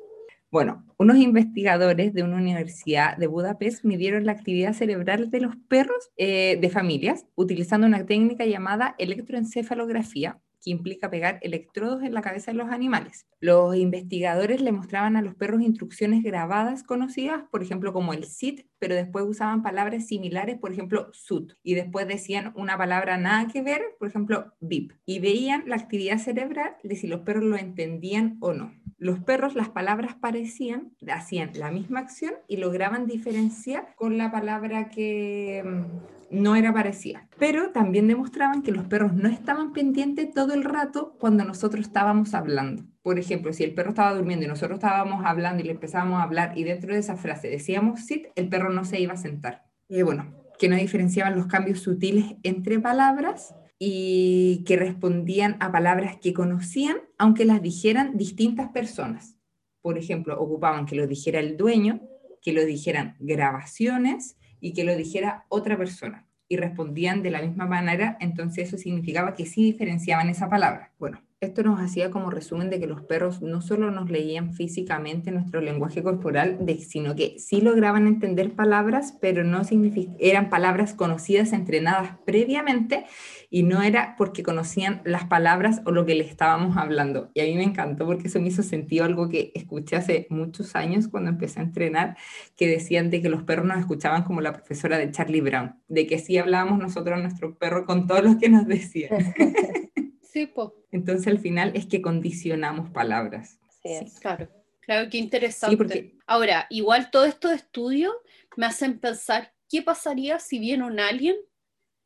Bueno, 0.52 0.86
unos 1.00 1.18
investigadores 1.18 2.14
de 2.14 2.22
una 2.22 2.36
universidad 2.36 3.18
de 3.18 3.26
Budapest 3.26 3.84
midieron 3.84 4.28
la 4.28 4.34
actividad 4.34 4.74
cerebral 4.74 5.32
de 5.32 5.42
los 5.42 5.56
perros 5.68 6.12
eh, 6.18 6.60
de 6.62 6.70
familias 6.70 7.26
utilizando 7.34 7.88
una 7.88 8.06
técnica 8.06 8.46
llamada 8.46 8.94
electroencefalografía 9.00 10.40
que 10.62 10.72
implica 10.72 11.10
pegar 11.10 11.40
electrodos 11.42 12.04
en 12.04 12.14
la 12.14 12.22
cabeza 12.22 12.52
de 12.52 12.58
los 12.58 12.70
animales. 12.70 13.26
Los 13.40 13.76
investigadores 13.76 14.62
le 14.62 14.72
mostraban 14.72 15.16
a 15.16 15.22
los 15.22 15.36
perros 15.36 15.62
instrucciones 15.62 16.24
grabadas 16.24 16.84
conocidas, 16.84 17.44
por 17.52 17.62
ejemplo, 17.62 17.94
como 17.94 18.14
el 18.14 18.26
sit, 18.26 18.66
pero 18.80 18.96
después 18.96 19.26
usaban 19.28 19.64
palabras 19.64 20.08
similares, 20.08 20.58
por 20.58 20.72
ejemplo, 20.72 21.10
sut, 21.14 21.54
y 21.64 21.76
después 21.76 22.08
decían 22.08 22.52
una 22.56 22.78
palabra 22.78 23.18
nada 23.18 23.48
que 23.48 23.62
ver, 23.62 23.82
por 24.00 24.08
ejemplo, 24.08 24.54
bip, 24.60 24.94
y 25.06 25.20
veían 25.20 25.64
la 25.68 25.76
actividad 25.76 26.18
cerebral 26.18 26.76
de 26.84 26.96
si 26.96 27.08
los 27.08 27.22
perros 27.22 27.44
lo 27.44 27.58
entendían 27.58 28.38
o 28.40 28.54
no. 28.54 28.74
Los 28.98 29.20
perros, 29.20 29.54
las 29.54 29.70
palabras 29.70 30.16
parecían, 30.16 30.92
hacían 31.08 31.52
la 31.54 31.70
misma 31.70 32.00
acción 32.00 32.34
y 32.48 32.58
lograban 32.58 33.06
diferenciar 33.06 33.94
con 33.96 34.18
la 34.18 34.32
palabra 34.32 34.90
que, 34.90 35.64
no 36.32 36.56
era 36.56 36.74
parecida. 36.74 37.28
Pero 37.38 37.72
también 37.72 38.08
demostraban 38.08 38.62
que 38.62 38.72
los 38.72 38.86
perros 38.86 39.14
no 39.14 39.30
estaban 39.30 39.74
pendientes 39.74 40.32
todo 40.34 40.54
el 40.54 40.64
rato 40.64 41.16
cuando 41.20 41.44
nosotros 41.44 41.86
estábamos 41.86 42.34
hablando. 42.34 42.84
Por 43.02 43.20
ejemplo, 43.20 43.54
si 43.54 43.64
el 43.64 43.74
perro 43.74 43.90
estaba 43.90 44.14
durmiendo 44.14 44.46
y 44.46 44.50
nosotros 44.50 44.78
estábamos 44.78 45.26
hablando 45.26 45.62
y 45.62 45.66
le 45.66 45.72
empezábamos 45.72 46.20
a 46.20 46.24
hablar 46.24 46.58
y 46.58 46.64
dentro 46.64 46.94
de 46.94 47.00
esa 47.00 47.16
frase 47.16 47.50
decíamos 47.50 48.02
sit, 48.02 48.28
el 48.36 48.50
perro 48.50 48.70
no 48.70 48.84
se 48.84 49.00
iba 49.00 49.14
a 49.14 49.18
sentar. 49.18 49.66
Y 49.88 50.02
bueno, 50.02 50.34
que 50.60 50.70
no 50.70 50.76
diferenciaban 50.76 51.36
los 51.36 51.48
cambios 51.48 51.80
sutiles 51.80 52.36
entre 52.44 52.80
palabras 52.80 53.56
y 53.80 54.64
que 54.66 54.76
respondían 54.76 55.56
a 55.60 55.72
palabras 55.72 56.18
que 56.22 56.34
conocían, 56.34 56.98
aunque 57.18 57.46
las 57.46 57.62
dijeran 57.62 58.18
distintas 58.18 58.70
personas. 58.70 59.38
Por 59.82 59.98
ejemplo, 59.98 60.40
ocupaban 60.40 60.86
que 60.86 60.96
lo 60.96 61.08
dijera 61.08 61.40
el 61.40 61.58
dueño, 61.58 62.02
que 62.42 62.54
lo 62.54 62.66
dijeran 62.66 63.16
grabaciones 63.20 64.37
y 64.60 64.74
que 64.74 64.84
lo 64.84 64.96
dijera 64.96 65.46
otra 65.50 65.78
persona. 65.78 66.26
Y 66.50 66.58
respondían 66.58 67.24
de 67.24 67.32
la 67.32 67.42
misma 67.42 67.66
manera, 67.66 68.18
entonces 68.22 68.68
eso 68.68 68.78
significaba 68.78 69.34
que 69.34 69.46
sí 69.46 69.64
diferenciaban 69.64 70.30
esa 70.30 70.50
palabra. 70.50 70.94
Bueno, 70.98 71.22
esto 71.40 71.62
nos 71.62 71.80
hacía 71.80 72.10
como 72.10 72.32
resumen 72.32 72.72
de 72.72 72.80
que 72.80 72.88
los 72.88 73.04
perros 73.04 73.44
no 73.44 73.62
solo 73.62 73.92
nos 73.92 74.10
leían 74.10 74.54
físicamente 74.54 75.30
nuestro 75.30 75.62
lenguaje 75.62 76.02
corporal, 76.02 76.58
sino 76.80 77.16
que 77.16 77.38
sí 77.38 77.62
lograban 77.62 78.08
entender 78.08 78.56
palabras, 78.56 79.16
pero 79.22 79.44
no 79.44 79.62
eran 80.20 80.50
palabras 80.50 80.96
conocidas, 80.96 81.54
entrenadas 81.54 82.18
previamente, 82.26 83.06
y 83.52 83.62
no 83.62 83.84
era 83.84 84.16
porque 84.18 84.42
conocían 84.42 85.02
las 85.06 85.26
palabras 85.26 85.82
o 85.86 85.92
lo 85.92 86.08
que 86.08 86.16
le 86.16 86.24
estábamos 86.24 86.76
hablando. 86.76 87.30
Y 87.36 87.42
a 87.42 87.44
mí 87.44 87.56
me 87.56 87.64
encantó 87.64 88.08
porque 88.08 88.30
eso 88.30 88.42
me 88.42 88.48
hizo 88.48 88.64
sentido 88.64 89.06
algo 89.06 89.30
que 89.30 89.52
escuché 89.54 89.96
hace 89.96 90.26
muchos 90.32 90.76
años 90.76 91.08
cuando 91.08 91.30
empecé 91.30 91.60
a 91.60 91.64
entrenar, 91.64 92.18
que 92.56 92.68
decían 92.68 93.12
de 93.12 93.22
que 93.22 93.30
los 93.30 93.44
perros 93.44 93.68
nos 93.68 93.78
escuchaban 93.78 94.24
como 94.24 94.42
la 94.42 94.54
profesora 94.54 94.98
de 94.98 95.12
Charlie 95.12 95.42
Brown, 95.42 95.76
de 95.88 96.08
que 96.08 96.18
sí 96.18 96.40
hablábamos 96.40 96.80
nosotros 96.80 97.20
a 97.20 97.22
nuestro 97.22 97.56
perro 97.60 97.86
con 97.86 98.08
todo 98.08 98.24
lo 98.24 98.40
que 98.40 98.50
nos 98.50 98.66
decían. 100.40 100.72
Entonces 100.92 101.28
al 101.28 101.40
final 101.40 101.72
es 101.76 101.86
que 101.86 102.02
condicionamos 102.02 102.90
palabras. 102.92 103.60
Sí, 103.84 104.12
claro. 104.22 104.50
Claro, 104.82 105.10
qué 105.10 105.18
interesante. 105.18 106.16
Ahora, 106.26 106.66
igual 106.70 107.12
todo 107.12 107.26
esto 107.26 107.50
de 107.50 107.56
estudio 107.56 108.14
me 108.56 108.66
hacen 108.66 109.00
pensar 109.00 109.54
qué 109.70 109.82
pasaría 109.82 110.40
si 110.40 110.60
viene 110.60 110.86
un 110.86 111.00
alien 111.00 111.36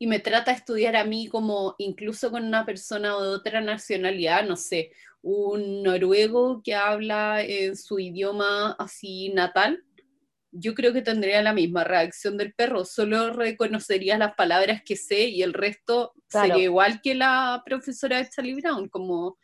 y 0.00 0.08
me 0.08 0.18
trata 0.18 0.50
de 0.50 0.56
estudiar 0.56 0.96
a 0.96 1.04
mí 1.04 1.28
como 1.28 1.76
incluso 1.78 2.32
con 2.32 2.44
una 2.44 2.66
persona 2.66 3.10
de 3.10 3.28
otra 3.28 3.60
nacionalidad, 3.60 4.44
no 4.44 4.56
sé, 4.56 4.90
un 5.22 5.84
noruego 5.84 6.60
que 6.64 6.74
habla 6.74 7.40
en 7.40 7.76
su 7.76 8.00
idioma 8.00 8.72
así 8.80 9.28
natal, 9.28 9.84
yo 10.52 10.74
creo 10.74 10.92
que 10.92 11.02
tendría 11.02 11.42
la 11.42 11.54
misma 11.54 11.82
reacción 11.82 12.36
del 12.36 12.52
perro, 12.52 12.84
solo 12.84 13.32
reconocería 13.32 14.18
las 14.18 14.34
palabras 14.34 14.82
que 14.84 14.96
sé 14.96 15.28
y 15.28 15.42
el 15.42 15.54
resto 15.54 16.12
sería 16.28 16.58
igual 16.58 17.00
que 17.02 17.14
la 17.14 17.62
profesora 17.64 18.18
de 18.18 18.28
Charlie 18.28 18.60
Brown, 18.60 18.88
como 18.88 19.38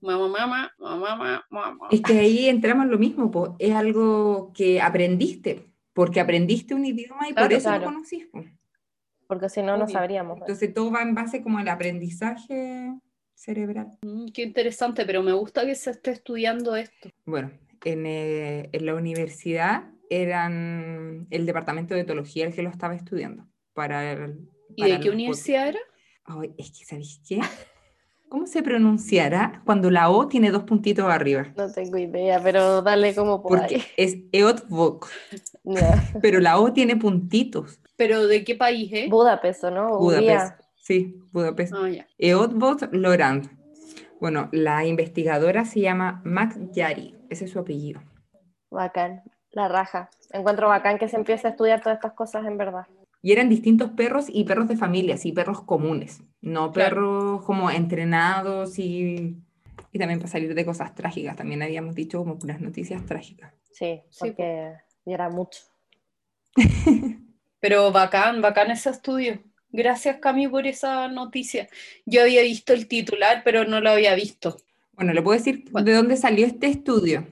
mamá, 0.00 0.28
mamá, 0.28 0.72
mamá, 0.78 1.44
mamá. 1.50 1.88
Es 1.90 2.00
que 2.00 2.18
ahí 2.18 2.48
entramos 2.48 2.86
en 2.86 2.90
lo 2.90 2.98
mismo, 2.98 3.56
es 3.58 3.74
algo 3.74 4.52
que 4.54 4.80
aprendiste, 4.80 5.70
porque 5.92 6.20
aprendiste 6.20 6.74
un 6.74 6.84
idioma 6.84 7.28
y 7.28 7.34
por 7.34 7.52
eso 7.52 7.70
lo 7.70 7.84
conocís. 7.84 8.28
Porque 9.26 9.48
si 9.48 9.62
no, 9.62 9.76
no 9.76 9.88
sabríamos. 9.88 10.38
Entonces 10.40 10.72
todo 10.74 10.90
va 10.90 11.02
en 11.02 11.14
base 11.14 11.42
como 11.42 11.58
al 11.58 11.68
aprendizaje 11.68 12.92
cerebral. 13.34 13.98
Mm, 14.02 14.28
qué 14.28 14.42
interesante, 14.42 15.04
pero 15.04 15.22
me 15.22 15.32
gusta 15.32 15.64
que 15.64 15.74
se 15.74 15.90
esté 15.90 16.10
estudiando 16.10 16.76
esto. 16.76 17.10
Bueno, 17.24 17.50
en, 17.84 18.06
eh, 18.06 18.68
en 18.72 18.86
la 18.86 18.94
universidad 18.94 19.93
eran 20.10 21.26
el 21.30 21.46
departamento 21.46 21.94
de 21.94 22.00
etología 22.00 22.46
el 22.46 22.54
que 22.54 22.62
lo 22.62 22.70
estaba 22.70 22.94
estudiando. 22.94 23.46
Para, 23.72 24.28
¿Y 24.76 24.90
de 24.90 25.00
qué 25.00 25.10
universidad 25.10 25.68
era? 25.68 25.80
es 26.56 26.70
que, 26.70 26.84
¿sabéis 26.84 27.20
qué? 27.26 27.40
¿Cómo 28.28 28.46
se 28.46 28.62
pronunciará 28.62 29.62
cuando 29.64 29.90
la 29.90 30.10
O 30.10 30.26
tiene 30.26 30.50
dos 30.50 30.64
puntitos 30.64 31.04
arriba? 31.04 31.52
No 31.56 31.70
tengo 31.70 31.98
idea, 31.98 32.40
pero 32.42 32.82
dale 32.82 33.14
como 33.14 33.42
por 33.42 33.58
Porque 33.58 33.82
es 33.96 34.16
Eotvok. 34.32 35.08
Pero 36.20 36.40
la 36.40 36.58
O 36.58 36.72
tiene 36.72 36.96
puntitos. 36.96 37.78
¿Pero 37.96 38.26
de 38.26 38.42
qué 38.42 38.56
país 38.56 38.90
es? 38.92 39.08
Budapest, 39.08 39.64
¿no? 39.64 39.98
Budapest. 39.98 40.60
Sí, 40.76 41.16
Budapest. 41.32 41.74
Ah, 41.76 41.88
Eotvok 42.18 42.92
Lorand. 42.92 43.48
Bueno, 44.20 44.48
la 44.52 44.84
investigadora 44.84 45.64
se 45.64 45.80
llama 45.80 46.20
Max 46.24 46.56
Yari, 46.72 47.14
ese 47.30 47.44
es 47.44 47.52
su 47.52 47.58
apellido. 47.58 48.02
Bacán. 48.70 49.22
La 49.54 49.68
raja. 49.68 50.10
Encuentro 50.32 50.68
bacán 50.68 50.98
que 50.98 51.08
se 51.08 51.16
empiece 51.16 51.46
a 51.46 51.50
estudiar 51.50 51.80
todas 51.80 51.96
estas 51.96 52.12
cosas 52.12 52.44
en 52.46 52.58
verdad. 52.58 52.86
Y 53.22 53.32
eran 53.32 53.48
distintos 53.48 53.90
perros 53.92 54.26
y 54.28 54.44
perros 54.44 54.68
de 54.68 54.76
familias 54.76 55.24
y 55.24 55.32
perros 55.32 55.62
comunes, 55.62 56.20
no 56.42 56.72
perros 56.72 57.42
como 57.44 57.70
entrenados 57.70 58.78
y, 58.78 59.38
y 59.92 59.98
también 59.98 60.18
para 60.18 60.30
salir 60.30 60.54
de 60.54 60.64
cosas 60.64 60.94
trágicas. 60.94 61.36
También 61.36 61.62
habíamos 61.62 61.94
dicho 61.94 62.18
como 62.18 62.36
unas 62.42 62.60
noticias 62.60 63.06
trágicas. 63.06 63.54
Sí, 63.72 64.02
porque 64.18 64.74
era 65.06 65.30
mucho. 65.30 65.62
Pero 67.60 67.90
bacán, 67.92 68.42
bacán 68.42 68.70
ese 68.70 68.90
estudio. 68.90 69.40
Gracias, 69.70 70.18
Cami, 70.18 70.46
por 70.48 70.66
esa 70.66 71.08
noticia. 71.08 71.68
Yo 72.04 72.22
había 72.22 72.42
visto 72.42 72.72
el 72.72 72.86
titular, 72.86 73.42
pero 73.42 73.64
no 73.64 73.80
lo 73.80 73.90
había 73.90 74.14
visto. 74.14 74.56
Bueno, 74.92 75.12
le 75.12 75.20
puedo 75.20 75.36
decir 75.36 75.64
de 75.64 75.92
dónde 75.92 76.16
salió 76.16 76.46
este 76.46 76.68
estudio. 76.68 77.26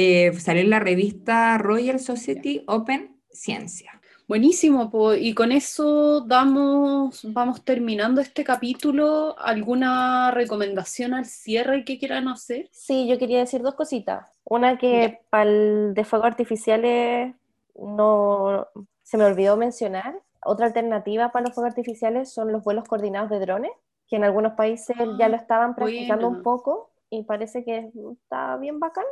Eh, 0.00 0.32
salió 0.38 0.62
en 0.62 0.70
la 0.70 0.78
revista 0.78 1.58
Royal 1.58 1.98
Society 1.98 2.62
Open 2.68 3.20
Ciencia. 3.30 4.00
Buenísimo, 4.28 4.92
y 5.18 5.34
con 5.34 5.50
eso 5.50 6.20
damos, 6.20 7.26
vamos 7.32 7.64
terminando 7.64 8.20
este 8.20 8.44
capítulo. 8.44 9.36
¿Alguna 9.40 10.30
recomendación 10.30 11.14
al 11.14 11.24
cierre 11.24 11.84
que 11.84 11.98
quieran 11.98 12.28
hacer? 12.28 12.68
Sí, 12.70 13.08
yo 13.08 13.18
quería 13.18 13.40
decir 13.40 13.60
dos 13.60 13.74
cositas. 13.74 14.30
Una 14.44 14.78
que 14.78 15.18
para 15.30 15.50
el 15.50 15.94
de 15.94 16.04
fuego 16.04 16.26
artificiales 16.26 17.34
no 17.74 18.68
se 19.02 19.18
me 19.18 19.24
olvidó 19.24 19.56
mencionar. 19.56 20.22
Otra 20.44 20.66
alternativa 20.66 21.32
para 21.32 21.46
los 21.46 21.56
fuegos 21.56 21.70
artificiales 21.70 22.32
son 22.32 22.52
los 22.52 22.62
vuelos 22.62 22.84
coordinados 22.84 23.30
de 23.30 23.40
drones, 23.40 23.72
que 24.06 24.14
en 24.14 24.22
algunos 24.22 24.52
países 24.52 24.96
ya 25.18 25.26
ah, 25.26 25.28
lo 25.28 25.36
estaban 25.36 25.74
practicando 25.74 26.28
un 26.28 26.44
poco 26.44 26.92
y 27.10 27.24
parece 27.24 27.64
que 27.64 27.90
está 28.12 28.56
bien 28.58 28.78
bacán. 28.78 29.04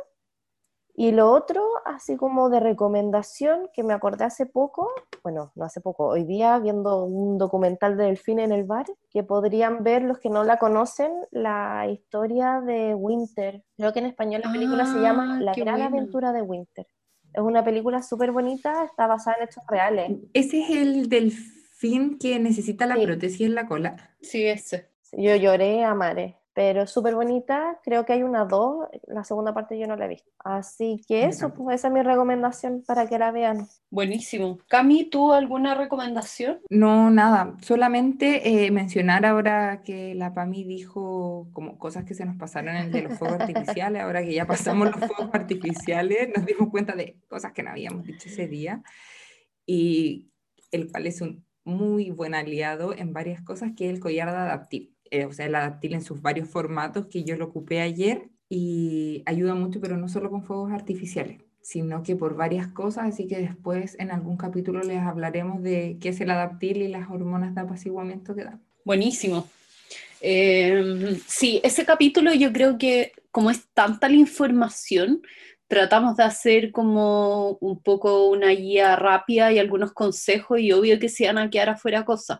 Y 0.99 1.11
lo 1.11 1.31
otro, 1.31 1.63
así 1.85 2.17
como 2.17 2.49
de 2.49 2.59
recomendación, 2.59 3.69
que 3.71 3.83
me 3.83 3.93
acordé 3.93 4.23
hace 4.25 4.47
poco, 4.47 4.89
bueno, 5.21 5.51
no 5.53 5.63
hace 5.63 5.79
poco, 5.79 6.07
hoy 6.07 6.23
día 6.23 6.57
viendo 6.57 7.03
un 7.03 7.37
documental 7.37 7.95
de 7.97 8.05
Delfín 8.05 8.39
en 8.39 8.51
el 8.51 8.63
bar, 8.63 8.87
que 9.11 9.21
podrían 9.21 9.83
ver 9.83 10.01
los 10.01 10.17
que 10.17 10.31
no 10.31 10.43
la 10.43 10.57
conocen, 10.57 11.11
la 11.29 11.87
historia 11.87 12.61
de 12.65 12.95
Winter. 12.95 13.63
Creo 13.77 13.93
que 13.93 13.99
en 13.99 14.07
español 14.07 14.41
la 14.43 14.51
película 14.51 14.87
se 14.87 14.99
llama 14.99 15.35
ah, 15.35 15.39
La 15.39 15.53
gran 15.53 15.83
aventura 15.83 16.33
de 16.33 16.41
Winter. 16.41 16.87
Es 17.31 17.43
una 17.43 17.63
película 17.63 18.01
súper 18.01 18.31
bonita, 18.31 18.83
está 18.83 19.05
basada 19.05 19.37
en 19.37 19.43
hechos 19.43 19.63
reales. 19.67 20.11
¿Ese 20.33 20.61
es 20.61 20.71
el 20.71 21.09
delfín 21.09 22.17
que 22.17 22.39
necesita 22.39 22.87
la 22.87 22.95
prótesis 22.95 23.41
en 23.41 23.53
la 23.53 23.67
cola? 23.67 24.15
Sí, 24.19 24.47
ese. 24.47 24.89
Yo 25.11 25.35
lloré 25.35 25.83
a 25.83 25.93
mare 25.93 26.39
pero 26.57 26.87
súper 26.87 27.13
bonita. 27.13 27.79
Creo 27.83 28.03
que 28.03 28.13
hay 28.13 28.23
una 28.23 28.45
dos, 28.45 28.87
la 29.05 29.23
segunda 29.23 29.53
parte 29.53 29.77
yo 29.77 29.85
no 29.85 29.95
la 29.95 30.05
he 30.05 30.07
visto. 30.07 30.31
Así 30.39 31.03
que 31.07 31.25
eso, 31.25 31.53
pues 31.53 31.75
esa 31.75 31.89
es 31.89 31.93
mi 31.93 32.01
recomendación 32.01 32.81
para 32.81 33.07
que 33.07 33.19
la 33.19 33.29
vean. 33.29 33.67
Buenísimo. 33.91 34.57
Cami, 34.67 35.03
¿tú 35.03 35.33
alguna 35.33 35.75
recomendación? 35.75 36.61
No, 36.71 37.11
nada. 37.11 37.53
Solamente 37.61 38.65
eh, 38.65 38.71
mencionar 38.71 39.23
ahora 39.27 39.83
que 39.83 40.15
la 40.15 40.33
Pami 40.33 40.63
dijo 40.63 41.47
como 41.53 41.77
cosas 41.77 42.05
que 42.05 42.15
se 42.15 42.25
nos 42.25 42.37
pasaron 42.37 42.75
en 42.75 42.85
el 42.85 42.91
de 42.91 43.03
los 43.03 43.19
fuegos 43.19 43.39
artificiales. 43.39 44.01
Ahora 44.01 44.23
que 44.23 44.33
ya 44.33 44.47
pasamos 44.47 44.87
los 44.87 44.97
fuegos 44.97 45.29
artificiales, 45.35 46.29
nos 46.35 46.43
dimos 46.43 46.71
cuenta 46.71 46.95
de 46.95 47.19
cosas 47.29 47.51
que 47.51 47.61
no 47.61 47.69
habíamos 47.69 48.03
dicho 48.03 48.29
ese 48.29 48.47
día. 48.47 48.81
Y 49.67 50.31
el 50.71 50.91
cual 50.91 51.05
es 51.05 51.21
un 51.21 51.45
muy 51.65 52.09
buen 52.09 52.33
aliado 52.33 52.97
en 52.97 53.13
varias 53.13 53.43
cosas, 53.43 53.73
que 53.77 53.87
es 53.87 53.93
el 53.93 53.99
collar 53.99 54.31
de 54.31 54.37
adaptivo 54.37 54.96
eh, 55.11 55.25
o 55.25 55.33
sea, 55.33 55.45
el 55.45 55.55
adaptil 55.55 55.93
en 55.93 56.01
sus 56.01 56.21
varios 56.21 56.49
formatos 56.49 57.07
que 57.07 57.23
yo 57.23 57.35
lo 57.35 57.45
ocupé 57.45 57.81
ayer 57.81 58.29
y 58.49 59.23
ayuda 59.25 59.55
mucho, 59.55 59.81
pero 59.81 59.97
no 59.97 60.07
solo 60.09 60.29
con 60.29 60.43
fuegos 60.43 60.71
artificiales, 60.71 61.41
sino 61.61 62.03
que 62.03 62.15
por 62.15 62.35
varias 62.35 62.67
cosas, 62.67 63.05
así 63.07 63.27
que 63.27 63.37
después 63.37 63.95
en 63.99 64.11
algún 64.11 64.37
capítulo 64.37 64.81
les 64.81 64.99
hablaremos 64.99 65.61
de 65.61 65.97
qué 65.99 66.09
es 66.09 66.21
el 66.21 66.31
adaptil 66.31 66.77
y 66.77 66.87
las 66.87 67.09
hormonas 67.09 67.55
de 67.55 67.61
apaciguamiento 67.61 68.35
que 68.35 68.45
dan. 68.45 68.61
Buenísimo. 68.85 69.47
Em, 70.21 71.15
sí, 71.27 71.59
ese 71.63 71.85
capítulo 71.85 72.33
yo 72.33 72.51
creo 72.51 72.77
que 72.77 73.11
como 73.31 73.51
es 73.51 73.67
tanta 73.73 74.09
la 74.09 74.15
información, 74.15 75.21
tratamos 75.67 76.15
de 76.15 76.23
hacer 76.23 76.71
como 76.71 77.57
un 77.59 77.81
poco 77.81 78.27
una 78.29 78.49
guía 78.49 78.95
rápida 78.95 79.51
y 79.51 79.59
algunos 79.59 79.91
consejos 79.91 80.59
y 80.59 80.71
obvio 80.71 80.99
que 80.99 81.09
se 81.09 81.27
van 81.27 81.37
a 81.37 81.49
quedar 81.49 81.69
afuera 81.69 82.05
cosas. 82.05 82.39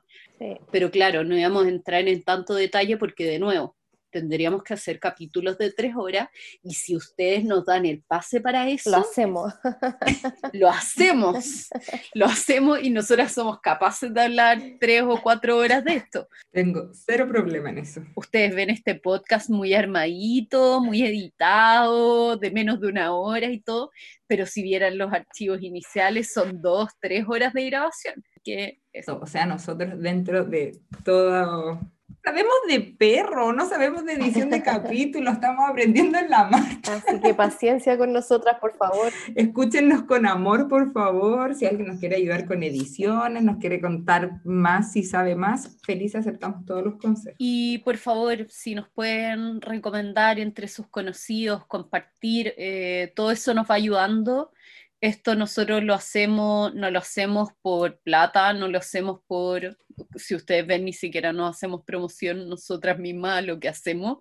Pero 0.72 0.92
claro, 0.92 1.24
no 1.24 1.38
íbamos 1.38 1.66
a 1.66 1.70
entrar 1.70 2.08
en 2.08 2.24
tanto 2.24 2.54
detalle 2.54 2.98
porque 2.98 3.26
de 3.26 3.40
nuevo, 3.40 3.78
tendríamos 4.10 4.64
que 4.64 4.74
hacer 4.74 5.00
capítulos 5.00 5.58
de 5.58 5.72
tres 5.72 5.96
horas 5.96 6.30
y 6.64 6.74
si 6.74 6.96
ustedes 6.96 7.44
nos 7.44 7.66
dan 7.66 7.86
el 7.86 8.02
pase 8.02 8.42
para 8.42 8.68
eso, 8.70 8.90
Lo 8.90 8.98
hacemos. 8.98 9.54
lo 10.54 10.70
hacemos, 10.70 11.68
lo 12.14 12.26
hacemos 12.26 12.82
y 12.82 12.90
nosotras 12.90 13.34
somos 13.34 13.60
capaces 13.60 14.14
de 14.14 14.22
hablar 14.22 14.62
tres 14.80 15.04
o 15.04 15.22
cuatro 15.22 15.58
horas 15.58 15.84
de 15.84 15.96
esto. 15.96 16.28
Tengo 16.52 16.90
cero 16.94 17.28
problema 17.28 17.70
en 17.70 17.80
eso. 17.80 18.02
Ustedes 18.16 18.56
ven 18.56 18.70
este 18.70 18.96
podcast 18.96 19.50
muy 19.50 19.74
armadito, 19.74 20.82
muy 20.82 21.04
editado, 21.04 22.38
de 22.38 22.52
menos 22.52 22.80
de 22.82 22.88
una 22.88 23.14
hora 23.14 23.48
y 23.52 23.60
todo, 23.60 23.92
pero 24.26 24.46
si 24.46 24.64
vieran 24.64 24.98
los 24.98 25.14
archivos 25.14 25.62
iniciales 25.62 26.32
son 26.32 26.62
dos, 26.62 26.90
tres 27.00 27.26
horas 27.28 27.54
de 27.54 27.66
grabación. 27.66 28.24
Que 28.44 28.80
eso. 29.00 29.20
O 29.22 29.28
sea, 29.28 29.46
nosotros 29.46 30.00
dentro 30.00 30.46
de 30.46 30.80
todo... 31.04 31.80
Sabemos 32.24 32.56
de 32.68 32.82
perro, 32.82 33.54
no 33.54 33.70
sabemos 33.70 34.04
de 34.04 34.14
edición 34.14 34.50
de 34.50 34.62
capítulos, 34.64 35.36
estamos 35.36 35.70
aprendiendo 35.70 36.18
en 36.18 36.30
la 36.30 36.44
marcha. 36.44 36.96
Así 36.96 37.22
que 37.22 37.34
paciencia 37.34 37.98
con 37.98 38.12
nosotras, 38.12 38.58
por 38.60 38.76
favor. 38.76 39.14
Escúchenos 39.34 40.04
con 40.04 40.26
amor, 40.26 40.68
por 40.68 40.92
favor. 40.92 41.56
Si 41.56 41.66
alguien 41.66 41.88
nos 41.88 42.00
quiere 42.00 42.18
ayudar 42.18 42.46
con 42.46 42.64
ediciones, 42.64 43.44
nos 43.44 43.58
quiere 43.58 43.80
contar 43.80 44.42
más, 44.44 44.92
si 44.92 45.04
sabe 45.04 45.36
más, 45.36 45.78
feliz 45.86 46.16
aceptamos 46.16 46.66
todos 46.66 46.84
los 46.84 46.96
consejos. 46.98 47.38
Y 47.38 47.78
por 47.80 47.96
favor, 47.96 48.46
si 48.50 48.76
nos 48.76 48.90
pueden 48.90 49.62
recomendar 49.62 50.38
entre 50.38 50.68
sus 50.68 50.88
conocidos, 50.88 51.66
compartir, 51.66 52.54
eh, 52.58 53.14
todo 53.16 53.32
eso 53.32 53.54
nos 53.54 53.72
va 53.72 53.76
ayudando. 53.76 54.52
Esto 55.00 55.36
nosotros 55.36 55.84
lo 55.84 55.94
hacemos, 55.94 56.74
no 56.74 56.90
lo 56.90 56.98
hacemos 56.98 57.50
por 57.62 58.00
plata, 58.00 58.52
no 58.54 58.68
lo 58.68 58.80
hacemos 58.80 59.20
por, 59.28 59.78
si 60.16 60.34
ustedes 60.34 60.66
ven, 60.66 60.86
ni 60.86 60.94
siquiera 60.94 61.32
nos 61.34 61.56
hacemos 61.56 61.84
promoción 61.86 62.50
nosotras 62.50 62.98
mismas 62.98 63.38
a 63.38 63.42
lo 63.42 63.60
que 63.60 63.70
hacemos, 63.70 64.18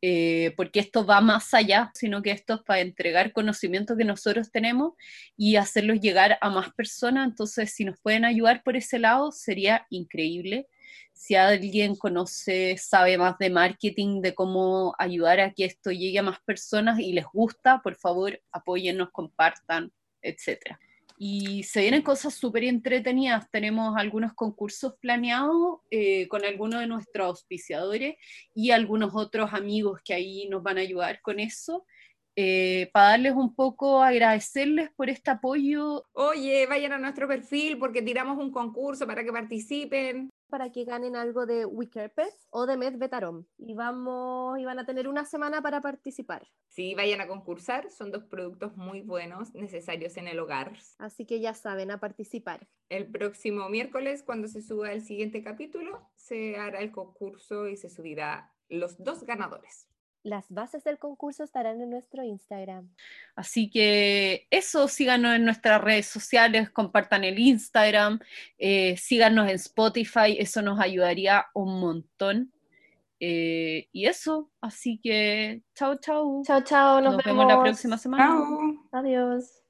eh, 0.00 0.54
porque 0.56 0.80
esto 0.80 1.04
va 1.04 1.20
más 1.20 1.54
allá, 1.54 1.90
sino 1.94 2.22
que 2.22 2.30
esto 2.30 2.54
es 2.54 2.60
para 2.62 2.80
entregar 2.80 3.32
conocimiento 3.32 3.96
que 3.96 4.04
nosotros 4.04 4.50
tenemos 4.52 4.92
y 5.36 5.56
hacerlos 5.56 6.00
llegar 6.00 6.38
a 6.40 6.50
más 6.50 6.72
personas. 6.74 7.28
Entonces, 7.28 7.72
si 7.72 7.84
nos 7.84 8.00
pueden 8.00 8.24
ayudar 8.24 8.62
por 8.64 8.76
ese 8.76 9.00
lado, 9.00 9.32
sería 9.32 9.86
increíble. 9.90 10.68
Si 11.12 11.34
alguien 11.34 11.96
conoce, 11.96 12.76
sabe 12.78 13.18
más 13.18 13.38
de 13.38 13.50
marketing, 13.50 14.22
de 14.22 14.34
cómo 14.34 14.94
ayudar 14.98 15.40
a 15.40 15.52
que 15.52 15.64
esto 15.64 15.90
llegue 15.90 16.18
a 16.20 16.22
más 16.24 16.40
personas 16.42 16.98
y 17.00 17.12
les 17.12 17.26
gusta, 17.32 17.80
por 17.82 17.96
favor, 17.96 18.40
apóyennos, 18.50 19.10
compartan, 19.12 19.92
etcétera. 20.22 20.78
Y 21.18 21.62
se 21.62 21.82
vienen 21.82 22.02
cosas 22.02 22.34
súper 22.34 22.64
entretenidas. 22.64 23.48
Tenemos 23.50 23.94
algunos 23.96 24.32
concursos 24.34 24.94
planeados 25.00 25.78
eh, 25.90 26.26
con 26.26 26.44
algunos 26.44 26.80
de 26.80 26.88
nuestros 26.88 27.26
auspiciadores 27.26 28.16
y 28.54 28.72
algunos 28.72 29.12
otros 29.14 29.52
amigos 29.52 30.00
que 30.04 30.14
ahí 30.14 30.48
nos 30.48 30.62
van 30.62 30.78
a 30.78 30.80
ayudar 30.80 31.20
con 31.22 31.38
eso. 31.38 31.86
Eh, 32.34 32.90
para 32.92 33.10
darles 33.10 33.34
un 33.34 33.54
poco, 33.54 34.02
agradecerles 34.02 34.90
por 34.90 35.10
este 35.10 35.30
apoyo. 35.30 36.06
Oye, 36.12 36.66
vayan 36.66 36.92
a 36.92 36.98
nuestro 36.98 37.28
perfil 37.28 37.78
porque 37.78 38.00
tiramos 38.00 38.38
un 38.38 38.50
concurso 38.50 39.06
para 39.06 39.22
que 39.24 39.32
participen. 39.32 40.30
Para 40.48 40.70
que 40.70 40.84
ganen 40.84 41.16
algo 41.16 41.46
de 41.46 41.64
Wikerpet 41.64 42.32
o 42.50 42.66
de 42.66 42.76
Med 42.76 42.96
Betarom. 42.96 43.44
Y 43.58 43.74
vamos, 43.74 44.58
y 44.58 44.64
van 44.64 44.78
a 44.78 44.86
tener 44.86 45.08
una 45.08 45.24
semana 45.24 45.62
para 45.62 45.80
participar. 45.80 46.46
Sí, 46.68 46.94
vayan 46.94 47.20
a 47.20 47.28
concursar, 47.28 47.90
son 47.90 48.10
dos 48.10 48.24
productos 48.24 48.76
muy 48.76 49.02
buenos, 49.02 49.54
necesarios 49.54 50.16
en 50.16 50.28
el 50.28 50.38
hogar. 50.38 50.72
Así 50.98 51.26
que 51.26 51.40
ya 51.40 51.54
saben, 51.54 51.90
a 51.90 52.00
participar. 52.00 52.66
El 52.88 53.10
próximo 53.10 53.68
miércoles, 53.68 54.22
cuando 54.22 54.48
se 54.48 54.62
suba 54.62 54.92
el 54.92 55.02
siguiente 55.02 55.42
capítulo, 55.42 56.10
se 56.16 56.56
hará 56.56 56.80
el 56.80 56.92
concurso 56.92 57.68
y 57.68 57.76
se 57.76 57.90
subirá 57.90 58.52
los 58.68 59.02
dos 59.02 59.24
ganadores. 59.24 59.91
Las 60.22 60.50
bases 60.50 60.84
del 60.84 60.98
concurso 60.98 61.42
estarán 61.42 61.80
en 61.80 61.90
nuestro 61.90 62.22
Instagram. 62.22 62.88
Así 63.34 63.70
que 63.70 64.46
eso, 64.50 64.86
síganos 64.86 65.34
en 65.34 65.44
nuestras 65.44 65.80
redes 65.80 66.06
sociales, 66.06 66.70
compartan 66.70 67.24
el 67.24 67.38
Instagram, 67.38 68.20
eh, 68.58 68.96
síganos 68.96 69.48
en 69.48 69.56
Spotify, 69.56 70.36
eso 70.38 70.62
nos 70.62 70.78
ayudaría 70.78 71.46
un 71.54 71.80
montón. 71.80 72.52
Eh, 73.18 73.88
y 73.92 74.06
eso, 74.06 74.50
así 74.60 74.98
que 75.02 75.62
chao, 75.74 75.96
chao. 75.96 76.42
Chao, 76.44 76.62
chao, 76.62 77.00
nos, 77.00 77.14
Nos 77.14 77.24
vemos 77.24 77.46
la 77.46 77.60
próxima 77.60 77.96
semana. 77.96 78.26
Chao. 78.26 78.88
Adiós. 78.92 79.61